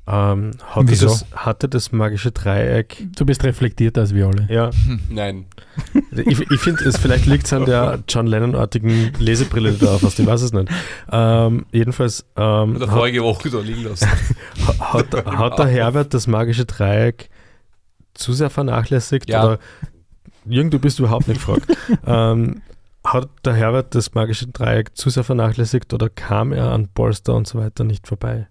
[0.08, 1.06] Ähm, hatte, Wieso?
[1.06, 4.46] das, hatte das magische Dreieck, Du bist reflektierter als wir alle.
[4.48, 4.70] ja,
[5.10, 5.46] Nein.
[6.12, 10.20] ich, ich finde, es vielleicht liegt es an der John Lennon-artigen Lesebrille, die du aufhast,
[10.20, 10.68] ich weiß es nicht.
[11.10, 14.08] Ähm, jedenfalls ähm, Hat er hat, vorige Woche da liegen lassen.
[14.78, 17.28] hat, hat der Herbert das magische Dreieck
[18.14, 19.28] zu sehr vernachlässigt?
[19.28, 19.44] Ja.
[19.44, 19.58] Oder
[20.44, 21.66] Jürgen, du bist überhaupt nicht gefragt.
[22.06, 22.62] ähm,
[23.02, 27.48] hat der Herbert das magische Dreieck zu sehr vernachlässigt oder kam er an Polster und
[27.48, 28.46] so weiter nicht vorbei?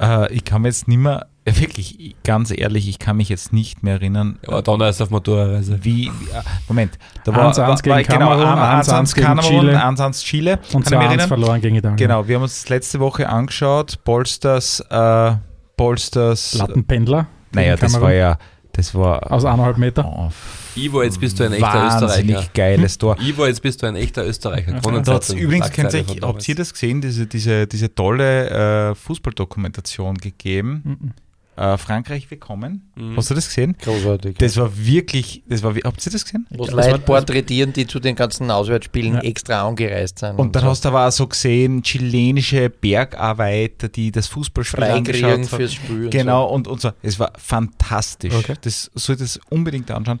[0.00, 3.52] Äh, ich kann mir jetzt nicht mehr, äh, wirklich, ganz ehrlich, ich kann mich jetzt
[3.52, 5.78] nicht mehr erinnern, Aber dann erst auf Matura-Reise.
[5.84, 9.38] wie, wie äh, Moment, da war, 1-1 war, gegen war genau, Kamerun, 1-1 1-1 gegen
[9.40, 9.84] Chile.
[9.84, 11.28] 1-1 Chile, Und kann ich mich 2-1 erinnern.
[11.28, 11.96] verloren gegen Italien.
[11.96, 15.32] Genau, wir haben uns letzte Woche angeschaut, Polsters, äh,
[15.76, 17.26] Polsters, Lattenpendler.
[17.52, 18.02] naja, das Kamerun.
[18.08, 18.38] war ja,
[18.72, 20.04] das war Aus eineinhalb Meter.
[20.06, 20.30] oh,
[20.76, 22.50] Ivo, jetzt bist du ein echter wahnsinnig Österreicher.
[22.54, 23.16] geiles Tor.
[23.20, 24.70] Ivo, jetzt bist du ein echter Österreicher.
[24.72, 26.48] Da hat's Kronenzeitung, übrigens, Schlagzeile kennt ihr, von habt damals.
[26.48, 30.82] ihr das gesehen, diese, diese, diese tolle äh, Fußballdokumentation gegeben?
[30.84, 31.12] Mhm.
[31.56, 32.90] Äh, Frankreich willkommen.
[32.96, 33.16] Mhm.
[33.16, 33.76] Hast du das gesehen?
[33.80, 34.36] Großartig.
[34.38, 36.48] Das war wirklich, das war, wie- habt ihr das gesehen?
[36.50, 39.20] Wo Das war- Leute porträtieren, die zu den ganzen Auswärtsspielen Ja.
[39.20, 40.36] extra angereist sind.
[40.36, 40.68] Und dann so.
[40.70, 45.44] hast du aber auch so gesehen, chilenische Bergarbeiter, die das Fußballspiel Freikriegen angeschaut haben.
[45.60, 46.04] fürs Spiel.
[46.06, 46.90] und Genau, und, und so.
[47.02, 48.34] Es war fantastisch.
[48.34, 48.54] Okay.
[48.60, 50.18] Das solltest du unbedingt anschauen.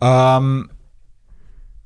[0.00, 0.70] Ähm,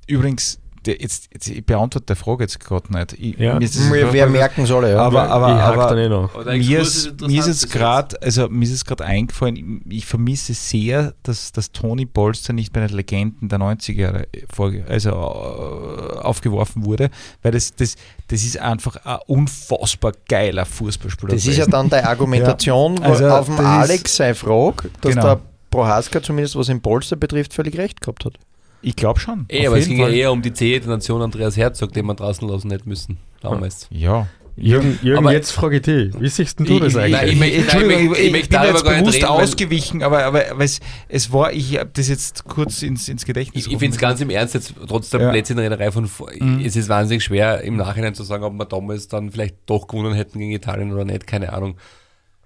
[0.06, 3.12] übrigens, der- jetzt, jetzt, ich beantworte die Frage jetzt gerade nicht.
[3.12, 3.54] Ich, Ja.
[3.54, 4.98] mir Wer, wer merken soll, ja.
[4.98, 6.34] aber, aber, aber dann eh noch.
[6.34, 9.98] Aber der mir ist, mir ist jetzt gerade, also mir ist es gerade eingefallen, ich,
[9.98, 14.84] ich vermisse sehr, dass, dass Tony Bolster nicht bei den Legenden der 90er Jahre vorge-
[14.88, 17.10] also, äh, aufgeworfen wurde,
[17.42, 17.94] weil das, das,
[18.26, 21.34] das ist einfach ein unfassbar geiler Fußballspieler.
[21.34, 23.02] Das ist ja dann die Argumentation Ja.
[23.04, 25.22] Also, auf dem Alex sei Frage, dass Genau.
[25.36, 25.40] der
[25.72, 28.34] Prohaska zumindest was im Polster betrifft völlig recht gehabt hat.
[28.82, 29.46] Ich glaube schon.
[29.48, 30.14] Eh, auf aber es ging ja Fall.
[30.14, 33.16] eher um die Zehe der Nation Andreas Herzog, den man draußen lassen hätte müssen.
[33.40, 33.88] Damals.
[33.90, 34.26] Ja.
[34.54, 37.12] Jürgen, Jürgen Aber- jetzt frage ich dich, wie siehst denn du das ich, eigentlich?
[37.14, 40.24] Nein, ich möchte- Entschuldigung, ich möchte- ich, ich möchte bin jetzt bewusst reden, ausgewichen, aber,
[40.24, 43.78] aber, aber es, es war, ich habe das jetzt kurz ins, ins Gedächtnis Ich, ich
[43.78, 45.30] finde es ganz im Ernst, jetzt trotz der Ja.
[45.30, 46.60] Plätzchenrennerei von vor- Mhm.
[46.62, 50.12] es ist wahnsinnig schwer im Nachhinein zu sagen, ob wir damals dann vielleicht doch gewonnen
[50.12, 51.76] hätten gegen Italien oder nicht, keine Ahnung.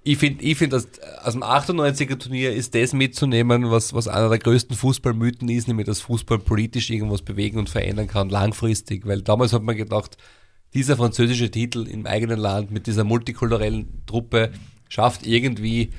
[0.08, 0.86] Ich finde, ich find, dass
[1.24, 5.86] aus dem 98er Turnier ist das mitzunehmen, was, was einer der größten Fußballmythen ist, nämlich
[5.86, 9.04] dass Fußball politisch irgendwas bewegen und verändern kann, langfristig.
[9.04, 10.16] Weil damals hat man gedacht,
[10.74, 14.52] dieser französische Titel im eigenen Land mit dieser multikulturellen Truppe
[14.88, 15.90] schafft irgendwie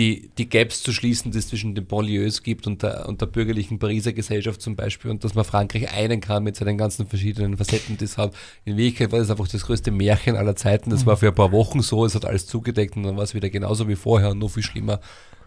[0.00, 3.26] die, die Gaps zu schließen, die es zwischen den Banlieues gibt und der, und der
[3.26, 7.58] bürgerlichen Pariser Gesellschaft zum Beispiel und dass man Frankreich einen kann mit seinen ganzen verschiedenen
[7.58, 8.34] Facetten, die es hat.
[8.64, 10.88] In Wirklichkeit war das einfach das größte Märchen aller Zeiten.
[10.88, 13.34] Das war für ein paar Wochen so, es hat alles zugedeckt und dann war es
[13.34, 15.00] wieder genauso wie vorher und noch viel schlimmer.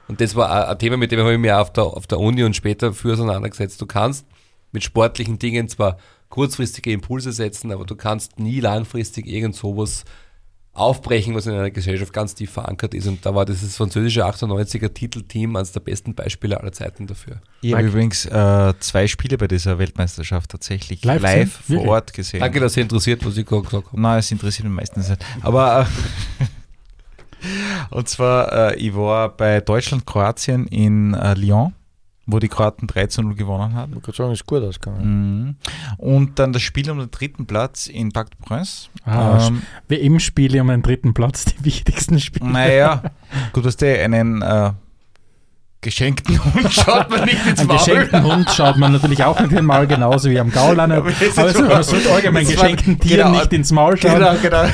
[0.07, 2.43] Und das war ein- Thema, mit dem habe ich mich auf der, auf der Uni
[2.43, 3.81] und später für auseinandergesetzt.
[3.81, 4.27] Du kannst
[4.71, 5.97] mit sportlichen Dingen zwar
[6.29, 10.03] kurzfristige Impulse setzen, aber du kannst nie langfristig irgend sowas
[10.73, 13.07] aufbrechen, was in einer Gesellschaft ganz tief verankert ist.
[13.07, 17.41] Und da war dieses französische 98er Titelteam eines der besten Beispiele aller Zeiten dafür.
[17.61, 21.89] Ich habe übrigens äh, zwei Spiele bei dieser Weltmeisterschaft tatsächlich Live live, vor Wirklich?
[21.89, 22.39] Ort gesehen.
[22.39, 24.01] Danke, dass ihr interessiert, was ich gerade gesagt habe.
[24.01, 25.23] Nein, es interessiert mich meistens nicht.
[25.41, 25.87] Aber
[26.41, 26.45] äh,
[27.91, 31.73] und zwar, äh, ich war bei Deutschland-Kroatien in äh, Lyon,
[32.25, 33.97] wo die Kroaten 3 zu 0 gewonnen haben.
[33.97, 35.39] Ich würde sagen, ist gut ausgegangen.
[35.41, 35.55] Mhm.
[35.97, 38.87] Und dann das Spiel um den dritten Platz in Parc de Prince.
[39.05, 42.49] Ah, ähm, WM-Spiele um den dritten Platz, die wichtigsten Spiele.
[42.49, 43.03] naja,
[43.51, 44.71] gut, was der einen äh,
[45.81, 47.77] geschenkten Hund schaut man nicht ins Einen Maul.
[47.77, 51.37] geschenkten Hund schaut man natürlich auch nicht in den Maul, genauso wie am nicht.
[51.37, 54.13] Aber Aber man sollte allgemein geschenkten Tieren genau, nicht ins Maul schauen.
[54.13, 54.65] Genau, genau.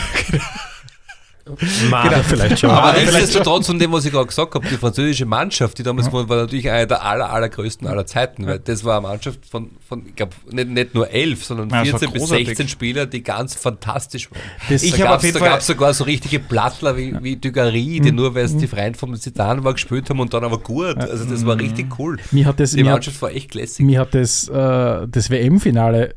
[1.89, 2.69] Marder vielleicht schon.
[2.69, 6.29] Aber nichtsdestotrotz von dem, was ich gerade gesagt habe, die französische Mannschaft, die damals gewonnen
[6.29, 10.05] war, natürlich eine der aller, allergrößten aller Zeiten, weil das war eine Mannschaft von, von
[10.07, 12.47] ich glaube, nicht, nicht nur elf, sondern Ja, das war 14 bis großartig.
[12.47, 14.39] 16 Spieler, die ganz fantastisch waren.
[14.69, 18.35] Das- Ich da habe gab gab's sogar so richtige Plattler wie, wie Dugarry, die nur,
[18.35, 20.97] weil es die Freien vom Zidane war, gespielt haben und dann aber gut.
[20.97, 22.17] Also das war richtig cool.
[22.31, 23.85] Mir hat das, Die mir hat, Mannschaft war echt classic.
[23.85, 26.15] mir hat das, äh, das WM-Finale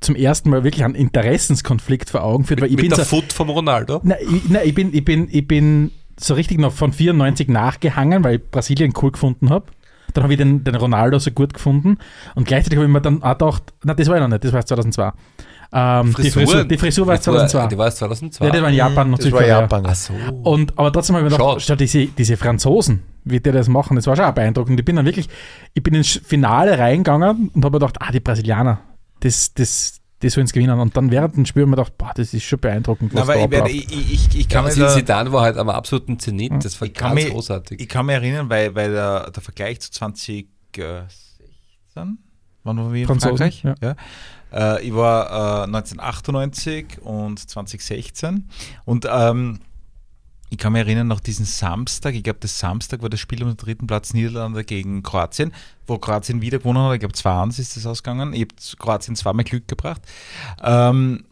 [0.00, 3.16] zum ersten Mal wirklich einen Interessenskonflikt vor Augen geführt, weil ich Mit bin der so,
[3.16, 4.00] Foot vom Ronaldo.
[4.02, 8.36] Nein, ich, ich, bin, ich, bin, ich bin so richtig noch von 94 nachgehangen, weil
[8.36, 9.66] ich Brasilien cool gefunden habe.
[10.14, 11.98] Dann habe ich den, den Ronaldo so gut gefunden.
[12.34, 14.52] Und gleichzeitig habe ich mir dann auch gedacht, nein, das war ja noch nicht, das
[14.52, 15.12] war erst 2002.
[15.72, 17.66] Ähm, die, Frisur, die Frisur war erst Die war- 2002.
[17.68, 18.44] Die war erst 2002.
[18.46, 19.60] ja, das war in Japan und Das war Südkorea.
[19.62, 19.82] Japan.
[19.86, 20.12] Ach so.
[20.44, 23.96] Und, aber trotzdem habe ich mir gedacht, schau, diese, diese Franzosen, wie die das machen,
[23.96, 24.78] das war schon auch beeindruckend.
[24.78, 25.28] Ich bin dann wirklich,
[25.74, 28.78] ich bin ins Finale reingegangen und habe mir gedacht, ah, die Brasilianer,
[29.26, 30.78] das, das, die sollen es gewinnen.
[30.80, 33.22] Und dann während dem Spiel habe ich mir gedacht, boah, das ist schon beeindruckend, was
[33.22, 35.68] Aber da ich, werde, ich, ich, ich, kann Ja, mich da, Zidane war halt am
[35.68, 36.64] absoluten Zenit.
[36.64, 37.80] Das war Ich kann ganz mich- großartig.
[37.80, 40.46] ich kann mich erinnern, weil, weil der, der Vergleich zu 2016,
[41.94, 42.18] wann
[42.64, 43.62] waren wir in Franzosen, Frankreich?
[43.62, 43.74] ja.
[43.82, 44.76] Ja.
[44.76, 48.48] Äh, ich war äh, 1998 und 2016
[48.84, 49.58] und ähm,
[50.50, 53.50] ich kann mich erinnern, noch diesen Samstag, ich glaube, das Samstag war das Spiel um
[53.50, 55.52] den dritten Platz Niederlande gegen Kroatien,
[55.86, 56.94] wo Kroatien wieder gewonnen hat.
[56.94, 58.32] Ich glaube, 2-1 ist das ausgegangen.
[58.32, 60.02] Ich habe Kroatien zweimal Glück gebracht.
[60.62, 61.24] Ähm,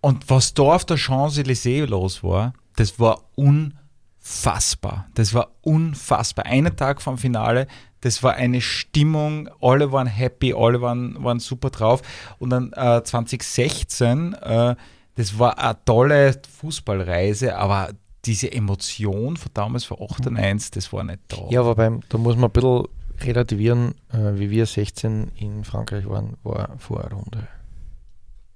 [0.00, 5.08] und was da auf der Champs-Élysées los war, das war unfassbar.
[5.14, 6.46] Das war unfassbar.
[6.46, 7.66] Einen Tag vom Finale,
[8.00, 12.02] das war eine Stimmung, alle waren happy, alle waren, waren super drauf.
[12.38, 14.76] Und dann äh, 2016, äh,
[15.14, 17.90] das war eine tolle Fußballreise, aber
[18.26, 21.46] diese Emotion von damals, von 8 und 1, das war nicht da.
[21.50, 22.84] Ja, aber beim, da muss man ein bisschen
[23.20, 27.48] relativieren, äh, wie wir 16 in Frankreich waren, war Vorrunde.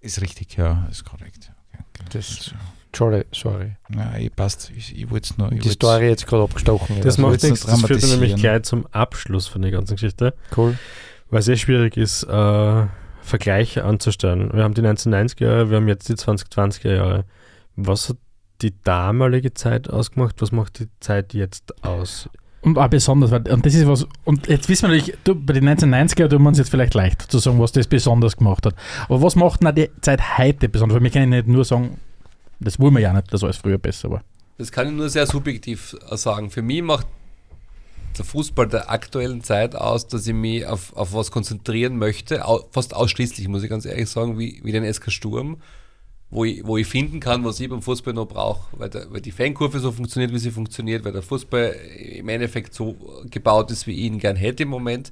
[0.00, 1.52] Ist richtig, ja, ist korrekt.
[1.72, 2.08] Okay, okay.
[2.12, 2.54] Das,
[2.94, 3.76] sorry, sorry.
[3.94, 4.70] Ja, ich passt.
[4.76, 5.52] Ich, ich wollte es nur.
[5.52, 7.00] Ich Die Story jetzt gerade abgestochen.
[7.02, 7.22] Das ja.
[7.22, 10.78] macht nichts, das führt nämlich gleich zum Abschluss von der ganzen Geschichte, cool.
[11.28, 12.86] weil es sehr schwierig ist, äh,
[13.22, 14.50] Vergleiche anzustellen.
[14.52, 17.24] Wir haben die 1990er Jahre, wir haben jetzt die 2020er Jahre.
[17.76, 18.16] Was hat
[18.62, 20.36] die damalige Zeit ausgemacht?
[20.40, 22.28] Was macht die Zeit jetzt aus?
[22.62, 25.54] Und auch besonders, weil, und das ist was, und jetzt wissen wir natürlich, du, bei
[25.54, 28.74] den 1990er tun wir uns jetzt vielleicht leicht zu sagen, was das besonders gemacht hat.
[29.08, 30.96] Aber was macht denn die Zeit heute besonders?
[30.96, 31.96] Weil wir können nicht nur sagen,
[32.60, 34.22] das wollen wir ja nicht, dass alles früher besser war.
[34.58, 36.50] Das kann ich nur sehr subjektiv äh, sagen.
[36.50, 37.06] Für mich macht
[38.18, 42.94] der Fußball der aktuellen Zeit aus, dass ich mich auf, auf was konzentrieren möchte, fast
[42.94, 45.62] ausschließlich, muss ich ganz ehrlich sagen, wie, wie den SK Sturm,
[46.30, 49.20] wo ich, wo ich finden kann, was ich beim Fußball noch brauche, weil, der, weil
[49.20, 51.74] die Fankurve so funktioniert, wie sie funktioniert, weil der Fußball
[52.16, 52.96] im Endeffekt so
[53.30, 55.10] gebaut ist, wie ich ihn gern hätte im Moment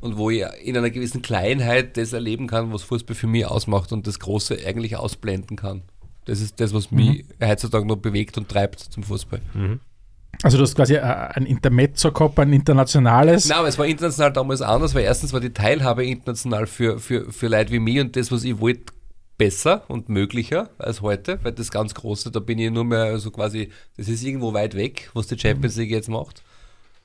[0.00, 3.92] und wo ich in einer gewissen Kleinheit das erleben kann, was Fußball für mich ausmacht
[3.92, 5.82] und das Große eigentlich ausblenden kann.
[6.24, 9.40] Das ist das, was mich heutzutage noch bewegt und treibt zum Fußball.
[10.42, 13.48] Also du hast quasi äh, ein Intermezzo gehabt, ein internationales.
[13.48, 17.32] Nein, aber es war international damals anders, weil erstens war die Teilhabe international für, für,
[17.32, 18.92] für Leute wie mich und das, was ich wollte,
[19.38, 23.30] besser und möglicher als heute, weil das ganz Große, da bin ich nur mehr so
[23.30, 26.42] quasi, das ist irgendwo weit weg, was die Champions League jetzt macht.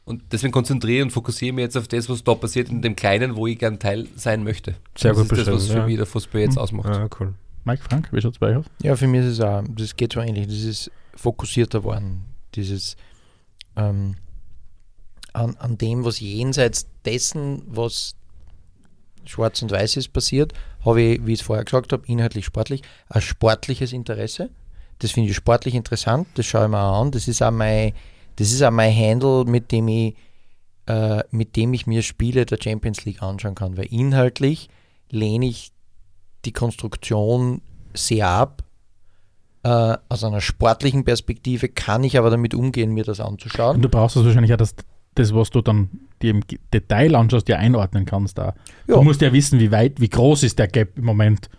[0.03, 3.35] Und deswegen konzentriere und fokussiere mich jetzt auf das, was da passiert in dem Kleinen,
[3.35, 4.75] wo ich gern Teil sein möchte.
[4.97, 5.85] Sehr das gut ist das, was für ja.
[5.85, 6.89] mich der Fußball jetzt ausmacht.
[6.89, 7.33] Ja, cool.
[7.63, 8.65] Mike Frank, wie schaut es bei euch aus?
[8.81, 12.25] Ja, für mich ist es auch, das geht so ähnlich, das ist fokussierter worden.
[12.55, 12.95] Dieses
[13.75, 14.15] ähm,
[15.33, 18.15] an, an dem, was jenseits dessen, was
[19.25, 20.53] schwarz und weiß ist, passiert,
[20.85, 24.49] habe ich, wie ich es vorher gesagt habe, inhaltlich sportlich, ein sportliches Interesse.
[24.99, 27.11] Das finde ich sportlich interessant, das schaue ich mir auch an.
[27.11, 27.93] Das ist auch mein,
[28.35, 30.15] das ist auch mein Handle, mit dem ich,
[30.85, 33.77] äh, mit dem ich mir Spiele der Champions League anschauen kann.
[33.77, 34.69] Weil inhaltlich
[35.09, 35.71] lehne ich
[36.45, 37.61] die Konstruktion
[37.93, 38.63] sehr ab.
[39.63, 43.81] Äh, aus einer sportlichen Perspektive kann ich aber damit umgehen, mir das Und anzuschauen.
[43.81, 44.73] du brauchst das wahrscheinlich auch, das,
[45.15, 45.89] das was du dann
[46.21, 46.41] dir im
[46.73, 48.53] Detail anschaust, dir einordnen kannst da.
[48.87, 48.95] Ja.
[48.95, 51.49] Du musst ja wissen, wie weit, wie groß ist der Gap im Moment.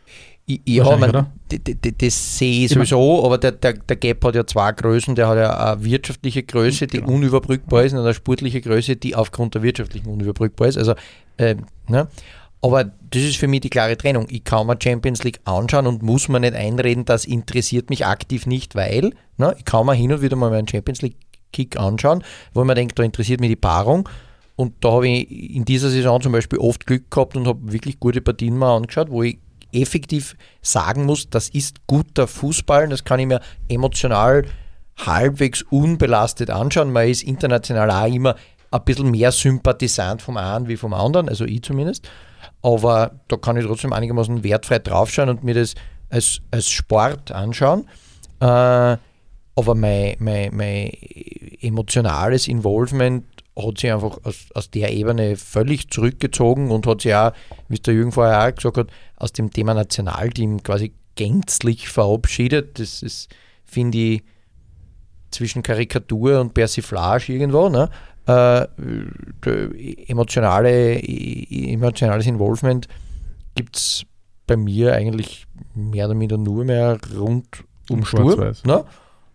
[0.47, 5.15] Ja, man, das sehe ich sowieso, aber der, der, der Gap hat ja zwei Größen.
[5.15, 7.12] Der hat ja eine wirtschaftliche Größe, die Genau.
[7.12, 10.79] unüberbrückbar ist, und eine sportliche Größe, die aufgrund der wirtschaftlichen unüberbrückbar ist.
[10.79, 10.95] Also,
[11.39, 12.09] ähm, ne?
[12.61, 14.27] Aber das ist für mich die klare Trennung.
[14.31, 18.47] Ich kann mir Champions League anschauen und muss mir nicht einreden, das interessiert mich aktiv
[18.47, 19.55] nicht, weil ne?
[19.59, 21.16] ich kann mir hin und wieder mal meinen Champions League
[21.53, 24.09] Kick anschauen, wo mir denke, da interessiert mich die Paarung.
[24.57, 27.99] Und da habe ich in dieser Saison zum Beispiel oft Glück gehabt und habe wirklich
[28.01, 29.39] gute Partien mal angeschaut, wo ich
[29.73, 34.45] effektiv sagen muss, das ist guter Fußball, das kann ich mir emotional
[34.99, 36.93] halbwegs unbelastet anschauen.
[36.93, 38.37] Man ist international auch immer
[38.70, 42.09] ein bisschen mehr Sympathisant vom einen wie vom anderen, also ich zumindest.
[42.62, 45.74] Aber da kann ich trotzdem einigermaßen wertfrei draufschauen und mir das
[46.11, 47.89] als, als Sport anschauen.
[48.41, 48.97] Äh,
[49.55, 50.91] aber mein, mein, mein
[51.61, 53.24] emotionales Involvement
[53.57, 57.33] hat sich einfach aus, aus der Ebene völlig zurückgezogen und hat sich auch,
[57.69, 62.79] wie es der Jürgen vorher auch gesagt hat, aus dem Thema Nationalteam quasi gänzlich verabschiedet.
[62.79, 63.29] Das ist,
[63.65, 64.23] finde ich,
[65.31, 67.69] zwischen Karikatur und Persiflage irgendwo.
[67.69, 67.91] Ne?
[68.27, 68.66] Äh,
[70.07, 72.89] emotionale, emotionales Involvement
[73.55, 74.05] gibt es
[74.47, 78.85] bei mir eigentlich mehr oder minder nur mehr rund um Sturm ne?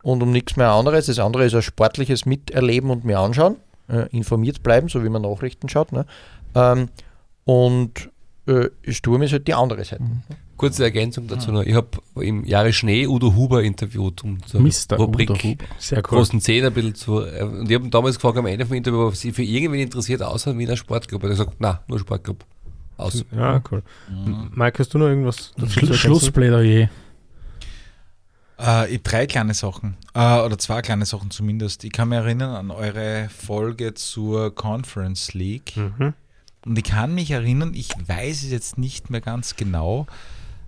[0.03, 1.07] Und um nichts mehr anderes.
[1.07, 3.57] Das andere ist ein sportliches Miterleben und mir anschauen,
[3.89, 5.91] äh, informiert bleiben, so wie man Nachrichten schaut.
[5.91, 6.05] Ne?
[6.55, 6.89] Ähm,
[7.45, 8.09] und
[8.47, 10.03] äh, Sturm ist halt die andere Seite.
[10.55, 11.61] Kurze Ergänzung dazu noch.
[11.63, 14.97] Ich habe im Jahre Schnee Udo Huber interviewt, um zur Mr.
[14.97, 15.65] Rubrik Udo Huber.
[15.77, 16.03] Sehr cool.
[16.03, 17.21] großen Zehn ein bisschen zu.
[17.21, 19.81] äh, Und ich habe ihn damals gefragt am Ende vom Interview, ob sie für irgendwen
[19.81, 21.21] interessiert, außer Wiener Sportclub.
[21.23, 22.43] Er hat gesagt, na, nur Sportclub.
[22.97, 23.23] Aus.
[23.31, 23.83] Ja, cool.
[24.55, 25.53] Mike, hast du noch irgendwas?
[25.67, 26.89] Schlussplädoyer.
[28.59, 29.97] Äh, ich drei kleine Sachen.
[30.13, 31.83] Äh, oder zwei kleine Sachen zumindest.
[31.83, 35.75] Ich kann mich erinnern an eure Folge zur Conference League.
[35.77, 36.13] Mhm.
[36.65, 40.05] Und ich kann mich erinnern, ich weiß es jetzt nicht mehr ganz genau,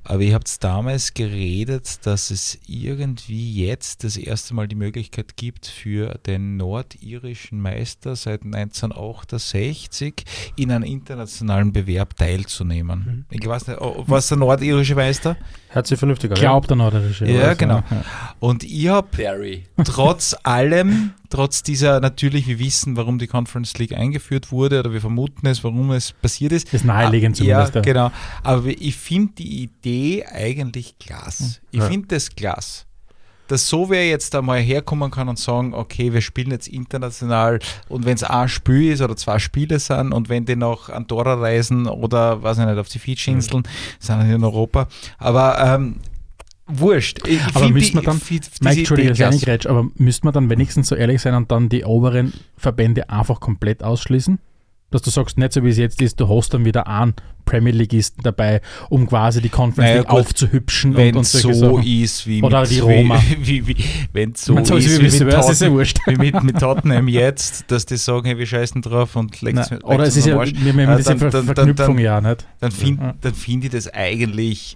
[0.03, 5.67] aber ihr habt damals geredet, dass es irgendwie jetzt das erste Mal die Möglichkeit gibt,
[5.67, 10.23] für den nordirischen Meister seit 1968
[10.55, 13.25] in einem internationalen Bewerb teilzunehmen.
[13.29, 15.37] Ich weiß nicht, oh, was der nordirische Meister?
[15.69, 16.37] Hört sich vernünftig an.
[16.37, 16.41] ja?
[16.41, 17.25] Glaubt der Nordische.
[17.25, 17.83] Ja, also, genau.
[18.39, 19.07] Und ich habe
[19.83, 25.01] trotz allem, trotz dieser, natürlich, wir wissen, warum die Conference League eingeführt wurde oder wir
[25.01, 26.73] vermuten es, warum es passiert ist.
[26.73, 27.75] Ist naheliegend Ah, zumindest.
[27.75, 27.81] ja.
[27.81, 28.11] genau.
[28.43, 31.57] Aber ich finde die Idee eigentlich klasse.
[31.71, 31.85] Ich Ja.
[31.87, 32.85] finde das klasse.
[33.47, 38.05] Dass so wer jetzt einmal herkommen kann und sagen, okay, wir spielen jetzt international und
[38.05, 41.87] wenn es ein Spiel ist oder zwei Spiele sind und wenn die nach Andorra reisen
[41.87, 43.63] oder, weiß ich nicht, auf die Fidschi-Inseln,
[43.99, 44.87] sind die in Europa.
[45.17, 45.95] Aber ähm,
[46.69, 47.19] wurscht.
[47.27, 50.33] Ich Aber find müsste man dann, Mike, Idee Entschuldige, dass ich reingrätsch, aber müsste man
[50.33, 54.39] dann wenigstens so ehrlich sein und dann die oberen Verbände einfach komplett ausschließen?
[54.91, 57.13] Dass du sagst, nicht so wie es jetzt ist, du hast dann wieder einen
[57.45, 58.59] Premier Leagueisten dabei,
[58.89, 61.83] um quasi die Conference Naja, League gut, aufzuhübschen Wenn und, und so Sachen.
[61.83, 63.21] ist wie Oder mit, die Roma.
[63.39, 65.73] Wie, wie, wie, wenn es so soll ist wie, wie mit es ist ja Totten-
[65.77, 65.99] wurscht.
[66.07, 69.83] wie mit, mit Tottenham jetzt, dass die sagen, hey, wir scheißen drauf und legen Nein,
[69.83, 72.47] oder es ist ja, wir haben Äh, diese dann- Ver dann- Verknüpfung dann- ja nicht.
[72.59, 73.31] Dann finde Ja.
[73.31, 74.75] find ich das eigentlich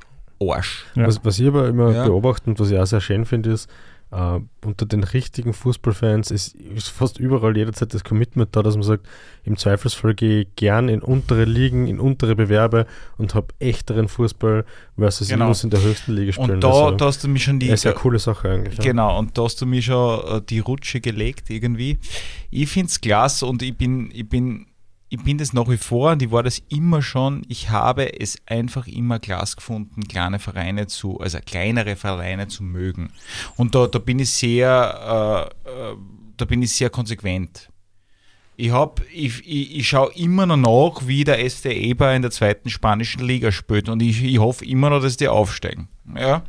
[0.51, 0.85] Arsch.
[0.95, 1.07] Ja.
[1.07, 2.05] Was, was ich aber immer Ja.
[2.05, 3.69] beobachte und was ich auch sehr schön finde, ist,
[4.11, 8.83] äh, unter den richtigen Fußballfans ist, ist fast überall jederzeit das Commitment da, dass man
[8.83, 9.07] sagt,
[9.43, 12.85] im Zweifelsfall gehe ich gern in untere Ligen, in untere Bewerbe
[13.17, 14.65] und habe echteren Fußball
[14.99, 15.45] versus Genau.
[15.45, 16.51] ich muss in der höchsten Liga spielen.
[16.51, 17.69] Und da, also, da hast du mich schon die.
[17.69, 18.77] das ist ja eine coole Sache eigentlich.
[18.77, 18.83] ja.
[18.83, 21.97] Genau, und da hast du mir schon äh, die Rutsche gelegt irgendwie.
[22.51, 24.67] Ich finde es klasse und ich bin, ich bin,
[25.13, 27.43] ich bin das nach wie vor und ich war das immer schon.
[27.47, 33.11] Ich habe es einfach immer klasse gefunden, kleine Vereine zu, also kleinere Vereine zu mögen.
[33.55, 35.95] Und da, da bin ich sehr, äh, äh,
[36.35, 37.69] da bin ich sehr konsequent.
[38.55, 42.31] Ich, hab, ich, ich, ich schaue immer noch nach, wie der SC Eber in der
[42.31, 45.89] zweiten spanischen Liga spielt und ich, ich hoffe immer noch, dass die aufsteigen.
[46.15, 46.41] Ja?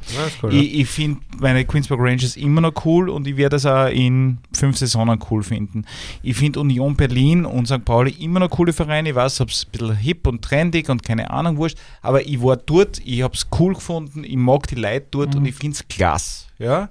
[0.43, 0.61] Cool, ja.
[0.61, 4.39] Ich, ich finde meine Queensburg Rangers immer noch cool und ich werde das auch in
[4.53, 5.85] fünf Saisonen cool finden.
[6.23, 7.85] Ich finde Union Berlin und St.
[7.85, 9.11] Pauli immer noch coole Vereine.
[9.11, 12.43] Ich weiß, ob es ein bisschen hip und trendig und keine Ahnung wurscht, aber ich
[12.43, 15.77] war dort, ich habe es cool gefunden, ich mag die Leute dort und ich finde
[15.77, 16.47] es klasse.
[16.59, 16.89] Ja?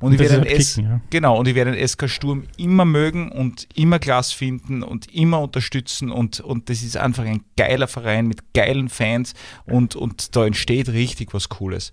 [0.00, 1.00] Und, ich das werde den halt S ja.
[1.10, 5.40] Genau, und ich werde den SK Sturm immer mögen und immer klasse finden und immer
[5.40, 9.34] unterstützen und, und das ist einfach ein geiler Verein mit geilen Fans
[9.64, 11.92] und, und da entsteht richtig was Cooles.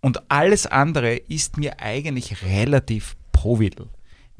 [0.00, 3.88] Und alles andere ist mir eigentlich relativ Providel.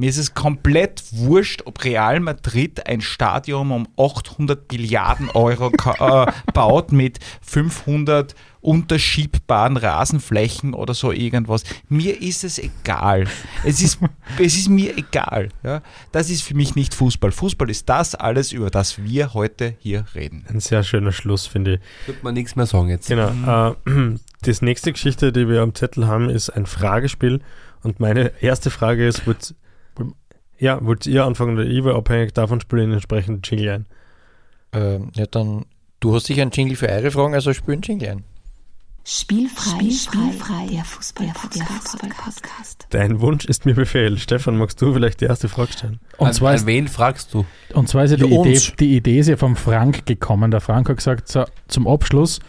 [0.00, 6.32] Mir ist es komplett wurscht, ob Real Madrid ein Stadion um 800 Milliarden Euro äh,
[6.54, 11.64] baut mit 500 unterschiebbaren Rasenflächen oder so irgendwas.
[11.88, 13.26] Mir ist es egal.
[13.64, 13.98] Es ist,
[14.38, 15.48] es ist mir egal.
[15.64, 15.82] Ja?
[16.12, 17.32] Das ist für mich nicht Fußball.
[17.32, 20.44] Fußball ist das alles, über das wir heute hier reden.
[20.48, 21.80] Ein sehr schöner Schluss, finde ich.
[22.06, 23.08] Wird man nichts mehr sagen jetzt.
[23.08, 23.72] Genau.
[23.84, 27.40] Äh, das nächste Geschichte, die wir am Zettel haben, ist ein Fragespiel.
[27.82, 29.54] Und meine erste Frage ist, wollt,
[30.58, 33.86] ja, wollt ihr anfangen oder ich, weil abhängig davon spiele ich einen entsprechenden Jingle ein.
[34.72, 35.66] Ähm, ja, dann,
[36.00, 38.24] du hast sicher einen Jingle für eure Fragen, also spiel einen Jingle ein.
[39.10, 42.88] Spielfrei, Spielfrei, der Fußball-Podcast.
[42.90, 44.18] Dein Wunsch ist mir Befehl.
[44.18, 45.98] Stefan, magst du vielleicht die erste Frage stellen?
[46.18, 47.46] Und an, zwar an wen fragst du?
[47.72, 50.50] Und zwar ist ja die, Ja, Idee, die Idee ist ja vom Frank gekommen.
[50.50, 52.40] Der Frank hat gesagt, so, zum Abschluss,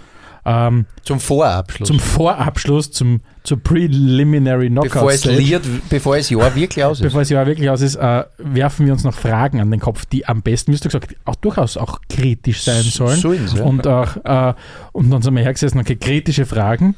[0.50, 1.88] ähm, Zum Vorabschluss.
[1.88, 7.04] zum Vorabschluss, zum, zur Preliminary Knockout bevor es Lied, bevor es Jahr wirklich aus ist.
[7.04, 10.06] bevor es ja wirklich aus ist, äh, werfen wir uns noch Fragen an den Kopf,
[10.06, 13.20] die am besten, wie hast du gesagt, auch durchaus auch kritisch sein sollen.
[13.20, 13.64] So ist ja.
[13.64, 14.54] Und auch, äh,
[14.92, 16.96] und dann sind wir hergesessen, okay, kritische Fragen.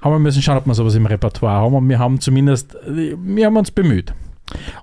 [0.00, 3.46] Haben wir müssen schauen, ob wir sowas im Repertoire haben und wir haben zumindest, wir
[3.46, 4.12] haben uns bemüht.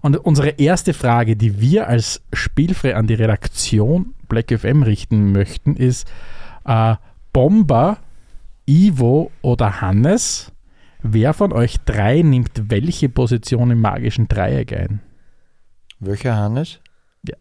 [0.02, 5.76] Und unsere erste Frage, die wir als Spielfrei an die Redaktion Black FM richten möchten,
[5.76, 6.08] ist
[6.66, 6.96] äh,
[7.38, 8.00] Bomber,
[8.66, 10.52] Ivo oder Hannes,
[11.04, 15.02] wer von euch drei nimmt welche Position im magischen Dreieck ein?
[16.00, 16.80] Welcher Hannes?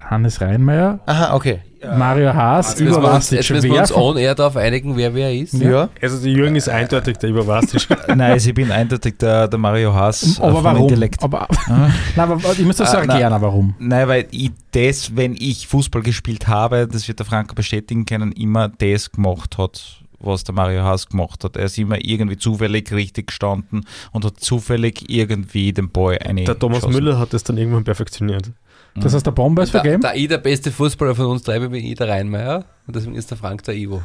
[0.01, 1.61] Hannes Reinmeier, Aha, okay.
[1.97, 3.39] Mario Haas, wir uns, Vastic.
[3.39, 5.53] jetzt müssen wir uns von- on air darauf einigen, wer wer ist.
[5.55, 5.89] Ja.
[6.03, 7.87] Also, der Jürgen ist eindeutig der Überwastisch.
[8.09, 10.83] Nein, also ich bin eindeutig der, der Mario Haas äh, Aber vom warum?
[10.89, 11.23] Intellekt.
[11.23, 11.91] Aber, Ah.
[12.17, 13.41] nein, aber ich muss das Ah, erklären, na.
[13.41, 13.75] warum.
[13.79, 18.33] Nein, weil ich das, wenn ich Fußball gespielt habe, das wird der Franco bestätigen können,
[18.33, 21.57] immer das gemacht hat, was der Mario Haas gemacht hat.
[21.57, 26.43] Er ist immer irgendwie zufällig richtig gestanden und hat zufällig irgendwie den Ball eine.
[26.45, 28.51] Der Thomas Müller hat das dann irgendwann perfektioniert.
[28.99, 30.03] Das heißt, der Bomber ist Da, vergeben?
[30.03, 33.15] da ich der beste Fußballer von uns drei bin, bin ich der Rheinmeier und deswegen
[33.15, 34.03] ist der Frank der Ivo.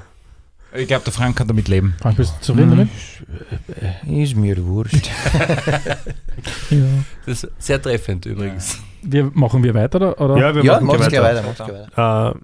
[0.73, 1.95] Ich glaube, der Frank kann damit leben.
[1.99, 2.89] Frank, bist du zufrieden damit?
[4.07, 5.09] Ist mir wurscht.
[6.69, 6.85] Ja.
[7.25, 8.79] Das ist sehr treffend übrigens.
[9.01, 10.19] Wir, machen wir weiter?
[10.19, 10.37] Oder?
[10.37, 11.45] Ja, wir Ja, machen gleich weiter.
[11.45, 11.67] weiter.
[11.95, 12.35] Weiter.
[12.35, 12.39] Äh,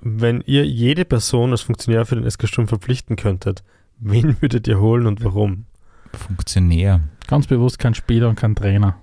[0.00, 3.62] wenn ihr jede Person als Funktionär für den SK Sturm verpflichten könntet,
[3.98, 5.66] wen würdet ihr holen und warum?
[6.12, 7.00] Funktionär.
[7.26, 8.96] Ganz bewusst kein Spieler und kein Trainer.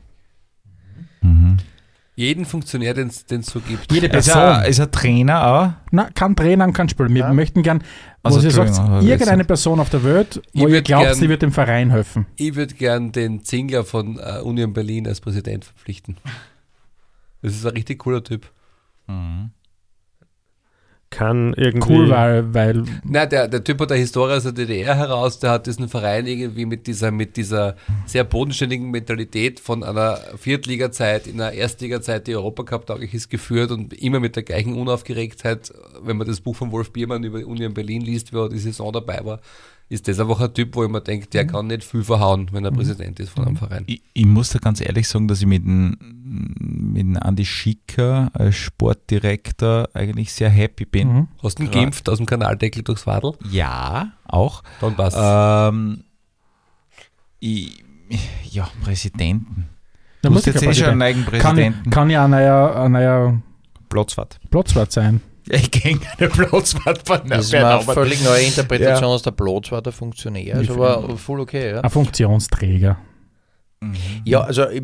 [1.22, 1.58] Mhm.
[2.16, 3.92] Jeden Funktionär, den es so gibt.
[3.92, 4.42] Jede Ist Person.
[4.42, 5.72] er, ist er Trainer auch?
[5.92, 7.10] Na, kann Trainer und kann Spieler.
[7.10, 7.34] Wir Ja.
[7.34, 7.84] möchten gern,
[8.22, 11.16] Also was ihr sagt, irgendeine Person auf der Welt, Ich wo ihr würd glaubt, gern-
[11.16, 12.26] sie wird dem Verein helfen.
[12.36, 16.18] Ich würde gern den Zingler von äh, Union Berlin als Präsident verpflichten.
[17.42, 18.52] Das ist ein richtig cooler Typ.
[19.08, 19.52] Mhm.
[21.12, 21.94] Kann irgendwie.
[21.94, 25.52] Cool, weil, weil Na, der, der Typ hat eine Historie aus der DDR heraus, der
[25.52, 27.76] hat diesen Verein irgendwie mit dieser, mit dieser
[28.06, 34.22] sehr bodenständigen Mentalität von einer Viertliga-Zeit in einer Erstliga-Zeit, die Europacup-tauglich ist, geführt und immer
[34.22, 38.32] mit der gleichen Unaufgeregtheit, wenn man das Buch von Wolf Biermann über Union Berlin liest,
[38.32, 39.42] wo er die Saison dabei war,
[39.92, 42.64] ist das einfach ein Typ, wo ich mir denke, der kann nicht viel verhauen, wenn
[42.64, 43.84] er Präsident ist von einem Verein.
[43.88, 48.32] Ich, ich muss da ganz ehrlich sagen, dass ich mit dem, mit dem Andi Schicker
[48.34, 51.08] als Sportdirektor eigentlich sehr happy bin.
[51.14, 51.28] mhm.
[51.44, 53.34] Hast du ihn geimpft aus dem Kanaldeckel durchs Wadel?
[53.50, 54.64] Ja, auch.
[54.80, 56.06] Dann passt Ähm,
[57.42, 57.84] ich,
[58.50, 59.68] ja, Präsidenten.
[60.22, 61.90] Da Du muss jetzt eh schon einen eigenen kann, Präsidenten.
[61.90, 63.42] kann ja ein neuer, ein neuer
[63.90, 64.40] Platzwart.
[64.50, 65.20] Platzwart sein.
[65.52, 69.72] Ja, ich kenne keine Platzwart von Das ist eine völlig neue Interpretation aus der Blotz
[69.72, 70.62] war der Funktionär.
[70.62, 71.82] Ist aber voll okay, ja.
[71.82, 72.98] Ein Funktionsträger.
[74.24, 74.84] Ja, also ich,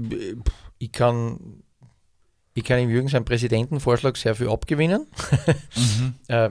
[0.79, 1.63] ich kann
[2.53, 5.07] ich kann ihm Jürgen seinen Präsidentenvorschlag sehr viel abgewinnen.
[5.75, 6.13] Mhm.
[6.27, 6.49] Äh,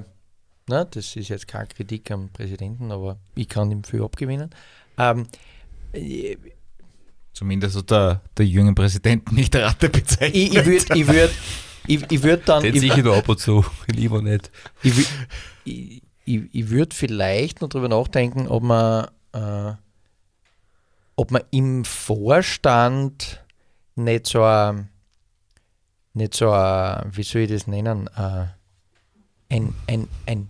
[0.68, 4.50] na, das ist jetzt keine Kritik am Präsidenten, aber ich kann ihm viel abgewinnen.
[4.98, 5.26] Ähm,
[5.92, 6.36] äh,
[7.32, 10.34] Zumindest hat der, der junge Präsident nicht Ratte bezeichnet.
[10.34, 11.30] ich ich würde ich würd,
[11.86, 12.62] ich, ich würd dann.
[12.62, 14.50] Den ich, sicher nur ab und zu, lieber nicht.
[14.82, 15.06] ich,
[15.64, 19.72] ich, ich, ich würde vielleicht noch darüber nachdenken, ob man, äh,
[21.16, 23.44] ob man im Vorstand
[23.94, 24.88] nicht so ein,
[26.14, 28.46] nicht so ein, wie soll ich das nennen, äh,
[29.48, 30.48] ein, ein, ein,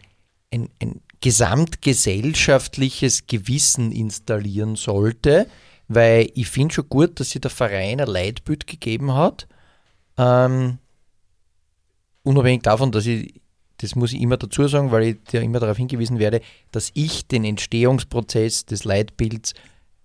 [0.52, 5.46] ein, ein gesamtgesellschaftliches Gewissen installieren sollte,
[5.88, 9.46] weil ich finde schon gut, dass sich der Verein ein Leitbild gegeben hat.
[10.18, 10.78] Ähm,
[12.26, 13.40] unabhängig davon, dass ich,
[13.78, 16.40] das muss ich immer dazu sagen, weil ich ja immer darauf hingewiesen werde,
[16.72, 19.54] dass ich den Entstehungsprozess des Leitbilds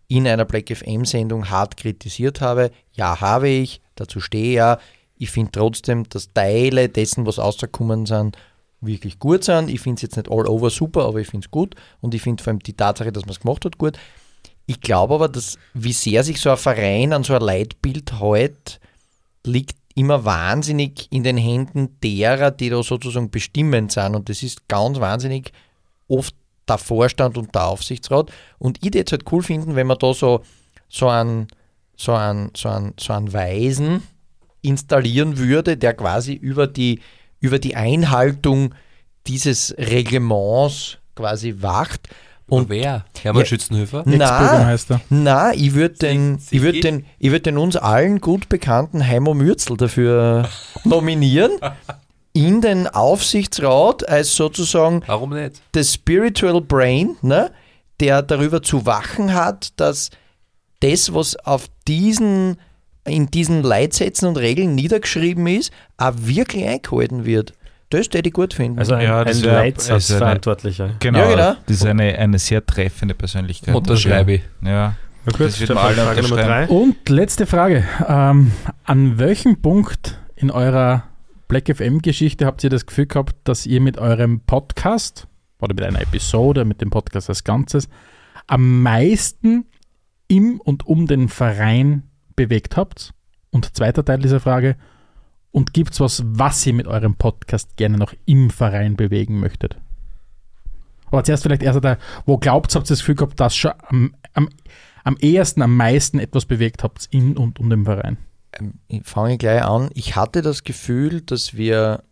[0.08, 2.72] in einer Black FM-Sendung hart kritisiert habe.
[2.94, 4.78] Ja, habe ich, dazu stehe ja.
[5.18, 8.38] Ich finde trotzdem, dass Teile dessen, was rausgekommen sind,
[8.82, 9.70] wirklich gut sind.
[9.70, 11.76] Ich finde es jetzt nicht all over super, aber ich finde es gut.
[12.02, 13.98] Und ich finde vor allem die Tatsache, dass man es gemacht hat, gut.
[14.66, 18.80] Ich glaube aber, dass wie sehr sich so ein Verein an so ein Leitbild hält,
[19.46, 24.16] liegt immer wahnsinnig in den Händen derer, die da sozusagen bestimmend sind.
[24.16, 25.52] Und das ist ganz wahnsinnig
[26.08, 26.36] oft
[26.68, 28.32] der Vorstand und der Aufsichtsrat.
[28.58, 30.42] Und ich würde jetzt halt cool finden, wenn man da so,
[30.90, 31.48] so einen,
[31.96, 34.04] so einen, so einen, so einen Weisen
[34.62, 37.02] installieren würde, der quasi über die,
[37.40, 38.76] über die Einhaltung
[39.28, 42.10] dieses Reglements quasi wacht.
[42.52, 43.06] Und wer?
[43.22, 43.46] Hermann Ja.
[43.46, 44.04] Schützenhöfer?
[44.06, 44.78] Na,
[45.10, 49.34] na, ich würde den, ich würd den, ich würd den uns allen gut bekannten Heimo
[49.34, 50.50] Mürzel dafür
[50.84, 51.52] nominieren.
[52.34, 55.62] In den Aufsichtsrat als sozusagen Warum nicht?
[55.72, 57.52] das Spiritual Brain, ne,
[58.02, 60.10] der darüber zu wachen hat, dass
[60.82, 62.58] das, was auf diesen,
[63.06, 67.54] in diesen Leitsätzen und Regeln niedergeschrieben ist, auch wirklich eingehalten wird.
[67.92, 68.80] Das würde ich gut finden.
[68.80, 70.86] Also ein, Ja, das ein Leitsatzverantwortlicher.
[70.86, 70.96] also.
[71.00, 71.56] Genau, Ja, genau.
[71.66, 73.76] das ist eine, eine sehr treffende Persönlichkeit.
[73.76, 74.42] Unterschreibe ich.
[74.62, 74.96] Ja.
[75.26, 76.68] Na gut, Das wird alle Frage Nummer drei.
[76.68, 77.84] Und letzte Frage.
[78.08, 78.52] Ähm,
[78.86, 81.04] an welchem Punkt in eurer
[81.48, 85.28] Black FM-Geschichte habt ihr das Gefühl gehabt, dass ihr mit eurem Podcast
[85.60, 87.90] oder mit einer Episode, mit dem Podcast als Ganzes,
[88.48, 89.66] am meisten
[90.28, 92.04] im und um den Verein
[92.36, 93.14] bewegt habt?
[93.52, 94.78] Und zweiter Teil dieser Frage,
[95.52, 99.78] und gibt es was, was ihr mit eurem Podcast gerne noch im Verein bewegen möchtet?
[101.08, 104.16] Aber zuerst vielleicht erst der, wo glaubt habt ihr das Gefühl gehabt, dass schon am,
[104.34, 104.50] am,
[105.04, 108.18] am ehesten, am meisten etwas bewegt habt in und um den Verein?
[108.54, 109.90] Ähm, ich fange gleich an.
[109.94, 112.04] Ich hatte das Gefühl, dass wir,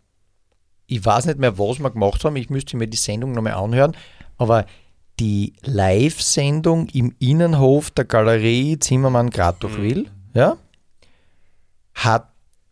[0.86, 3.96] ich weiß nicht mehr, was wir gemacht haben, ich müsste mir die Sendung nochmal anhören,
[4.36, 4.66] aber
[5.18, 10.56] die Live-Sendung im Innenhof der Galerie Zimmermann Gratuchwil, ja,
[11.94, 12.29] hat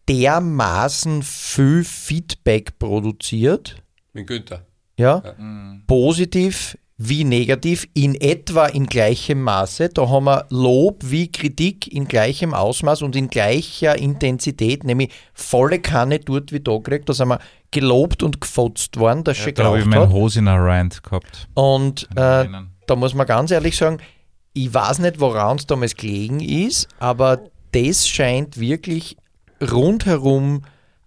[0.09, 3.77] dermaßen viel Feedback produziert,
[4.13, 4.65] Mit Günther.
[4.97, 5.23] ja,
[5.87, 9.89] positiv wie negativ, in etwa in gleichem Maße.
[9.91, 15.79] Da haben wir Lob wie Kritik in gleichem Ausmaß und in gleicher Intensität, nämlich volle
[15.79, 17.09] Kanne dort wie da gekriegt.
[17.09, 17.39] Da sind wir
[17.71, 20.11] gelobt und gefotzt worden, dass schon Da habe ich meinen hat.
[20.11, 21.47] Hosiner Rant gehabt.
[21.55, 22.49] Und äh,
[22.87, 23.99] da muss man ganz ehrlich sagen,
[24.55, 27.39] ich weiß nicht, woran es damals gelegen ist, aber
[27.71, 29.17] das scheint wirklich
[29.61, 30.63] rundherum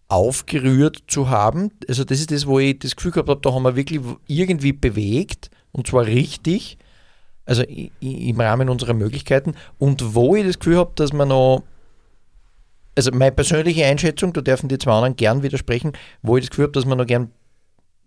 [0.08, 1.72] aufgerührt zu haben.
[1.88, 4.74] Also das ist das, wo ich das Gefühl gehabt habe, da haben wir wirklich irgendwie
[4.74, 6.78] bewegt und zwar richtig,
[7.46, 7.64] also
[8.02, 11.64] im Rahmen unserer Möglichkeiten und wo ich das Gefühl habe, dass man noch
[12.96, 16.66] also meine persönliche Einschätzung, da dürfen die zwei anderen gern widersprechen, wo ich das Gefühl
[16.66, 17.32] habe, dass man noch gern,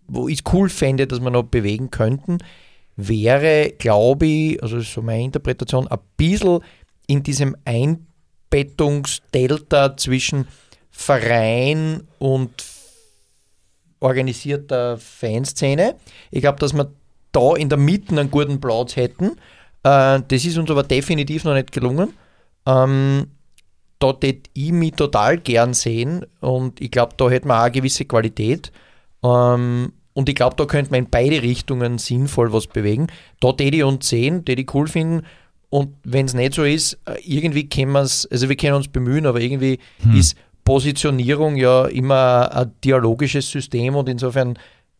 [0.07, 2.37] wo ich es cool fände, dass wir noch bewegen könnten,
[2.95, 6.59] wäre, glaube ich, also ist so meine Interpretation, ein bisschen
[7.07, 7.55] in diesem
[8.55, 10.47] Einbettungsdelta zwischen
[10.89, 12.51] Verein und
[13.99, 15.95] organisierter Fanszene.
[16.31, 16.91] Ich glaube, dass wir
[17.31, 19.31] da in der Mitte einen guten Platz hätten.
[19.83, 22.13] Äh, das ist uns aber definitiv noch nicht gelungen.
[22.65, 23.27] Ähm,
[23.99, 27.71] da tät ich mich total gern sehen und ich glaube, da hätten wir auch eine
[27.71, 28.71] gewisse Qualität.
[29.23, 33.07] Ähm, und ich glaube, da könnte man in beide Richtungen sinnvoll was bewegen.
[33.41, 35.25] Da tät ich uns sehen, tät ich cool finden.
[35.75, 38.87] Und wenn es nicht so ist, äh, irgendwie können wir es, also wir können uns
[38.87, 39.77] bemühen, aber irgendwie
[40.13, 44.57] ist Positionierung ja immer ein dialogisches System und insofern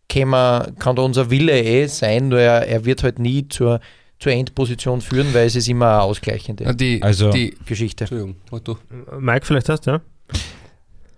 [0.10, 3.80] kann, man, kann da unser Wille eh sein, nur er, er wird halt nie zur,
[4.20, 8.04] zur Endposition führen, weil es ist immer eine ausgleichende die, Also- die, Geschichte.
[8.04, 8.36] Entschuldigung,
[8.66, 8.78] du.
[9.18, 10.02] Mike, vielleicht hast du, ja?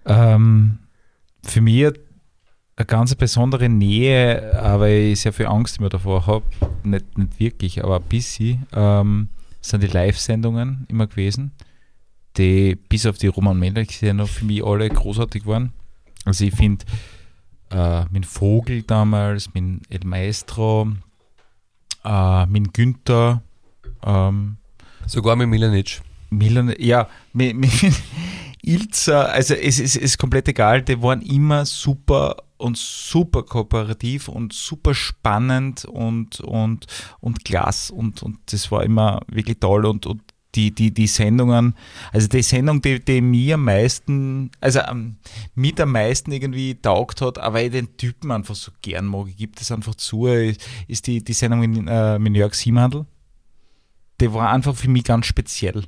[0.05, 0.77] Ähm,
[1.43, 1.88] für mich
[2.75, 6.45] eine ganz besondere Nähe, aber ich sehr viel Angst immer davor habe,
[6.84, 9.29] nicht, nicht wirklich, aber ein bisschen, ähm,
[9.68, 11.52] sind die Live-Sendungen immer gewesen.
[12.38, 15.73] die bis auf die Roman noch für mich alle großartig waren.
[16.23, 16.85] Also ich finde,
[17.72, 20.91] äh, mit Vogel damals, mit El Maestro,
[22.03, 23.41] äh, mit Günther,
[24.03, 24.57] ähm,
[25.07, 26.02] Sogar mit Milanic.
[26.30, 27.72] Milan, ja, mit, mit
[28.61, 34.53] Ilza, also es ist, ist komplett egal, die waren immer super und super kooperativ und
[34.53, 36.85] super spannend und, und,
[37.19, 40.21] und klasse und, und das war immer wirklich toll und, und
[40.55, 41.75] die, die, die Sendungen,
[42.11, 45.17] also die Sendung, die, die mir am meisten, also ähm,
[45.55, 49.38] mit am meisten irgendwie taugt hat, aber ich den Typen einfach so gern mag, ich
[49.38, 53.05] gebe das einfach zu, ist die, die Sendung mit, äh, mit Jörg Siemhandel.
[54.19, 55.84] Die war einfach für mich ganz speziell.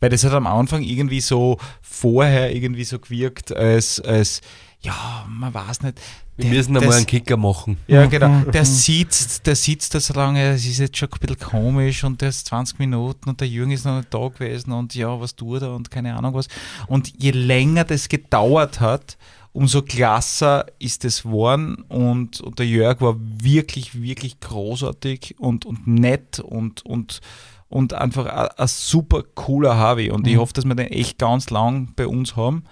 [0.00, 4.40] Weil das hat am Anfang irgendwie so vorher irgendwie so gewirkt, als, als
[4.82, 6.00] ja, man weiß nicht.
[6.36, 7.76] Wir der- müssen einmal einen Kicker machen.
[7.86, 8.40] ja, genau.
[8.50, 12.20] Der sitzt, der sitzt da so lange, es ist jetzt schon ein bisschen komisch und
[12.20, 15.36] der ist 20 Minuten und der Jürgen ist noch nicht da gewesen und ja, was
[15.36, 16.48] tut er und keine Ahnung was.
[16.88, 19.18] Und je länger das gedauert hat,
[19.52, 25.86] umso klasser ist es geworden und, und der Jörg war wirklich, wirklich großartig und, und
[25.86, 27.20] nett und, und,
[27.68, 31.50] und einfach ein, ein super cooler Harvey und ich hoffe, dass wir den echt ganz
[31.50, 32.64] lang bei uns haben.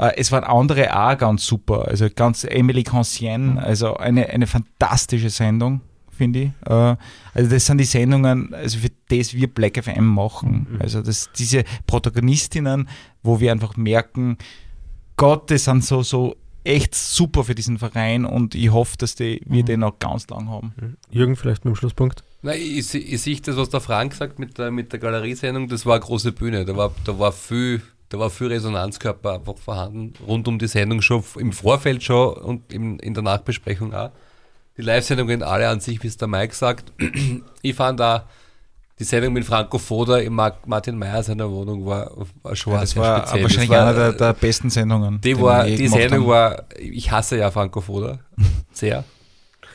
[0.00, 1.86] Äh, Es waren andere auch ganz super.
[1.88, 6.48] Also ganz Emily Conscien, also eine, eine fantastische Sendung, finde ich.
[6.66, 6.96] Äh,
[7.34, 10.78] Also das sind die Sendungen, also für das wir Black FM machen.
[10.80, 12.88] Also das, diese Protagonistinnen,
[13.22, 14.36] wo wir einfach merken,
[15.16, 19.40] Gott, die sind so, so echt super für diesen Verein und ich hoffe, dass die,
[19.46, 20.74] wir den noch ganz lang haben.
[21.10, 22.22] Jürgen, vielleicht mit dem Schlusspunkt.
[22.42, 25.68] Nein, ich, seh- ich sehe das, was der Frank sagt mit der, mit der Galeriesendung,
[25.68, 26.64] das war eine große Bühne.
[26.64, 31.00] Da war, da war viel, da war viel Resonanzkörper einfach vorhanden, rund um die Sendung
[31.00, 34.10] schon, im Vorfeld schon und im, in der Nachbesprechung auch.
[34.76, 36.92] Die Live-Sendungen alle an sich, wie es der Mike sagt.
[37.62, 38.26] ich fand da
[38.98, 42.10] die Sendung mit Franco Foda im Martin Meyer seiner Wohnung war,
[42.42, 43.42] war schon das sehr war speziell.
[43.44, 45.20] wahrscheinlich war, einer der, der besten Sendungen.
[45.20, 46.28] die, war, die Sendung haben.
[46.28, 48.18] war, ich hasse ja Franco Foda,
[48.72, 49.04] sehr,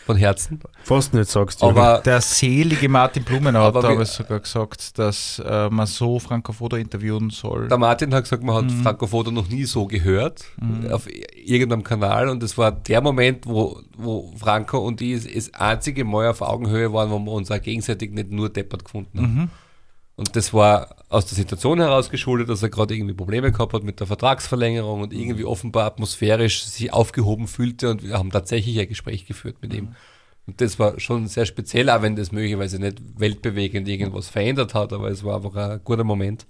[0.05, 0.59] von Herzen.
[0.83, 1.77] Fast nicht sagst, Jürgen.
[1.77, 6.77] Aber Der selige Martin Blumenau hat damals sogar gesagt, dass äh, man so Franco Foda
[6.77, 7.67] interviewen soll.
[7.67, 8.83] Der Martin hat gesagt, man hat Mhm.
[8.83, 10.43] Franco Foda noch nie so gehört
[10.91, 16.03] auf irgendeinem Kanal und das war der Moment, wo, wo Franco und ich das einzige
[16.05, 19.33] Mal auf Augenhöhe waren, wo wir uns auch gegenseitig nicht nur deppert gefunden haben.
[19.35, 19.49] Mhm.
[20.15, 23.83] Und das war aus der Situation heraus geschuldet, dass er gerade irgendwie Probleme gehabt hat
[23.83, 28.87] mit der Vertragsverlängerung und irgendwie offenbar atmosphärisch sich aufgehoben fühlte und wir haben tatsächlich ein
[28.87, 29.95] Gespräch geführt mit ihm.
[30.47, 34.93] Und das war schon sehr speziell, auch wenn das möglicherweise nicht weltbewegend irgendwas verändert hat,
[34.93, 36.45] aber es war einfach ein guter Moment.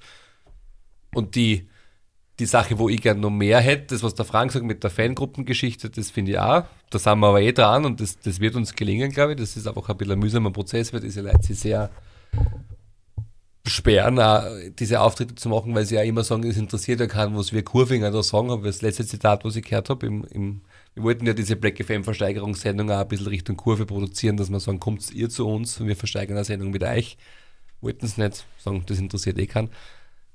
[1.14, 1.70] Und die,
[2.40, 4.92] die Sache, wo ich gerne noch mehr hätte, das, was der Frank sagt mit der
[4.92, 6.66] Fangruppengeschichte, das finde ich auch.
[6.90, 9.40] Da sind wir aber eh dran und das, das wird uns gelingen, glaube ich.
[9.40, 11.90] Das ist einfach ein bisschen ein mühsamer Prozess, weil diese Leute sich sehr
[13.68, 14.44] sperren, auch
[14.80, 17.64] diese Auftritte zu machen, weil sie ja immer sagen, es interessiert ja keinen, was wir
[17.64, 20.62] Kurvinger da sagen, aber das letzte Zitat, was ich gehört habe, im, im,
[20.94, 24.60] wir wollten ja diese Black FM Versteigerungssendung auch ein bisschen Richtung Kurve produzieren, dass wir
[24.60, 27.18] sagen, kommt ihr zu uns und wir versteigern eine Sendung mit euch.
[27.82, 29.70] Wollten es nicht, sagen, das interessiert eh keinen.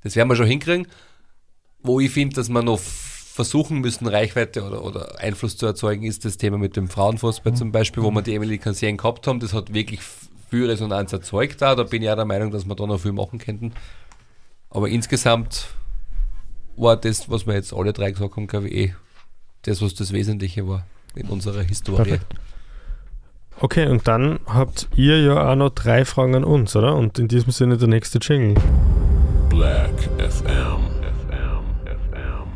[0.03, 0.87] Das werden wir schon hinkriegen.
[1.83, 6.25] Wo ich finde, dass wir noch versuchen müssen, Reichweite oder, oder Einfluss zu erzeugen, ist
[6.25, 9.41] das Thema mit dem Frauenfußball zum Beispiel, wo wir die Emily Cansien gehabt haben.
[9.41, 10.01] Das hat wirklich
[10.51, 11.75] viel Resonanz erzeugt da.
[11.75, 13.73] Da bin ich auch der Meinung, dass wir da noch viel machen könnten.
[14.69, 15.69] Aber insgesamt
[16.77, 18.95] war das, was wir jetzt alle drei gesagt haben, glaube ich, eh
[19.63, 22.03] das, was das Wesentliche war in unserer Historie.
[22.03, 22.35] Perfekt.
[23.63, 26.97] Okay, und dann habt ihr ja auch noch drei Fragen an uns, oder?
[26.97, 28.55] Und in diesem Sinne der nächste Jingle.
[29.51, 30.81] Black FM.
[31.29, 31.65] FM.
[31.85, 32.47] FM.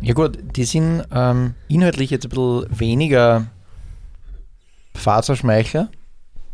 [0.00, 3.46] Ja gut, die sind ähm, inhaltlich jetzt ein bisschen weniger
[4.94, 5.90] Faserschmeichler,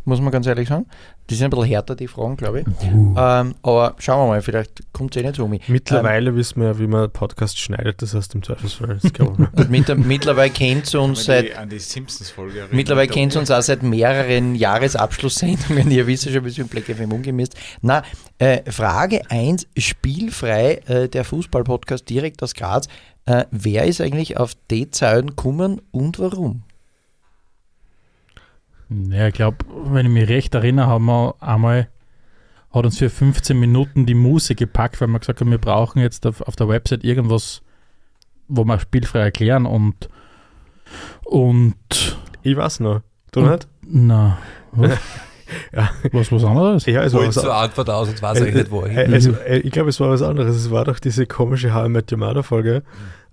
[0.05, 0.85] muss man ganz ehrlich sagen.
[1.29, 2.65] Die sind ein bisschen härter, die Fragen, glaube ich.
[2.83, 3.15] Ähm,
[3.61, 5.67] aber schauen wir mal, vielleicht kommt es eh nicht so um mich.
[5.69, 8.99] Mittlerweile wissen wir ja, wie man Podcast schneidet, das heißt im Zweifelsfall.
[9.53, 13.61] Das mit, mittlerweile kennt ihr uns seit an die Simpsons-Folge Mittlerweile kennt ihr uns auch
[13.61, 15.89] seit mehreren Jahresabschlusssendungen.
[15.91, 17.55] Ihr wisst ja schon, wie es mit Black FM umgehen ist.
[17.81, 18.03] Na,
[18.39, 22.87] äh, Frage 1, spielfrei, äh, der Fußball-Podcast direkt aus Graz.
[23.25, 26.63] Äh, wer ist eigentlich auf die Zahlen gekommen und warum?
[29.09, 31.87] Ja, ich glaube, wenn ich mich recht erinnere, haben wir einmal,
[32.73, 36.25] hat uns für 15 Minuten die Muse gepackt, weil wir gesagt haben, wir brauchen jetzt
[36.25, 37.61] auf, auf der Website irgendwas,
[38.47, 40.09] wo wir spielfrei erklären und
[41.23, 41.75] und
[42.43, 43.01] ich weiß noch.
[43.31, 43.67] Du Und- nicht?
[43.83, 44.37] na,
[44.71, 44.91] was?
[45.73, 45.89] Ja.
[46.13, 46.85] was was anderes?
[46.85, 48.97] Ja, es war Holt was zur Antwort aus und weiß eigentlich nicht, wohin.
[48.97, 50.55] Äh, also, äh, ich glaube, es war was anderes.
[50.55, 52.83] Es war doch diese komische How I Met Your Mother Folge,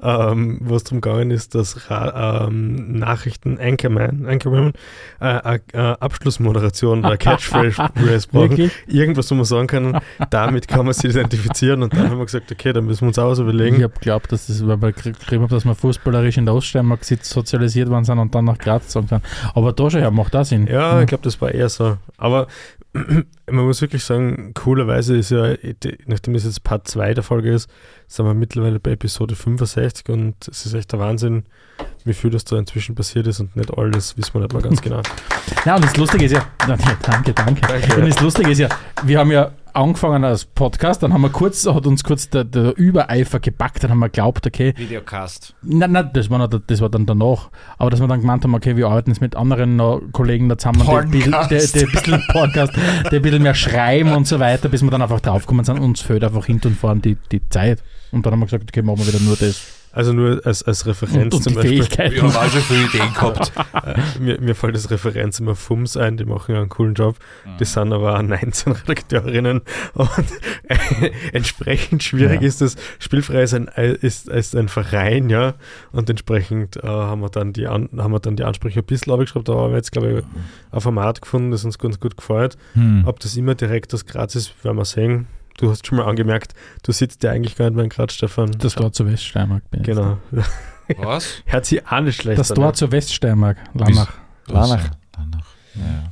[0.02, 4.72] ähm, wo es darum gegangen ist, dass Ra ähm, Nachrichten Anchorman, Anchorman
[5.20, 8.70] äh, äh, äh, Abschlussmoderation oder Catchphrase brauchen.
[8.86, 10.00] Irgendwas, wo man sagen kann,
[10.30, 13.18] damit kann man sich identifizieren und dann haben wir gesagt, okay, dann müssen wir uns
[13.18, 13.82] auch was Ich überlegen.
[13.82, 18.04] habe geglaubt, dass das, weil wir haben, dass wir fußballerisch in der Oststeiermark sozialisiert worden
[18.04, 19.22] sind und dann nach Graz gezogen sind.
[19.54, 20.66] Aber da schon her macht das Sinn.
[20.66, 21.96] Ja, ich glaube, das war eher so.
[22.16, 22.46] Aber
[22.92, 25.54] man muss wirklich sagen, coolerweise ist ja,
[26.06, 27.68] nachdem es jetzt Part 2 der Folge ist,
[28.08, 31.44] sind wir mittlerweile bei Episode 65 und es ist echt der Wahnsinn,
[32.04, 34.80] wie viel das da inzwischen passiert ist und nicht alles wissen wir nicht mal ganz
[34.82, 35.02] genau.
[35.64, 38.00] Ja, und das Lustige ist ja, danke, danke, danke.
[38.00, 38.68] Und das Lustige ist ja,
[39.04, 42.76] wir haben ja angefangen als Podcast, dann haben wir kurz, hat uns kurz der, der
[42.76, 45.54] Übereifer gepackt, dann haben wir geglaubt, okay, Videocast.
[45.62, 48.54] nein, nein, das war, noch, das war dann danach, aber dass wir dann gemeint haben,
[48.54, 52.72] okay, wir arbeiten jetzt mit anderen Kollegen da zusammen, die, die, die, ein bisschen Podcast,
[53.10, 56.00] die ein bisschen mehr schreiben und so weiter, bis wir dann einfach draufgekommen sind, uns
[56.00, 57.82] fehlt einfach hinten und vorne die, die Zeit.
[58.10, 59.77] Und dann haben wir gesagt, okay, machen wir wieder nur das.
[59.98, 61.84] Also nur als, als Referenz Und, und zum Beispiel.
[62.12, 63.50] Wir haben auch schon viele Ideen gehabt.
[63.84, 67.16] Äh, mir, mir fällt das Referenz immer FUMS ein, die machen ja einen coolen Job.
[67.58, 69.62] Die sind aber auch 19 Redakteurinnen
[69.94, 70.08] und
[71.32, 72.46] entsprechend schwierig Ja.
[72.46, 72.76] ist das.
[73.00, 75.54] Spielfrei ist ein, ist, ist ein Verein, ja,
[75.90, 79.12] und entsprechend äh, haben, wir dann die An haben wir dann die Ansprüche ein bisschen
[79.12, 80.24] abgeschraubt, aber haben wir jetzt, glaube ich,
[80.70, 82.56] ein Format gefunden, das uns ganz gut gefällt.
[82.74, 83.02] Hm.
[83.04, 85.26] Ob das immer direkt aus Graz ist, werden wir sehen.
[85.58, 86.54] Du hast schon mal angemerkt,
[86.84, 88.52] du sitzt ja eigentlich gar nicht mehr in Graz, Stefan.
[88.58, 89.96] Das Tor zur Weststeiermark bin ich jetzt.
[89.96, 90.18] Genau.
[90.98, 91.42] Was?
[91.46, 94.12] Hört sich auch nicht schlecht Das an, Tor zur Weststeiermark, Lanach.
[94.46, 94.90] Lanach.
[95.16, 95.46] Lanach.
[95.74, 96.10] Ja.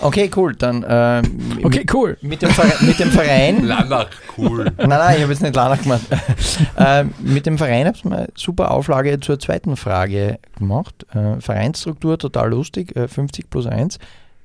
[0.00, 0.56] Okay, cool.
[0.56, 1.22] Dann äh,
[1.62, 2.18] Okay, cool.
[2.22, 4.64] mit, dem Verein, mit dem Verein Lanach, cool.
[4.76, 6.02] Nein, nein, ich habe jetzt nicht Lanach gemacht.
[6.76, 11.06] äh, mit dem Verein habe ich mal eine super Auflage zur zweiten Frage gemacht.
[11.14, 14.00] Äh, Vereinsstruktur total lustig, äh, 50 plus 1.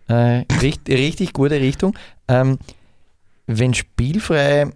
[0.09, 1.97] Äh, richt, richtig gute Richtung.
[2.27, 2.59] Ähm,
[3.48, 4.69] wenn spielfrei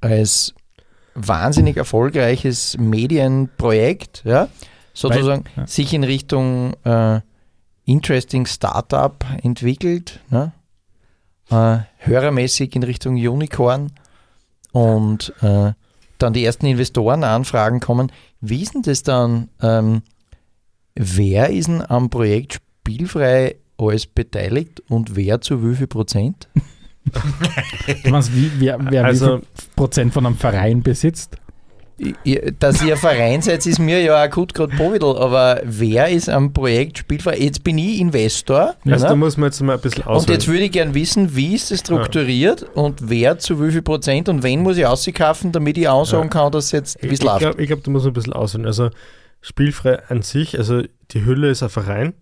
[0.00, 0.54] als
[1.14, 4.48] wahnsinnig erfolgreiches Medienprojekt, ja,
[4.92, 5.66] sozusagen Weil- ja.
[5.66, 7.20] sich in Richtung äh,
[7.84, 10.52] Interesting Startup entwickelt, ne?
[11.50, 13.92] äh, hörermäßig in Richtung Unicorn
[14.72, 15.72] und äh,
[16.18, 18.10] dann die ersten Investorenanfragen kommen.
[18.40, 19.48] Wie ist denn das dann?
[19.62, 20.02] Ähm,
[20.94, 26.48] wer ist denn am Projekt spielfrei alles beteiligt und wer zu wie viel Prozent?
[28.04, 31.36] Du meinst, wie, wer, wer Also- wie viel Prozent von einem Verein besitzt?
[32.24, 36.52] Ihr- Dass ihr Verein seid, ist mir ja akut gerade Povidel, aber wer ist am
[36.52, 37.38] Projekt spielfrei?
[37.38, 38.74] Jetzt bin ich Investor.
[38.84, 39.10] Also ne?
[39.10, 40.34] da muss man jetzt mal ein bisschen Und ausholen.
[40.34, 44.28] jetzt würde ich gern wissen, wie ist das strukturiert und wer zu wie viel Prozent
[44.28, 46.28] und wen muss ich auskaufen, damit ich auch sagen Ja.
[46.28, 47.38] kann, dass jetzt wie Ich es läuft.
[47.40, 48.66] glaube, glaub, da muss man ein bisschen ausholen.
[48.66, 48.90] Also
[49.40, 52.12] spielfrei an sich, also die Hülle ist ein Verein,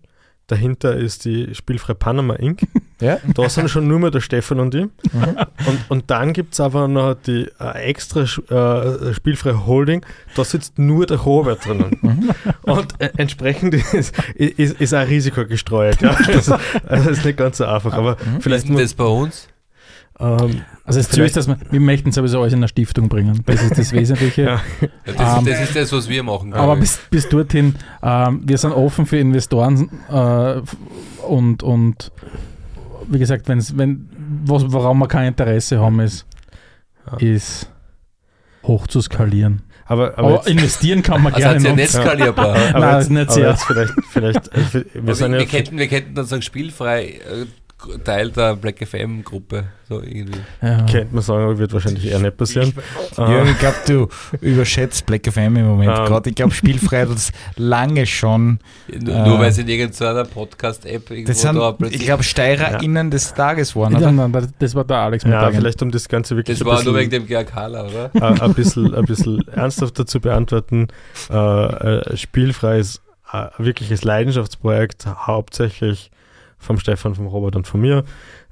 [0.47, 2.61] dahinter ist die Spielfrei Panama Inc.
[3.01, 3.17] Ja?
[3.33, 4.83] Da sind schon nur mehr der Stefan und ich.
[4.83, 5.37] Mhm.
[5.67, 10.79] Und, und dann gibt es aber noch die äh, extra äh, Spielfreie Holding, da sitzt
[10.79, 11.97] nur der Robert drinnen.
[12.01, 12.29] Mhm.
[12.61, 16.01] Und äh, entsprechend ist, ist, ist auch Risiko gestreut.
[16.01, 16.17] Ja?
[16.27, 17.91] Das, also das ist nicht ganz so einfach.
[17.91, 18.37] Aber Mhm.
[18.37, 19.47] Ist vielleicht denn muss, das bei uns?
[20.19, 23.41] Ähm, Also das Ziel ist, dass wir, wir möchten sowieso alles in der Stiftung bringen.
[23.45, 24.41] Das ist das Wesentliche.
[24.43, 24.61] Ja.
[24.81, 24.87] Ja,
[25.17, 26.53] das, Ähm, das ist das, was wir machen.
[26.53, 30.61] Aber bis, bis dorthin, ähm, wir sind offen für Investoren äh,
[31.27, 32.11] und, und
[33.07, 34.09] wie gesagt, wenn's, wenn,
[34.45, 36.25] was, woran wir kein Interesse haben, ist,
[37.11, 37.17] Ja.
[37.17, 37.69] ist
[38.63, 39.61] hoch zu skalieren.
[39.85, 41.75] aber, aber, Aber investieren kann man Also gerne hat ja noch.
[41.77, 42.55] nicht skalierbar.
[42.73, 43.57] aber Nein, jetzt, ist nicht sehr.
[43.57, 47.45] vielleicht, vielleicht äh, wir Wir, wir, ja könnten, wir könnten dann sagen, spielfrei äh,
[48.03, 49.65] Teil der Black FM-Gruppe.
[49.87, 50.39] So irgendwie.
[50.61, 50.77] Ja.
[50.89, 52.73] Könnte man sagen, aber wird wahrscheinlich eher nicht passieren.
[53.17, 54.07] Jürgen, Äh, ich glaube, du
[54.41, 56.05] überschätzt Black FM im Moment Ähm.
[56.05, 56.29] gerade.
[56.29, 58.59] Ich glaube, spielfrei hat das lange schon.
[58.87, 62.01] Nur, Äh, nur weil es in irgendeiner Podcast-App irgendwo Das sind, da ich plötzlich.
[62.05, 64.11] glaube, SteirerInnen des Tages waren, Ja, oder?
[64.13, 66.71] nein, das- das war der Alex mit ja, vielleicht um das Ganze wirklich das ein
[66.71, 68.09] war nur bisschen, wegen dem GRKler, oder?
[68.39, 70.87] äh, ein, bisschen, ein bisschen ernsthafter zu beantworten.
[71.29, 76.09] Äh, äh, Spielfrei ist äh, wirkliches Leidenschaftsprojekt, hauptsächlich
[76.65, 78.03] vom Stefan, vom Robert und von mir.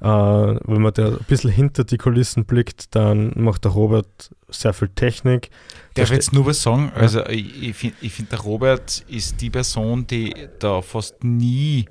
[0.01, 4.73] Äh, wenn man da ein bisschen hinter die Kulissen blickt, dann macht der Robert sehr
[4.73, 5.49] viel Technik.
[5.95, 6.91] Darf ich jetzt nur was sagen?
[6.95, 11.85] Also, ich, ich finde, ich find, der Robert ist die Person, die da fast nie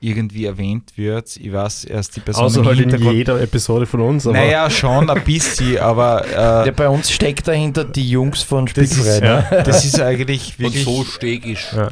[0.00, 1.36] irgendwie erwähnt wird.
[1.36, 4.26] Ich weiß, er ist die Person Außer im halt in jeder Episode von uns.
[4.26, 8.64] Aber Naja, schon ein bisschen, aber Ja, äh, bei uns steckt dahinter die Jungs von
[8.66, 9.26] das, ist, Spielfrei.
[9.26, 9.62] ja.
[9.62, 10.84] das ist eigentlich Und wirklich.
[10.84, 11.68] so stegisch.
[11.76, 11.90] Ja.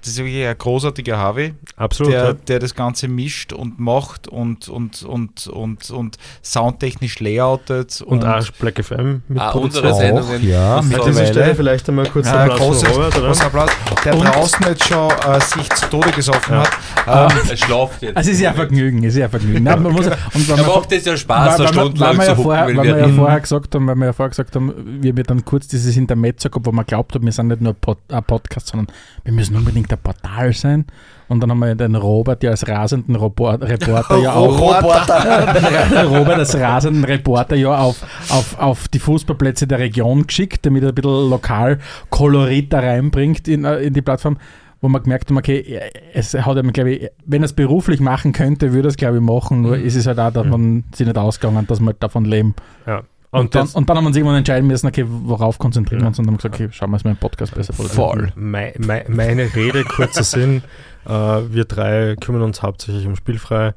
[0.00, 2.12] Das ist wirklich ein großartiger Harvey, Absolut.
[2.12, 2.32] der, ja.
[2.32, 8.00] der das Ganze mischt und macht und, und, und, und, und soundtechnisch layoutet.
[8.02, 10.46] Und auch Black FM mit Ah, unsere Sendungen.
[10.48, 11.26] ja, war- dieser.
[11.26, 13.26] Stelle vielleicht einmal kurz Ja, Applaus großes, für Robert, oder?
[13.28, 13.70] großer Applaus,
[14.04, 16.62] der Und- draußen jetzt schon äh, sich zu Tode gesoffen Ja.
[17.06, 17.32] hat.
[17.32, 18.16] Ähm, Er schlaft jetzt.
[18.16, 19.62] Also es ist ja ein Vergnügen, es ist ja ein Vergnügen.
[19.64, 22.00] Nein, man muss, und wenn Er man, macht es ja Spaß, weil, eine weil, Stunde
[22.00, 24.12] weil, lang wir ja zu weil wenn wir ja vorher gesagt haben, weil wir ja
[24.12, 24.72] vorher gesagt haben,
[25.02, 27.74] wir haben dann kurz dieses Intermezzo gehabt, wo man glaubt hat, wir sind nicht nur
[27.74, 28.94] ein, ein Podcast, sondern
[29.24, 30.86] wir müssen unbedingt ein Portal sein.
[31.28, 34.58] Und dann haben wir den Robert ja als rasenden Robor Reporter ja auch
[36.10, 40.90] Robert als rasenden Reporter ja auf, auf, auf die Fußballplätze der Region geschickt, damit er
[40.90, 41.78] ein bisschen lokal
[42.08, 44.38] Kolorit da reinbringt in, äh, in die Plattform,
[44.80, 45.80] wo man gemerkt hat, okay,
[46.14, 49.16] es hat ihm, glaube ich, wenn er es beruflich machen könnte, würde er es, glaube
[49.16, 52.54] ich, machen, nur ist es halt auch davon sich nicht ausgegangen, dass wir davon leben.
[52.86, 53.02] Ja.
[53.30, 56.04] Und, Und, dann, und dann haben wir uns irgendwann entscheiden müssen, okay, worauf konzentrieren wir
[56.04, 56.08] Ja.
[56.08, 58.32] uns und dann haben wir gesagt, okay, schauen wir uns mal einen Podcast besser Voll.
[58.34, 60.62] mei, mei, meine Rede, kurzer Sinn.
[61.04, 63.74] Äh, wir drei kümmern uns hauptsächlich um Spielfrei.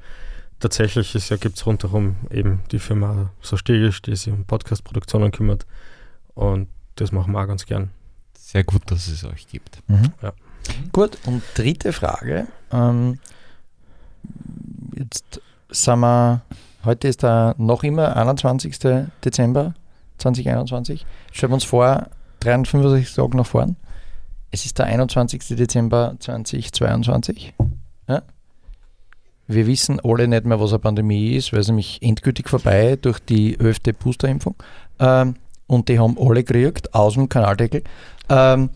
[0.61, 5.32] Tatsächlich ist ja, gibt es rundherum eben die Firma so Stegisch, die sich um Podcast-Produktionen
[5.32, 5.65] kümmert.
[6.34, 7.90] Und das machen wir auch ganz gern.
[8.38, 9.80] sehr gut, dass es euch gibt.
[10.94, 12.48] Gut, und dritte Frage.
[12.72, 13.18] Ähm,
[14.95, 16.41] jetzt sind wir,
[16.86, 18.78] heute ist der noch immer 21.
[19.24, 19.74] Dezember
[20.18, 21.06] 2021.
[21.32, 22.08] Stellen wir uns vor,
[22.41, 23.76] 365 Tage nach vorn.
[24.52, 25.56] Es ist der 21.
[25.56, 27.53] Dezember 2022.
[28.08, 28.22] Ja?
[29.48, 33.20] Wir wissen alle nicht mehr, was eine Pandemie ist, weil es nämlich endgültig vorbei durch
[33.20, 33.80] die 11.
[33.99, 34.56] Boosterimpfung.
[34.99, 35.36] Ähm,
[35.68, 37.84] und die haben alle gekriegt, aus dem Kanaldeckel.
[38.30, 38.70] Ähm,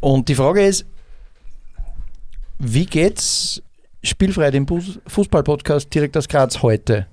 [0.00, 0.86] und die Frage ist,
[2.58, 3.62] wie geht's
[4.02, 7.06] spielfrei dem Fußball-Podcast direkt aus Graz heute,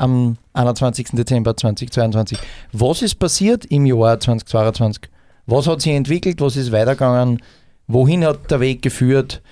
[0.00, 1.08] am 21.
[1.12, 2.38] Dezember 2022?
[2.72, 5.10] Was ist passiert im Jahr 2022?
[5.46, 6.40] Was hat sich entwickelt?
[6.40, 7.42] Was ist weitergegangen?
[7.86, 9.42] Wohin hat der Weg geführt?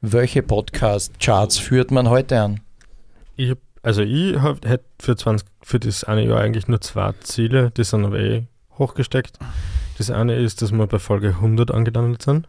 [0.00, 2.60] Welche Podcast-Charts führt man heute an?
[3.36, 7.70] Ich hab, also ich hätte für, 20, für das eine Jahr eigentlich nur zwei Ziele,
[7.76, 8.42] die sind aber eh
[8.78, 9.38] hochgesteckt.
[9.98, 12.48] Das eine ist, dass wir bei Folge 100 angelandet sind.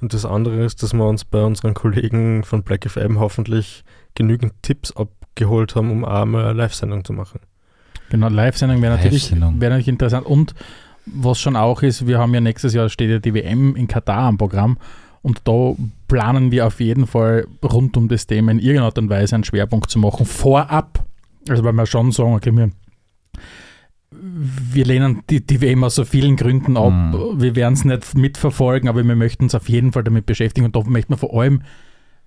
[0.00, 3.84] Und das andere ist, dass wir uns bei unseren Kollegen von Black FM hoffentlich
[4.14, 4.92] genügend Tipps
[5.38, 7.40] abgeholt haben, um eine Live-Sendung zu machen.
[8.10, 10.26] Genau, Live-Sendung wäre natürlich, wäre natürlich interessant.
[10.26, 10.54] Und
[11.06, 14.24] was schon auch ist, wir haben ja nächstes Jahr steht ja die WM in Katar
[14.24, 14.78] am Programm
[15.22, 15.74] und da
[16.06, 19.44] planen wir auf jeden Fall rund um das Thema in irgendeiner Art und Weise einen
[19.44, 20.26] Schwerpunkt zu machen.
[20.26, 21.04] Vorab,
[21.48, 22.70] also weil wir schon sagen, okay, wir,
[24.10, 26.92] wir lehnen die, die WM aus so vielen Gründen ab.
[26.92, 27.40] Mhm.
[27.40, 30.76] Wir werden es nicht mitverfolgen, aber wir möchten uns auf jeden Fall damit beschäftigen und
[30.76, 31.62] da möchten wir vor allem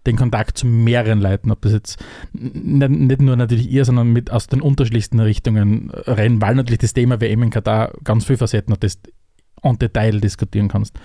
[0.06, 2.04] den Kontakt zu mehreren Leuten, ob das jetzt
[2.34, 7.22] nicht, nur natürlich ihr, sondern mit aus den unterschiedlichsten Richtungen rein, weil natürlich das Thema
[7.22, 9.00] WM in Katar ganz viele Facetten hat, das
[9.62, 11.00] en Detail diskutieren kannst.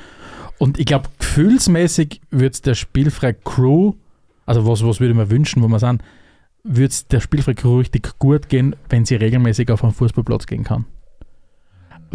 [0.59, 3.93] Und ich glaube, gefühlsmäßig wird es der spielfrei Crew,
[4.47, 6.02] also was, was würde mir wünschen, wo wir sind,
[6.64, 10.64] würde es der spielfrei Crew richtig gut gehen, wenn sie regelmäßig auf einen Fußballplatz gehen
[10.64, 10.86] kann.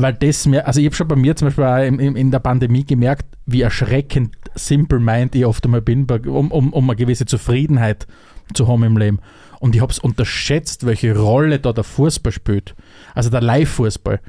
[0.02, 2.32] Weil das mir, also ich habe schon bei mir zum Beispiel auch in, in, in
[2.32, 7.26] der Pandemie gemerkt, wie erschreckend simple-mind ich oft einmal bin, um, um, um eine gewisse
[7.26, 8.08] Zufriedenheit
[8.54, 9.20] zu haben im Leben.
[9.60, 12.74] Und ich habe es unterschätzt, welche Rolle da der Fußball spielt.
[13.14, 14.20] Also der Live-Fußball.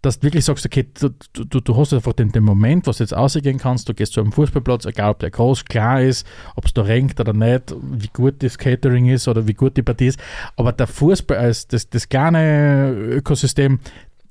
[0.00, 3.02] Dass du wirklich sagst, okay, du, du, du hast einfach den, den Moment, was du
[3.02, 6.24] jetzt ausgehen kannst, du gehst zu einem Fußballplatz, egal ob der groß, klar ist,
[6.54, 9.82] ob es da regnet oder nicht, wie gut das Catering ist oder wie gut die
[9.82, 10.20] Partie ist.
[10.56, 13.80] Aber der Fußball als das, das kleine Ökosystem,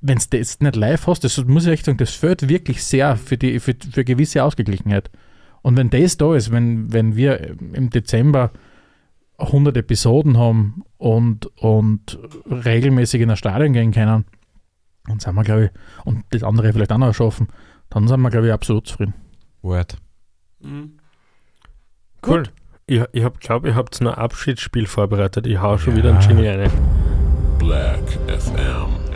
[0.02, 3.16] wenn du das nicht live hast, das muss ich echt sagen, das fehlt wirklich sehr
[3.18, 5.10] für, die, für, für gewisse Ausgeglichenheit.
[5.62, 8.52] Und wenn das da ist, wenn, wenn wir im Dezember
[9.38, 12.18] 100 Episoden haben und, und
[12.50, 14.26] regelmäßig in ein Stadion gehen können,
[15.08, 15.72] dann sind wir, glaube ich,
[16.06, 17.48] und das andere vielleicht auch noch schaffen,
[17.90, 19.14] dann sind wir, glaube ich, absolut zufrieden.
[19.62, 19.98] Word.
[20.60, 20.94] Mhm.
[22.26, 22.44] Cool.
[22.88, 25.46] Ich, ich hab, glaube, ihr habt noch ein Abschiedsspiel vorbereitet.
[25.48, 25.98] Ich hau schon Ja.
[26.04, 26.72] wieder einen Jingle rein.
[27.60, 28.18] Black.
[28.28, 29.07] FM.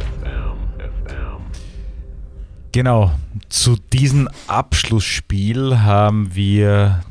[2.72, 3.12] Genau,
[3.50, 7.02] zu diesem Abschlussspiel haben wir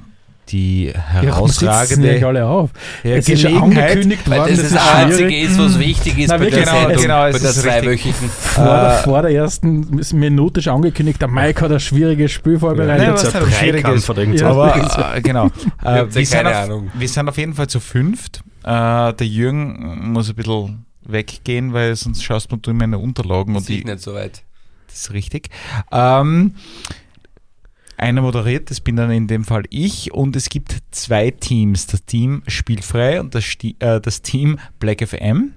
[0.49, 2.71] die Ja, sitzen ja herausragende alle auf.
[3.05, 5.45] ja, es ist schon Gelegenheit, angekündigt Weil worden, das das das ist Einzige schwierig.
[5.51, 8.29] ist, was wichtig ist Na, bei der genau, Sendung, genau, es bei der ist zweiwöchigen.
[8.31, 12.59] Vor, der, Äh, vor der ersten Minute schon angekündigt, der Mike hat ein schwieriges Spiel
[12.59, 12.99] vorbereitet.
[12.99, 14.11] Nein, Jetzt was ein schwierig Dreikampf ist.
[14.11, 14.51] oder irgend Ja.
[14.51, 15.47] Aber äh, genau.
[15.83, 16.91] Ich Äh, wir, ja sind keine auf, Ahnung.
[16.95, 18.43] wir sind auf jeden Fall zu fünft.
[18.65, 23.65] Äh, der Jürgen muss ein bisschen weggehen, weil sonst schaust du in meine Unterlagen und
[23.65, 24.43] Sieht die, nicht so weit.
[24.91, 25.49] Das ist richtig.
[25.93, 26.55] Ähm,
[27.97, 32.05] einer moderiert, das bin dann in dem Fall ich und es gibt zwei Teams, das
[32.05, 33.45] Team Spielfrei und das,
[33.79, 35.55] äh, das Team Black FM.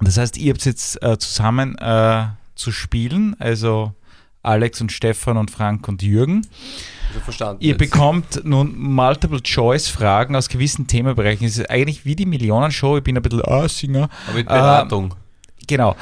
[0.00, 3.94] Das heißt, ihr habt jetzt äh, zusammen äh, zu spielen, also
[4.42, 6.46] Alex und Stefan und Frank und Jürgen.
[7.08, 7.62] Also verstanden.
[7.62, 7.78] Ihr jetzt.
[7.78, 11.46] bekommt nun Multiple-Choice-Fragen aus gewissen Themenbereichen.
[11.46, 12.96] Es ist eigentlich wie die Millionenshow.
[12.96, 14.08] Ich bin ein bisschen Aussinger.
[14.26, 15.14] Aber mit Beratung.
[15.70, 15.96] Genau.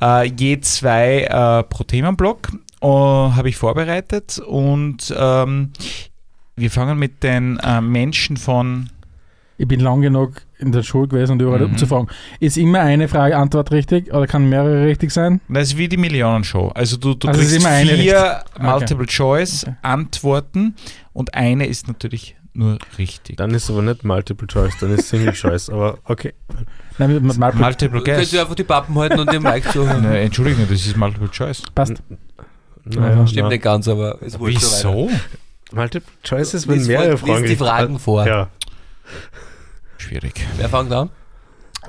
[0.00, 2.48] Äh, je zwei äh, pro Themenblock
[2.82, 5.72] äh, habe ich vorbereitet und ähm,
[6.56, 8.90] wir fangen mit den äh, Menschen von.
[9.56, 11.66] Ich bin lang genug in der Schule gewesen und überall Mhm.
[11.72, 12.08] umzufragen.
[12.40, 15.40] Ist immer eine Frage, Antwort richtig oder kann mehrere richtig sein?
[15.48, 16.68] Das ist wie die Millionenshow.
[16.74, 18.64] Also du, du Also kriegst immer eine vier Okay.
[19.54, 20.74] Multiple-Choice-Antworten
[21.12, 23.36] und eine ist natürlich nur richtig.
[23.36, 25.70] Dann ist aber nicht Multiple Choice, dann ist Single Choice.
[25.70, 26.34] Aber okay.
[26.98, 28.30] Nein, mit, Multiple Multiple Könntest Guess.
[28.30, 29.84] du einfach die Pappen halten und den Mic so.
[29.84, 31.62] Ne, Entschuldigung, das ist Multiple Choice.
[31.74, 31.94] passt.
[32.84, 33.48] Naja, Stimmt na.
[33.48, 34.52] nicht ganz, aber es wurde.
[34.54, 35.10] Wieso?
[35.72, 38.26] Multiple Choice ist, wenn Lies mehrere lies Fragen die Fragen vor.
[38.26, 38.48] Ja.
[39.98, 40.34] Schwierig.
[40.56, 41.10] Wer fängt an?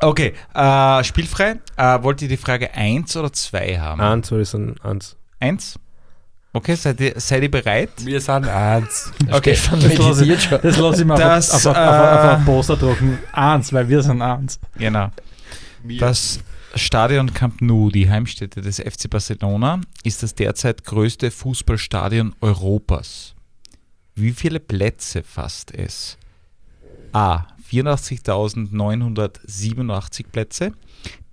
[0.02, 1.60] Okay, äh, spielfrei.
[1.78, 4.02] Äh, wollt ihr die Frage 1 oder 2 haben?
[4.02, 5.16] Eins oder ist ein Eins?
[5.40, 5.80] 1?
[6.56, 7.90] Okay, seid ihr, seid ihr bereit?
[7.98, 9.12] Wir sind eins.
[9.30, 9.58] Okay.
[9.58, 10.60] Stefan Das lasse schon.
[10.62, 13.20] Das lasse ich mir Das, auf, auf, auf, äh, auf, auf ein Poster drucken.
[13.34, 14.58] Eins, weil wir sind eins.
[14.78, 15.12] Genau.
[16.00, 16.40] Das
[16.74, 23.36] Stadion Camp Nou, die Heimstätte des FC Barcelona, ist das derzeit größte Fußballstadion Europas.
[24.16, 26.18] Wie viele Plätze fasst es?
[27.12, 27.48] A.
[27.70, 30.72] 84.987 Plätze.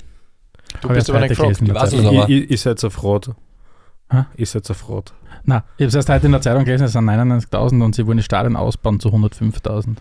[0.81, 1.61] Du Hab bist aber nicht gefragt.
[1.61, 2.27] Ich aber.
[2.27, 3.31] Ich, ich, ich setze auf Rot.
[4.11, 4.25] Hä?
[4.35, 5.13] Ich setze auf Rot.
[5.45, 8.07] Nein, ich habe es erst heute in der Zeitung gelesen, es sind 99.000 und sie
[8.07, 9.97] wollen die Stadien ausbauen zu 105.000.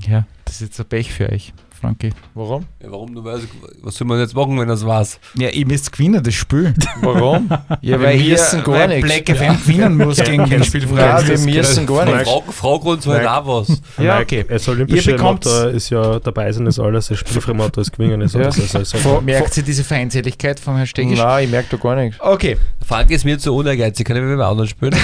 [0.00, 2.10] Ja, das ist jetzt ein Pech für euch, Frankie.
[2.34, 2.66] Warum?
[2.82, 3.44] Ja, warum du weißt,
[3.82, 5.18] was soll man jetzt machen, wenn das war's?
[5.34, 6.74] Ja, ihr müsst gewinnen, das Spiel.
[7.00, 7.48] Warum?
[7.80, 9.24] Ja, Wir ihr- müssen gar weil nichts.
[9.24, 11.26] Black FM gewinnen muss gegen den Ja, Spielfrei.
[11.26, 12.28] wir müssen gar nichts.
[12.30, 13.30] Uns halt Mike.
[13.30, 13.82] auch was.
[13.98, 14.44] Ja, okay.
[14.48, 18.34] Das olympische Motto ist ja dabei sein ist alles, das spielfreie Motto ist gewinnen ist
[18.34, 18.42] Ja.
[18.42, 18.60] alles.
[18.60, 21.18] Also, also, Vor- Merkt ihr diese Feindseligkeit vom Herrn Stegisch?
[21.18, 22.20] Nein, ich merke da gar nichts.
[22.20, 24.94] Okay, Frank ist mir zu unehrgeizig, kann ich mit dem anderen spielen?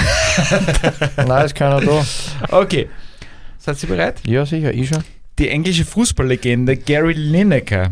[1.27, 2.05] Nein, ist keiner da.
[2.51, 2.89] okay.
[3.57, 4.15] Seid ihr bereit?
[4.25, 5.03] Ja, sicher, ich schon.
[5.39, 7.91] Die englische Fußballlegende Gary Lineker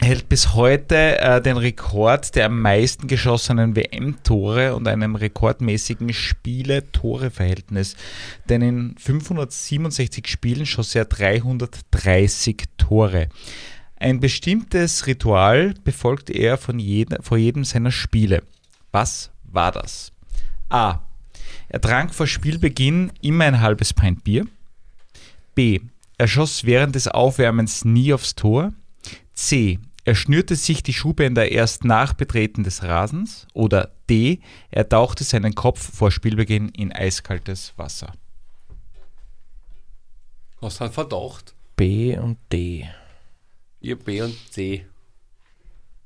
[0.00, 7.94] hält bis heute äh, den Rekord der am meisten geschossenen WM-Tore und einem rekordmäßigen Spiele-Tore-Verhältnis.
[8.48, 13.28] Denn in 567 Spielen schoss er 330 Tore.
[13.94, 18.42] Ein bestimmtes Ritual befolgt er von jedem, vor jedem seiner Spiele.
[18.90, 20.10] Was war das?
[20.70, 20.98] A.
[21.68, 24.44] Er trank vor Spielbeginn immer ein halbes Pint Bier.
[25.54, 25.78] B.
[26.16, 28.72] Er schoss während des Aufwärmens nie aufs Tor.
[29.32, 29.80] C.
[30.04, 33.46] Er schnürte sich die Schuhbänder erst nach Betreten des Rasens.
[33.52, 34.40] Oder D.
[34.70, 38.12] Er tauchte seinen Kopf vor Spielbeginn in eiskaltes Wasser.
[40.60, 41.54] Hast du einen Verdacht?
[41.76, 42.88] B und D.
[43.80, 44.86] Ihr B und C.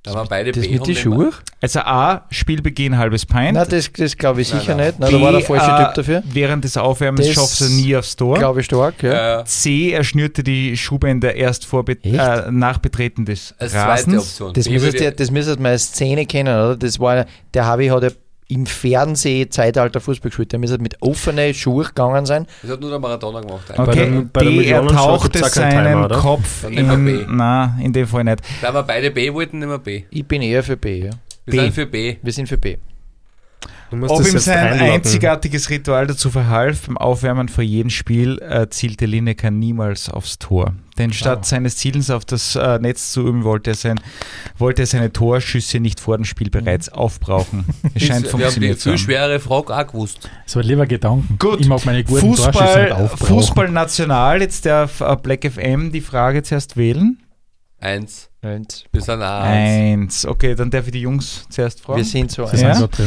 [0.09, 0.73] Da waren beide Das B.
[0.75, 1.31] mit den Schuhen?
[1.61, 2.25] Also A.
[2.31, 3.55] Spielbeginn halbes Pint.
[3.55, 4.87] Nein, das, das glaube ich sicher Nein, nein.
[4.87, 4.99] nicht.
[5.01, 6.23] Nein, da war der falsche äh, Typ dafür.
[6.33, 8.39] Während des Aufwärmens Das schoss er nie aufs Tor.
[8.39, 9.41] Glaube ich stark, ja.
[9.41, 9.91] Äh, C.
[9.93, 14.23] Er schnürte die Schuhbänder erst vor Be äh, nach Betreten des als zweite Rasens.
[14.23, 14.53] Option.
[14.55, 16.77] Das B würde- ihr, das ihr als Szene kennen, oder?
[16.77, 18.11] Das war, der Harvey hat ja
[18.49, 20.53] im Fernseh-Zeitalter Fußball gespielt.
[20.53, 22.47] Der müsste mit offenen Schuhen gegangen sein.
[22.63, 23.65] Das hat nur der Maradona gemacht.
[23.77, 24.65] Bei Okay, der- bei der.
[24.83, 26.09] Er tauchte seinen Timer?
[26.09, 27.27] Kopf in...
[27.37, 28.41] Na, in dem Fall nicht.
[28.63, 30.05] Da wir beide B wollten, nehmen wir B.
[30.11, 31.11] Ich bin eher für B, ja.
[31.45, 31.59] Wir B.
[31.61, 32.17] sind für B.
[32.23, 32.77] Wir sind für B.
[33.91, 34.93] Ob ihm sein einloggen.
[34.93, 40.75] einzigartiges Ritual dazu verhalf, beim Aufwärmen vor jedem Spiel äh, zielte Lineker niemals aufs Tor.
[40.99, 41.45] Denn statt Ah.
[41.45, 44.01] seines Zielens auf das äh, Netz zu üben, wollte er, sein,
[44.59, 47.65] wollte er seine Torschüsse nicht vor dem Spiel bereits aufbrauchen.
[47.95, 48.99] Es scheint wir haben die funktioniert zu viel haben.
[48.99, 50.29] schwere Frage auch gewusst.
[50.45, 51.37] Das war lieber Gedanken.
[51.39, 51.61] Gut.
[51.61, 53.27] Ich mag meine guten Fußball, aufbrauchen.
[53.27, 57.19] Fußball national, jetzt darf äh, Black FM die Frage zuerst wählen.
[57.81, 58.29] Eins.
[58.43, 60.03] Wir sind auch eins.
[60.03, 60.27] Eins.
[60.27, 61.99] Okay, dann darf ich die Jungs zuerst fragen.
[61.99, 62.71] wir sind so Das ein.
[62.73, 63.05] ist Ja?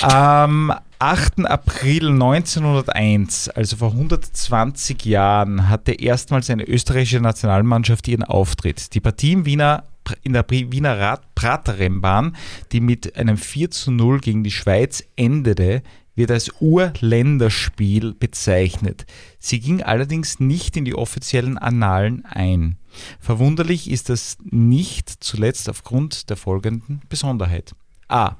[0.00, 1.44] Am 8.
[1.46, 8.94] April 1901, also vor 120 Jahren, hatte erstmals eine österreichische Nationalmannschaft ihren Auftritt.
[8.94, 9.84] Die Partie im Wiener,
[10.22, 12.36] in der Wiener Praterrennbahn,
[12.70, 15.82] die mit einem 4 zu 0 gegen die Schweiz endete,
[16.14, 19.04] wird als Urländerspiel bezeichnet.
[19.40, 22.76] Sie ging allerdings nicht in die offiziellen Annalen ein.
[23.18, 27.74] Verwunderlich ist das nicht zuletzt aufgrund der folgenden Besonderheit.
[28.06, 28.36] A.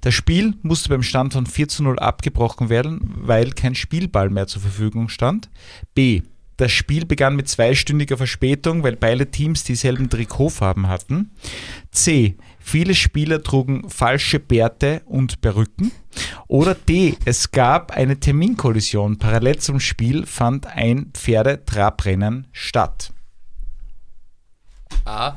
[0.00, 4.46] Das Spiel musste beim Stand von 4 zu 0 abgebrochen werden, weil kein Spielball mehr
[4.46, 5.50] zur Verfügung stand.
[5.94, 6.22] B.
[6.56, 11.32] Das Spiel begann mit zweistündiger Verspätung, weil beide Teams dieselben Trikotfarben hatten.
[11.90, 12.36] C.
[12.60, 15.90] Viele Spieler trugen falsche Bärte und Perücken.
[16.46, 17.16] Oder D.
[17.24, 19.18] Es gab eine Terminkollision.
[19.18, 23.12] Parallel zum Spiel fand ein Pferdetrabrennen statt.
[25.04, 25.36] A,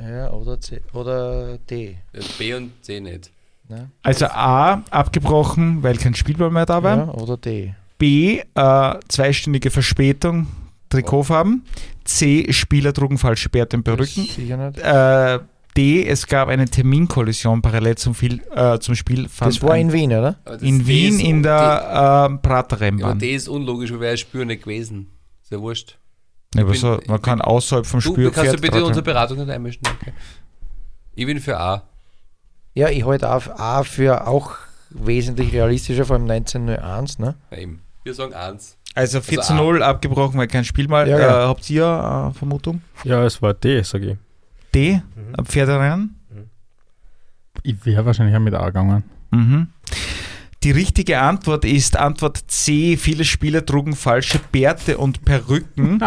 [0.00, 1.96] Ja, oder, C, oder D.
[2.38, 3.32] B und C nicht.
[3.68, 3.90] Ne?
[4.02, 4.82] Also A.
[4.90, 6.96] Abgebrochen, weil kein Spielball mehr da war.
[6.96, 7.74] Ja, oder D.
[7.98, 8.40] B.
[8.54, 10.46] Äh, zweistündige Verspätung.
[10.88, 11.64] Trikotfarben.
[12.04, 12.50] C.
[12.52, 14.24] Spieler trugen falsche Bärte und Perücken.
[14.24, 14.78] Sicher nicht.
[14.78, 15.40] Äh,
[15.76, 16.06] D.
[16.06, 19.28] Es gab eine Terminkollision parallel zum, Viel, äh, zum Spiel.
[19.38, 20.36] Das war in Wien, oder?
[20.60, 23.10] In Wien in der äh, ja, Praterrennbahn.
[23.10, 25.10] aber D ist unlogisch, weil wäre Spür nicht gewesen.
[25.50, 25.98] Ja wurscht.
[26.54, 29.02] Ja, aber bin- so, man kann außerhalb vom Du, Spiel kannst du bitte unsere.
[29.04, 29.82] Beratung nicht einmischen?
[29.82, 30.12] Danke.
[31.14, 31.82] Ich bin für A.
[32.74, 34.52] Ja, ich halte A für auch
[34.90, 37.34] wesentlich realistischer, vor allem 1901, ne?
[37.50, 37.82] Ja, eben.
[38.04, 38.76] Wir sagen 1.
[38.94, 39.56] Also 4 zu Also A.
[39.56, 41.08] 0 abgebrochen, weil kein Spiel mal.
[41.08, 41.48] Ja, äh, ja.
[41.48, 42.80] habt ihr äh, Vermutung?
[43.04, 44.16] Ja, es war D, sage ich.
[44.74, 45.02] D.
[45.14, 45.44] Mhm.
[45.44, 46.14] Pferderennen.
[47.64, 49.02] Ich wäre wahrscheinlich auch mit A gegangen.
[49.32, 49.68] Mhm.
[50.64, 52.96] Die richtige Antwort ist Antwort C.
[52.96, 56.00] Viele Spieler trugen falsche Bärte und Perücken.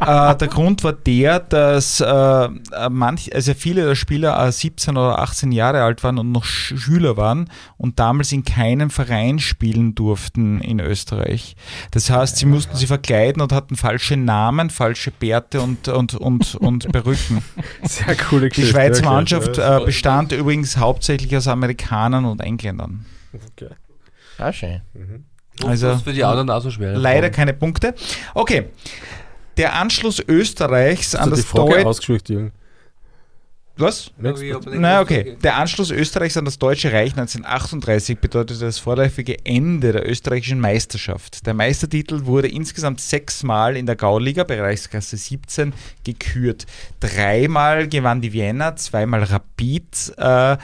[0.00, 2.50] äh, der Grund war der, dass äh, äh,
[2.90, 6.74] manch, also viele der Spieler äh, 17 oder 18 Jahre alt waren und noch Sch
[6.76, 11.56] Schüler waren und damals in keinem Verein spielen durften in Österreich.
[11.90, 16.56] Das heißt, sie mussten sie verkleiden und hatten falsche Namen, falsche Bärte und, und, und,
[16.56, 17.42] und Perücken.
[17.82, 23.06] Sehr coole Die Schweizer Mannschaft äh, bestand übrigens hauptsächlich aus Amerikanern und Engländern.
[23.32, 23.74] Okay.
[24.38, 24.80] Ah, schön.
[25.64, 26.96] Also- das ist für die anderen auch so schwer.
[26.96, 27.94] Leider keine Punkte.
[28.34, 28.66] Okay.
[29.56, 31.84] Der Anschluss Österreichs an das Deutsche.
[33.76, 34.12] Was?
[34.16, 35.36] Na okay.
[35.42, 41.44] Der Anschluss Österreichs an das Deutsche Reich 1938 bedeutete das vorläufige Ende der österreichischen Meisterschaft.
[41.44, 45.72] Der Meistertitel wurde insgesamt sechsmal in der Gauliga, Bereichsklasse 17,
[46.04, 46.66] gekürt.
[47.00, 50.56] Dreimal gewann die Vienna, zweimal Rapid äh,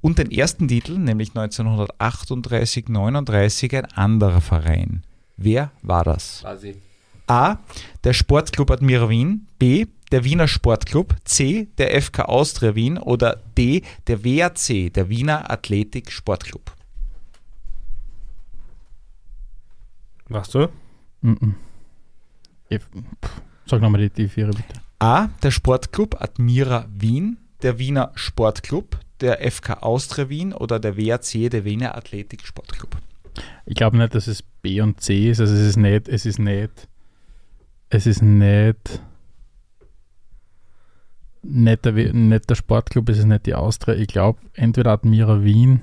[0.00, 5.02] und den ersten Titel, nämlich 1938-39, ein anderer Verein.
[5.36, 6.40] Wer war das?
[6.40, 6.76] Quasi.
[7.26, 7.56] A.
[8.04, 9.48] Der Sportclub Admira Wien.
[9.58, 9.86] B.
[10.10, 11.14] Der Wiener Sportclub.
[11.24, 11.68] C.
[11.78, 12.98] Der FK Austria Wien.
[12.98, 13.82] Oder D.
[14.06, 16.72] Der WAC, der Wiener Athletik Sportclub.
[20.28, 20.68] Machst du?
[21.20, 21.54] Mhm.
[22.68, 24.80] Ich, pff, sag nochmal die, die Viere bitte.
[24.98, 25.28] A.
[25.42, 27.38] Der Sportclub Admira Wien.
[27.62, 28.98] Der Wiener Sportclub.
[29.20, 30.52] Der FK Austria Wien.
[30.52, 32.96] Oder der WAC, der Wiener Athletik Sportclub.
[33.66, 35.40] Ich glaube nicht, dass es B und C ist.
[35.40, 36.88] Also es ist nicht, es ist nicht,
[37.90, 39.00] es ist nicht,
[41.42, 43.94] nicht der, nicht der Sportclub, es ist nicht die Austria.
[43.94, 45.82] Ich glaube, entweder Admira Wien.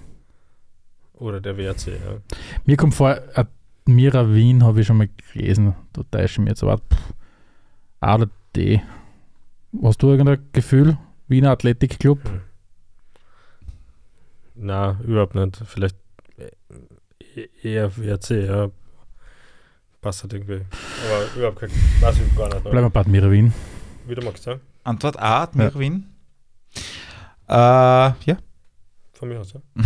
[1.14, 2.22] Oder der WRC, ja.
[2.66, 5.76] Mir kommt vor, Admira Wien habe ich schon mal gelesen.
[5.94, 6.64] Da täusche ich mich jetzt.
[6.64, 7.14] Aber pff,
[8.02, 8.82] A oder D.
[9.82, 10.98] Hast du irgendein Gefühl?
[11.28, 12.20] Wiener Athletikclub?
[14.56, 15.62] Na, überhaupt nicht.
[15.66, 15.98] Vielleicht
[16.38, 18.70] äh, eher WRC, ja.
[20.02, 20.62] Passt halt irgendwie.
[21.08, 21.72] Aber überhaupt kein.
[22.00, 22.64] Weiß ich gar nicht.
[22.64, 23.54] Bleiben wir bei Admira Wien.
[24.08, 24.60] Wie du magst, ja?
[24.84, 25.44] Antwort A.
[25.44, 26.06] Admira Wien.
[27.48, 28.38] Äh, ja.
[29.14, 29.62] Von mir aus, ja.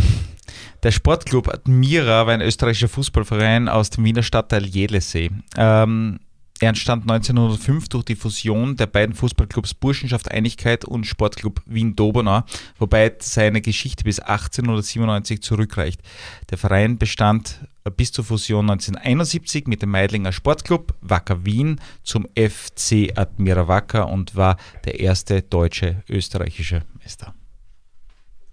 [0.84, 5.30] Der Sportclub Admira war ein österreichischer Fußballverein aus dem Wiener Stadtteil Jelesee.
[5.58, 6.20] Ähm,
[6.60, 12.44] er entstand 1905 durch die Fusion der beiden Fußballclubs Burschenschaft Einigkeit und Sportclub Wien-Dobonau,
[12.78, 16.02] wobei seine Geschichte bis 1897 zurückreicht.
[16.50, 17.60] Der Verein bestand
[17.96, 24.36] bis zur Fusion 1971 mit dem Meidlinger Sportclub Wacker Wien zum FC Admira Wacker und
[24.36, 27.34] war der erste deutsche österreichische Meister.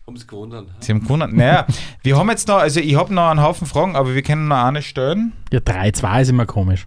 [0.05, 0.69] Um es gewonnen.
[0.79, 1.35] Sie haben gewonnen.
[1.35, 1.67] Naja,
[2.05, 4.65] wir haben jetzt noch, also ich habe noch einen Haufen Fragen, aber wir können noch
[4.65, 5.33] eine stellen.
[5.53, 6.87] Ja, 3-2 ist immer komisch.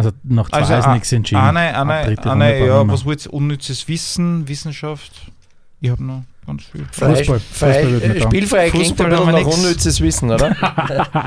[0.00, 1.40] Also nach 2 Also ist nichts entschieden.
[1.42, 3.32] Eine, eine, eine ja, was wollt ihr?
[3.34, 5.12] Unnützes Wissen, Wissenschaft?
[5.82, 6.84] Ich habe noch ganz viel.
[6.92, 7.40] Frei, Fußball.
[7.40, 8.28] frei, Fußball wird äh, nicht da.
[8.28, 9.56] spielfrei klingt Fußball ein bisschen nach nix.
[9.56, 10.48] unnützes Wissen, oder?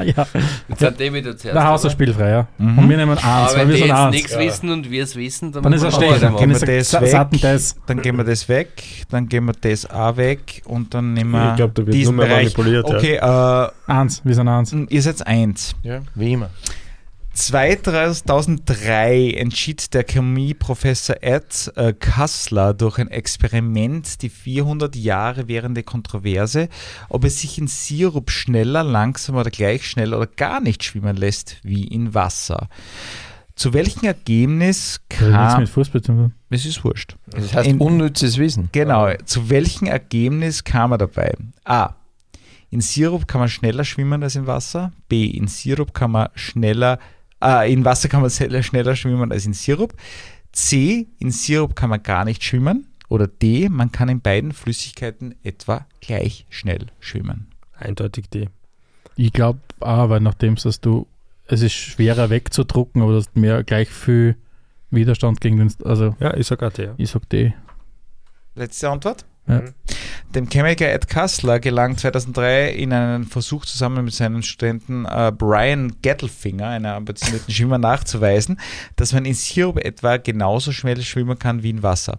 [0.06, 0.28] ja,
[0.68, 1.56] Jetzt sind die wieder zuerst.
[1.56, 1.94] da hast du oder?
[1.94, 2.48] spielfrei, ja.
[2.58, 2.78] Mhm.
[2.80, 4.12] Und wir nehmen 1, Aber weil wenn wir jetzt 1.
[4.16, 6.22] nichts wissen und wir es wissen, dann, Dann ist er machen wir stehen.
[6.22, 7.78] dann gehen wir Dann das weg.
[7.88, 11.50] Dann gehen wir das weg, dann gehen wir das auch weg und dann nehmen wir
[11.52, 12.86] Ich glaube, da wird nur mehr manipuliert.
[12.86, 14.76] Okay, äh, 1, wir sind 1.
[14.90, 15.76] ihr seid eins.
[15.84, 16.50] ja, wie immer.
[17.34, 26.70] 2003 entschied der Chemieprofessor Ed äh, Kassler durch ein Experiment die 400 Jahre währende Kontroverse,
[27.10, 31.58] ob es sich in Sirup schneller, langsamer oder gleich schnell oder gar nicht schwimmen lässt
[31.64, 32.70] wie in Wasser.
[33.56, 35.62] Zu welchem Ergebnis kam...
[35.62, 36.34] mit Fußball zu tun.
[36.50, 37.16] Es ist wurscht.
[37.28, 38.70] Das heißt In- unnützes Wissen.
[38.72, 41.34] Genau, zu welchem Ergebnis kam er dabei?
[41.64, 41.96] A.
[42.70, 44.92] In Sirup kann man schneller schwimmen als im Wasser.
[45.08, 45.26] B.
[45.26, 46.98] In Sirup kann man schneller
[47.44, 49.94] Äh, in Wasser kann man sehr- schneller schwimmen als in Sirup.
[50.52, 52.88] C, in Sirup kann man gar nicht schwimmen.
[53.10, 57.48] Oder D, man kann in beiden Flüssigkeiten etwa gleich schnell schwimmen.
[57.76, 58.50] Eindeutig die.
[59.16, 61.06] Ich glaube auch, weil nachdem dass du,
[61.48, 64.36] es ist schwerer wegzudrucken, aber du hast mehr gleich viel
[64.90, 66.84] Widerstand gegen den, also Ja, ich sag auch die.
[66.84, 66.94] Ja.
[66.98, 67.54] ich sag die.
[68.56, 69.26] Letzte Antwort.
[69.48, 69.64] Ja.
[70.34, 75.98] Dem Chemiker Ed Kassler gelang 2003 in einem Versuch zusammen mit seinem Studenten äh, Brian
[76.02, 78.60] Gettelfinger, einem ambitionierten Schwimmer, nachzuweisen,
[78.96, 82.18] dass man in Sirup etwa genauso schnell schwimmen kann wie in Wasser.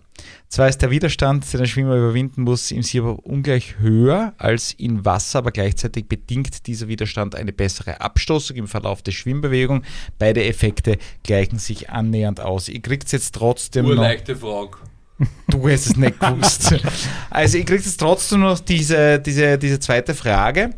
[0.49, 5.05] Zwar ist der Widerstand, den der Schwimmer überwinden muss, im Sirup ungleich höher als in
[5.05, 9.83] Wasser, aber gleichzeitig bedingt dieser Widerstand eine bessere Abstoßung im Verlauf der Schwimmbewegung.
[10.21, 12.69] Beide Effekte gleichen sich annähernd aus.
[12.69, 13.93] Ihr kriegt jetzt trotzdem noch...
[13.93, 14.77] Urleichte Frage.
[15.49, 16.75] Du hast es nicht gewusst.
[17.31, 20.71] Also, ich kriege jetzt trotzdem noch diese, diese, diese zweite Frage.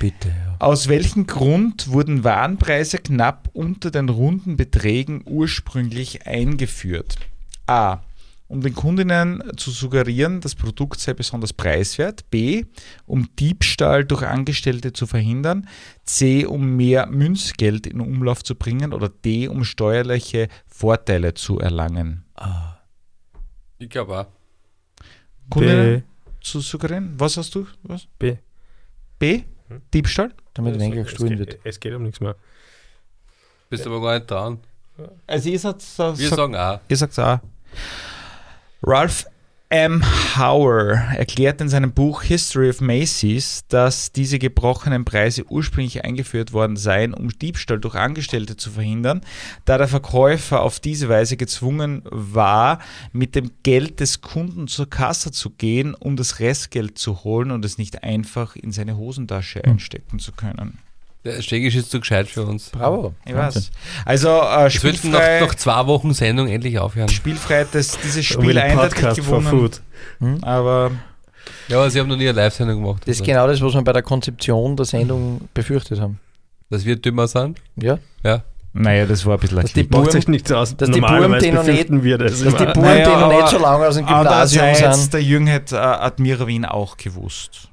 [0.00, 0.56] Bitte, ja.
[0.58, 7.16] Aus welchem Grund wurden Warenpreise knapp unter den runden Beträgen ursprünglich eingeführt?
[7.66, 8.00] A.
[8.48, 12.28] Um den Kundinnen zu suggerieren, das Produkt sei besonders preiswert.
[12.30, 12.64] B.
[13.06, 15.68] Um Diebstahl durch Angestellte zu verhindern.
[16.04, 16.44] C.
[16.44, 18.92] Um mehr Münzgeld in Umlauf zu bringen.
[18.92, 19.48] Oder D.
[19.48, 22.24] Um steuerliche Vorteile zu erlangen.
[23.82, 24.26] Ich glaube auch.
[25.50, 26.06] Kundinnen B.
[26.40, 27.14] zu suggerieren?
[27.18, 27.66] Was hast du?
[27.82, 28.06] Was?
[28.18, 28.36] B.
[29.18, 29.42] B?
[29.92, 30.32] Diebstahl?
[30.54, 31.58] Damit weniger es, gestohlen wird.
[31.64, 32.36] es geht um nichts mehr.
[33.70, 34.60] Bist aber gar nicht dran.
[35.26, 36.78] Also ihr sagt, Wir sagen auch.
[36.88, 37.40] ihr sagt auch.
[38.84, 39.26] Ralph
[39.72, 40.02] M.
[40.36, 46.76] Hauer erklärt in seinem Buch History of Macy's, dass diese gebrochenen Preise ursprünglich eingeführt worden
[46.76, 49.22] seien, um Diebstahl durch Angestellte zu verhindern,
[49.64, 52.80] da der Verkäufer auf diese Weise gezwungen war,
[53.12, 57.64] mit dem Geld des Kunden zur Kasse zu gehen, um das Restgeld zu holen und
[57.64, 60.80] es nicht einfach in seine Hosentasche einstecken zu können.
[61.24, 62.70] Der Stegisch ist zu gescheit für uns.
[62.70, 63.14] Bravo.
[63.24, 63.70] Ich weiß.
[64.04, 67.08] Also äh, Es wird nach, spielfrei, nach zwei Wochen Sendung endlich aufhören.
[67.08, 69.46] spielfrei das, dieses Spiel eindeutig gewonnen.
[69.46, 69.80] Food.
[70.42, 70.90] Aber
[71.68, 73.02] Ja, aber sie haben noch nie eine Live-Sendung gemacht.
[73.06, 73.30] Das ist also.
[73.32, 76.18] genau das, was wir bei der Konzeption der Sendung befürchtet haben.
[76.70, 77.58] Dass wir dümmer sind.
[77.76, 77.98] Ja?
[78.24, 78.42] Ja.
[78.72, 80.76] naja, das war ein bisschen Dass die Buben, euch nichts aus.
[80.76, 82.42] dass die Buben, die noch nicht- wir das.
[82.42, 82.64] dass die.
[82.64, 85.12] Buben, Naja, die noch nicht so lange aus dem Gymnasium sind.
[85.12, 87.68] der Jürgen hat äh, Admira Wien auch gewusst.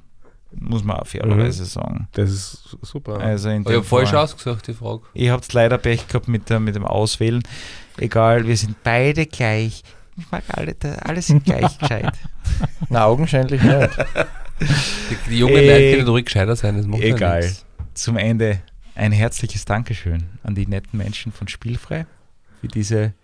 [0.52, 2.08] Muss man auch fairerweise sagen.
[2.12, 3.18] das ist super.
[3.20, 5.02] Also in ich habe falsch ausgesagt, die Frage.
[5.14, 7.42] Ihr habt leider Pech gehabt mit, der, mit dem Auswählen.
[7.98, 9.82] Egal, wir sind beide gleich.
[10.16, 12.12] Ich mag alle, alle sind gleich gescheit.
[12.88, 13.90] Na, augenscheinlich nicht.
[14.60, 16.76] Die, die jungen Äh, Leute können ruhig gescheiter sein.
[16.76, 17.40] Das macht ja Egal.
[17.40, 17.64] nichts.
[17.94, 18.60] Zum Ende
[18.94, 22.06] ein herzliches Dankeschön an die netten Menschen von Spielfrei
[22.60, 23.14] für diese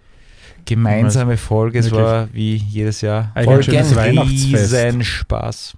[0.65, 1.79] gemeinsame Folge.
[1.81, 3.97] Es war wie jedes Jahr ein schönes gern.
[3.97, 4.75] Weihnachtsfest.
[4.75, 5.77] riesen Spaß.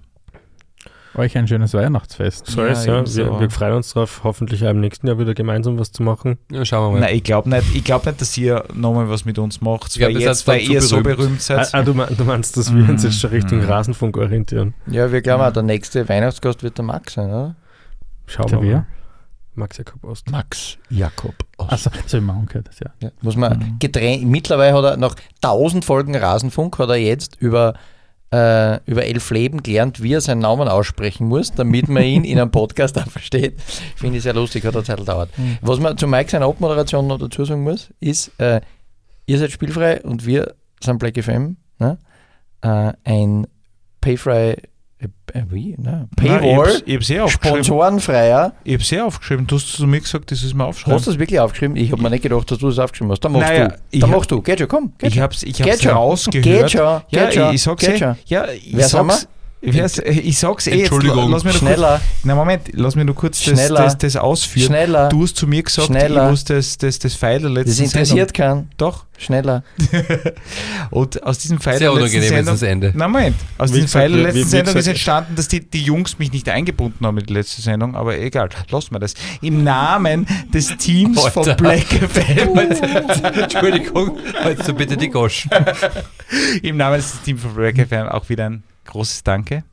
[1.19, 2.47] Euch ein schönes Weihnachtsfest.
[2.47, 2.99] so ist Ja, ja.
[2.99, 3.25] ebenso.
[3.25, 6.37] Wir, wir freuen uns darauf, hoffentlich auch im nächsten Jahr wieder gemeinsam was zu machen.
[6.51, 7.05] Ja, schauen wir mal.
[7.07, 9.97] Nein, ich glaube nicht, ich glaub nicht, dass ihr nochmal was mit uns macht, Ich
[9.99, 11.17] glaub, weil ihr jetzt, seid weil ihr so berühmt.
[11.17, 11.75] berühmt Ah, seid.
[11.75, 13.69] ah, du, mein- du meinst, dass wir uns jetzt schon Richtung mm.
[13.69, 14.73] Rasenfunk orientieren?
[14.87, 17.55] Ja, wir glauben auch, der nächste Weihnachtsgast wird der Max sein, oder?
[18.25, 18.75] Schauen wir wer?
[18.77, 18.85] mal.
[19.55, 20.31] Max Jakob Ost.
[20.31, 21.33] Max Jakob.
[21.57, 22.91] Achso, so ich machen gehört das, ja.
[23.01, 23.75] Ja, muss man Mhm.
[23.79, 24.25] getrennt.
[24.25, 27.73] Mittlerweile hat er nach 1000 Folgen Rasenfunk hat er jetzt über,
[28.31, 32.39] äh, über elf Leben gelernt, wie er seinen Namen aussprechen muss, damit man ihn in
[32.39, 33.59] einem Podcast auch versteht.
[33.95, 35.29] Finde ich sehr lustig, hat eine Zeit gedauert.
[35.61, 38.61] Was man zu Mike seiner Abmoderation noch dazu sagen muss, ist, äh,
[39.25, 41.97] ihr seid spielfrei und wir sind Black FM, ne?
[42.61, 43.47] äh, ein
[44.01, 44.57] Payfrei,
[45.49, 45.75] wie?
[45.77, 45.77] Ne?
[45.77, 47.63] Nein, ich Paywall, ich hab's eh aufgeschrieben.
[47.63, 48.53] sponsorenfreier.
[48.63, 49.47] Ich hab's eh aufgeschrieben.
[49.47, 50.93] Du hast zu mir gesagt, das ist mir aufgeschrieben.
[50.95, 51.77] Hast du das wirklich aufgeschrieben?
[51.77, 53.21] Ich habe mir nicht gedacht, dass du das aufgeschrieben hast.
[53.21, 53.75] Dann machst Naja, du.
[53.91, 54.41] ich Dann machst du.
[54.41, 54.93] Geht schon, komm.
[54.97, 55.91] Geht Ich hab's, ich Geht hab's schon.
[55.93, 56.43] rausgehört.
[56.45, 56.81] Geht schon.
[56.81, 57.53] Ja, Geht schon.
[57.55, 58.13] ich sag's Geht eh.
[58.25, 59.27] Ja, ich Wer sag's,
[59.61, 60.71] ich, weiß- ich sag's eh.
[60.71, 61.29] Jetzt, Entschuldigung.
[61.31, 61.89] lass mich noch Schneller.
[61.97, 64.67] Kurz, na Moment, lass mich nur kurz das, das, das ausführen.
[64.67, 65.09] Schneller.
[65.09, 66.25] Du hast zu mir gesagt, Schneller.
[66.25, 68.49] ich muss das, das, das Pfeil der letzten Das interessiert keinen.
[68.49, 68.69] Sendung.
[68.77, 69.05] Doch.
[69.17, 69.63] Schneller.
[70.91, 72.53] Und aus diesem Pfeil Sehr letzten unangenehm ist Sendung...
[72.53, 72.93] das Ende.
[72.95, 75.35] Na Moment, aus Wie diesem gesagt, Pfeil der wie- letzten wie- wie Sendung ist entstanden,
[75.35, 78.95] dass die, die Jungs mich nicht eingebunden haben in die letzte Sendung, aber egal, lassen
[78.95, 79.15] wir das.
[79.41, 81.55] Im Namen des Teams von Alter.
[81.55, 82.57] Black FM,
[83.41, 85.51] Entschuldigung, halt so bitte die Goschen.
[86.63, 89.63] im Namen des Teams von Black FM auch wieder ein großes Danke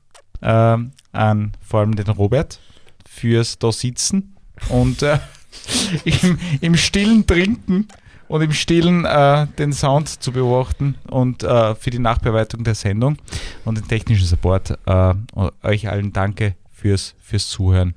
[0.42, 2.60] ähm, an vor allem den Robert
[3.08, 4.36] fürs da sitzen
[4.68, 5.18] und äh,
[6.04, 7.88] im, im stillen Trinken
[8.28, 13.16] und im stillen äh, den Sound zu beobachten und äh, für die Nachbearbeitung der Sendung
[13.64, 14.78] und den technischen Support.
[14.86, 15.14] Äh,
[15.62, 17.94] euch allen danke fürs, fürs Zuhören.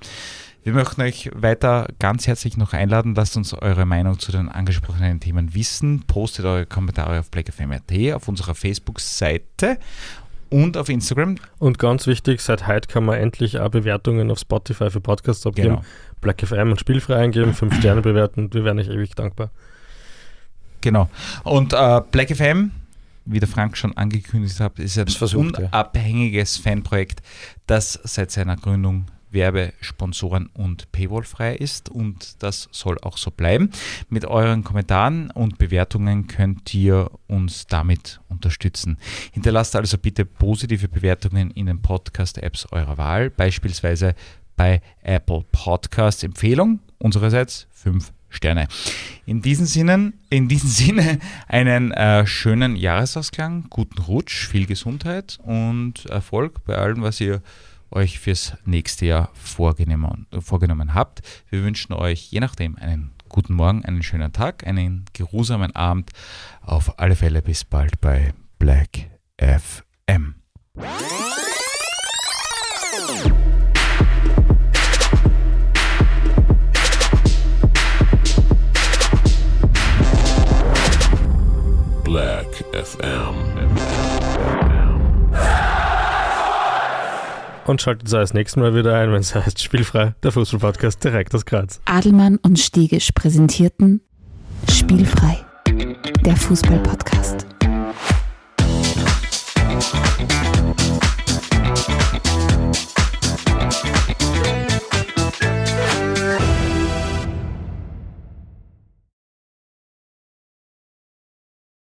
[0.63, 3.15] Wir möchten euch weiter ganz herzlich noch einladen.
[3.15, 6.03] Lasst uns eure Meinung zu den angesprochenen Themen wissen.
[6.05, 9.79] Postet eure Kommentare auf blackfm.at, auf unserer Facebook-Seite
[10.49, 11.35] und auf Instagram.
[11.57, 15.69] Und ganz wichtig, seit heute kann man endlich auch Bewertungen auf Spotify für Podcasts abgeben.
[15.69, 15.81] Genau.
[16.21, 18.53] Black FM und Spielfrei eingeben, fünf Sterne bewerten.
[18.53, 19.51] Wir wären euch ewig dankbar.
[20.81, 21.09] Genau.
[21.43, 22.71] Und äh, Black FM,
[23.25, 25.65] wie der Frank schon angekündigt hat, ist ein versucht, ja.
[25.67, 27.21] unabhängiges Fanprojekt,
[27.67, 33.69] das seit seiner Gründung Werbesponsoren und Paywall-frei ist und das soll auch so bleiben.
[34.09, 38.97] Mit euren Kommentaren und Bewertungen könnt ihr uns damit unterstützen.
[39.31, 44.15] Hinterlasst also bitte positive Bewertungen in den Podcast-Apps eurer Wahl, beispielsweise
[44.55, 48.67] bei Apple Podcast Empfehlung unsererseits 5 Sterne.
[49.25, 56.05] In diesem Sinne, in diesem Sinne einen äh, schönen Jahresausklang, guten Rutsch, viel Gesundheit und
[56.05, 57.41] Erfolg bei allem, was ihr
[57.91, 61.21] euch fürs nächste Jahr vorgenommen, vorgenommen habt.
[61.49, 66.11] Wir wünschen euch je nachdem einen guten Morgen, einen schönen Tag, einen geruhsamen Abend.
[66.61, 70.35] Auf alle Fälle bis bald bei Black FM.
[82.03, 83.48] Black FM.
[87.69, 91.35] Und schaltet auch das nächste Mal wieder ein, wenn es heißt Spielfrei, der Fußballpodcast direkt
[91.35, 91.79] aus Graz.
[91.85, 94.01] Adelmann und Stegisch präsentierten
[94.67, 95.37] Spielfrei,
[96.25, 97.48] der Fußballpodcast.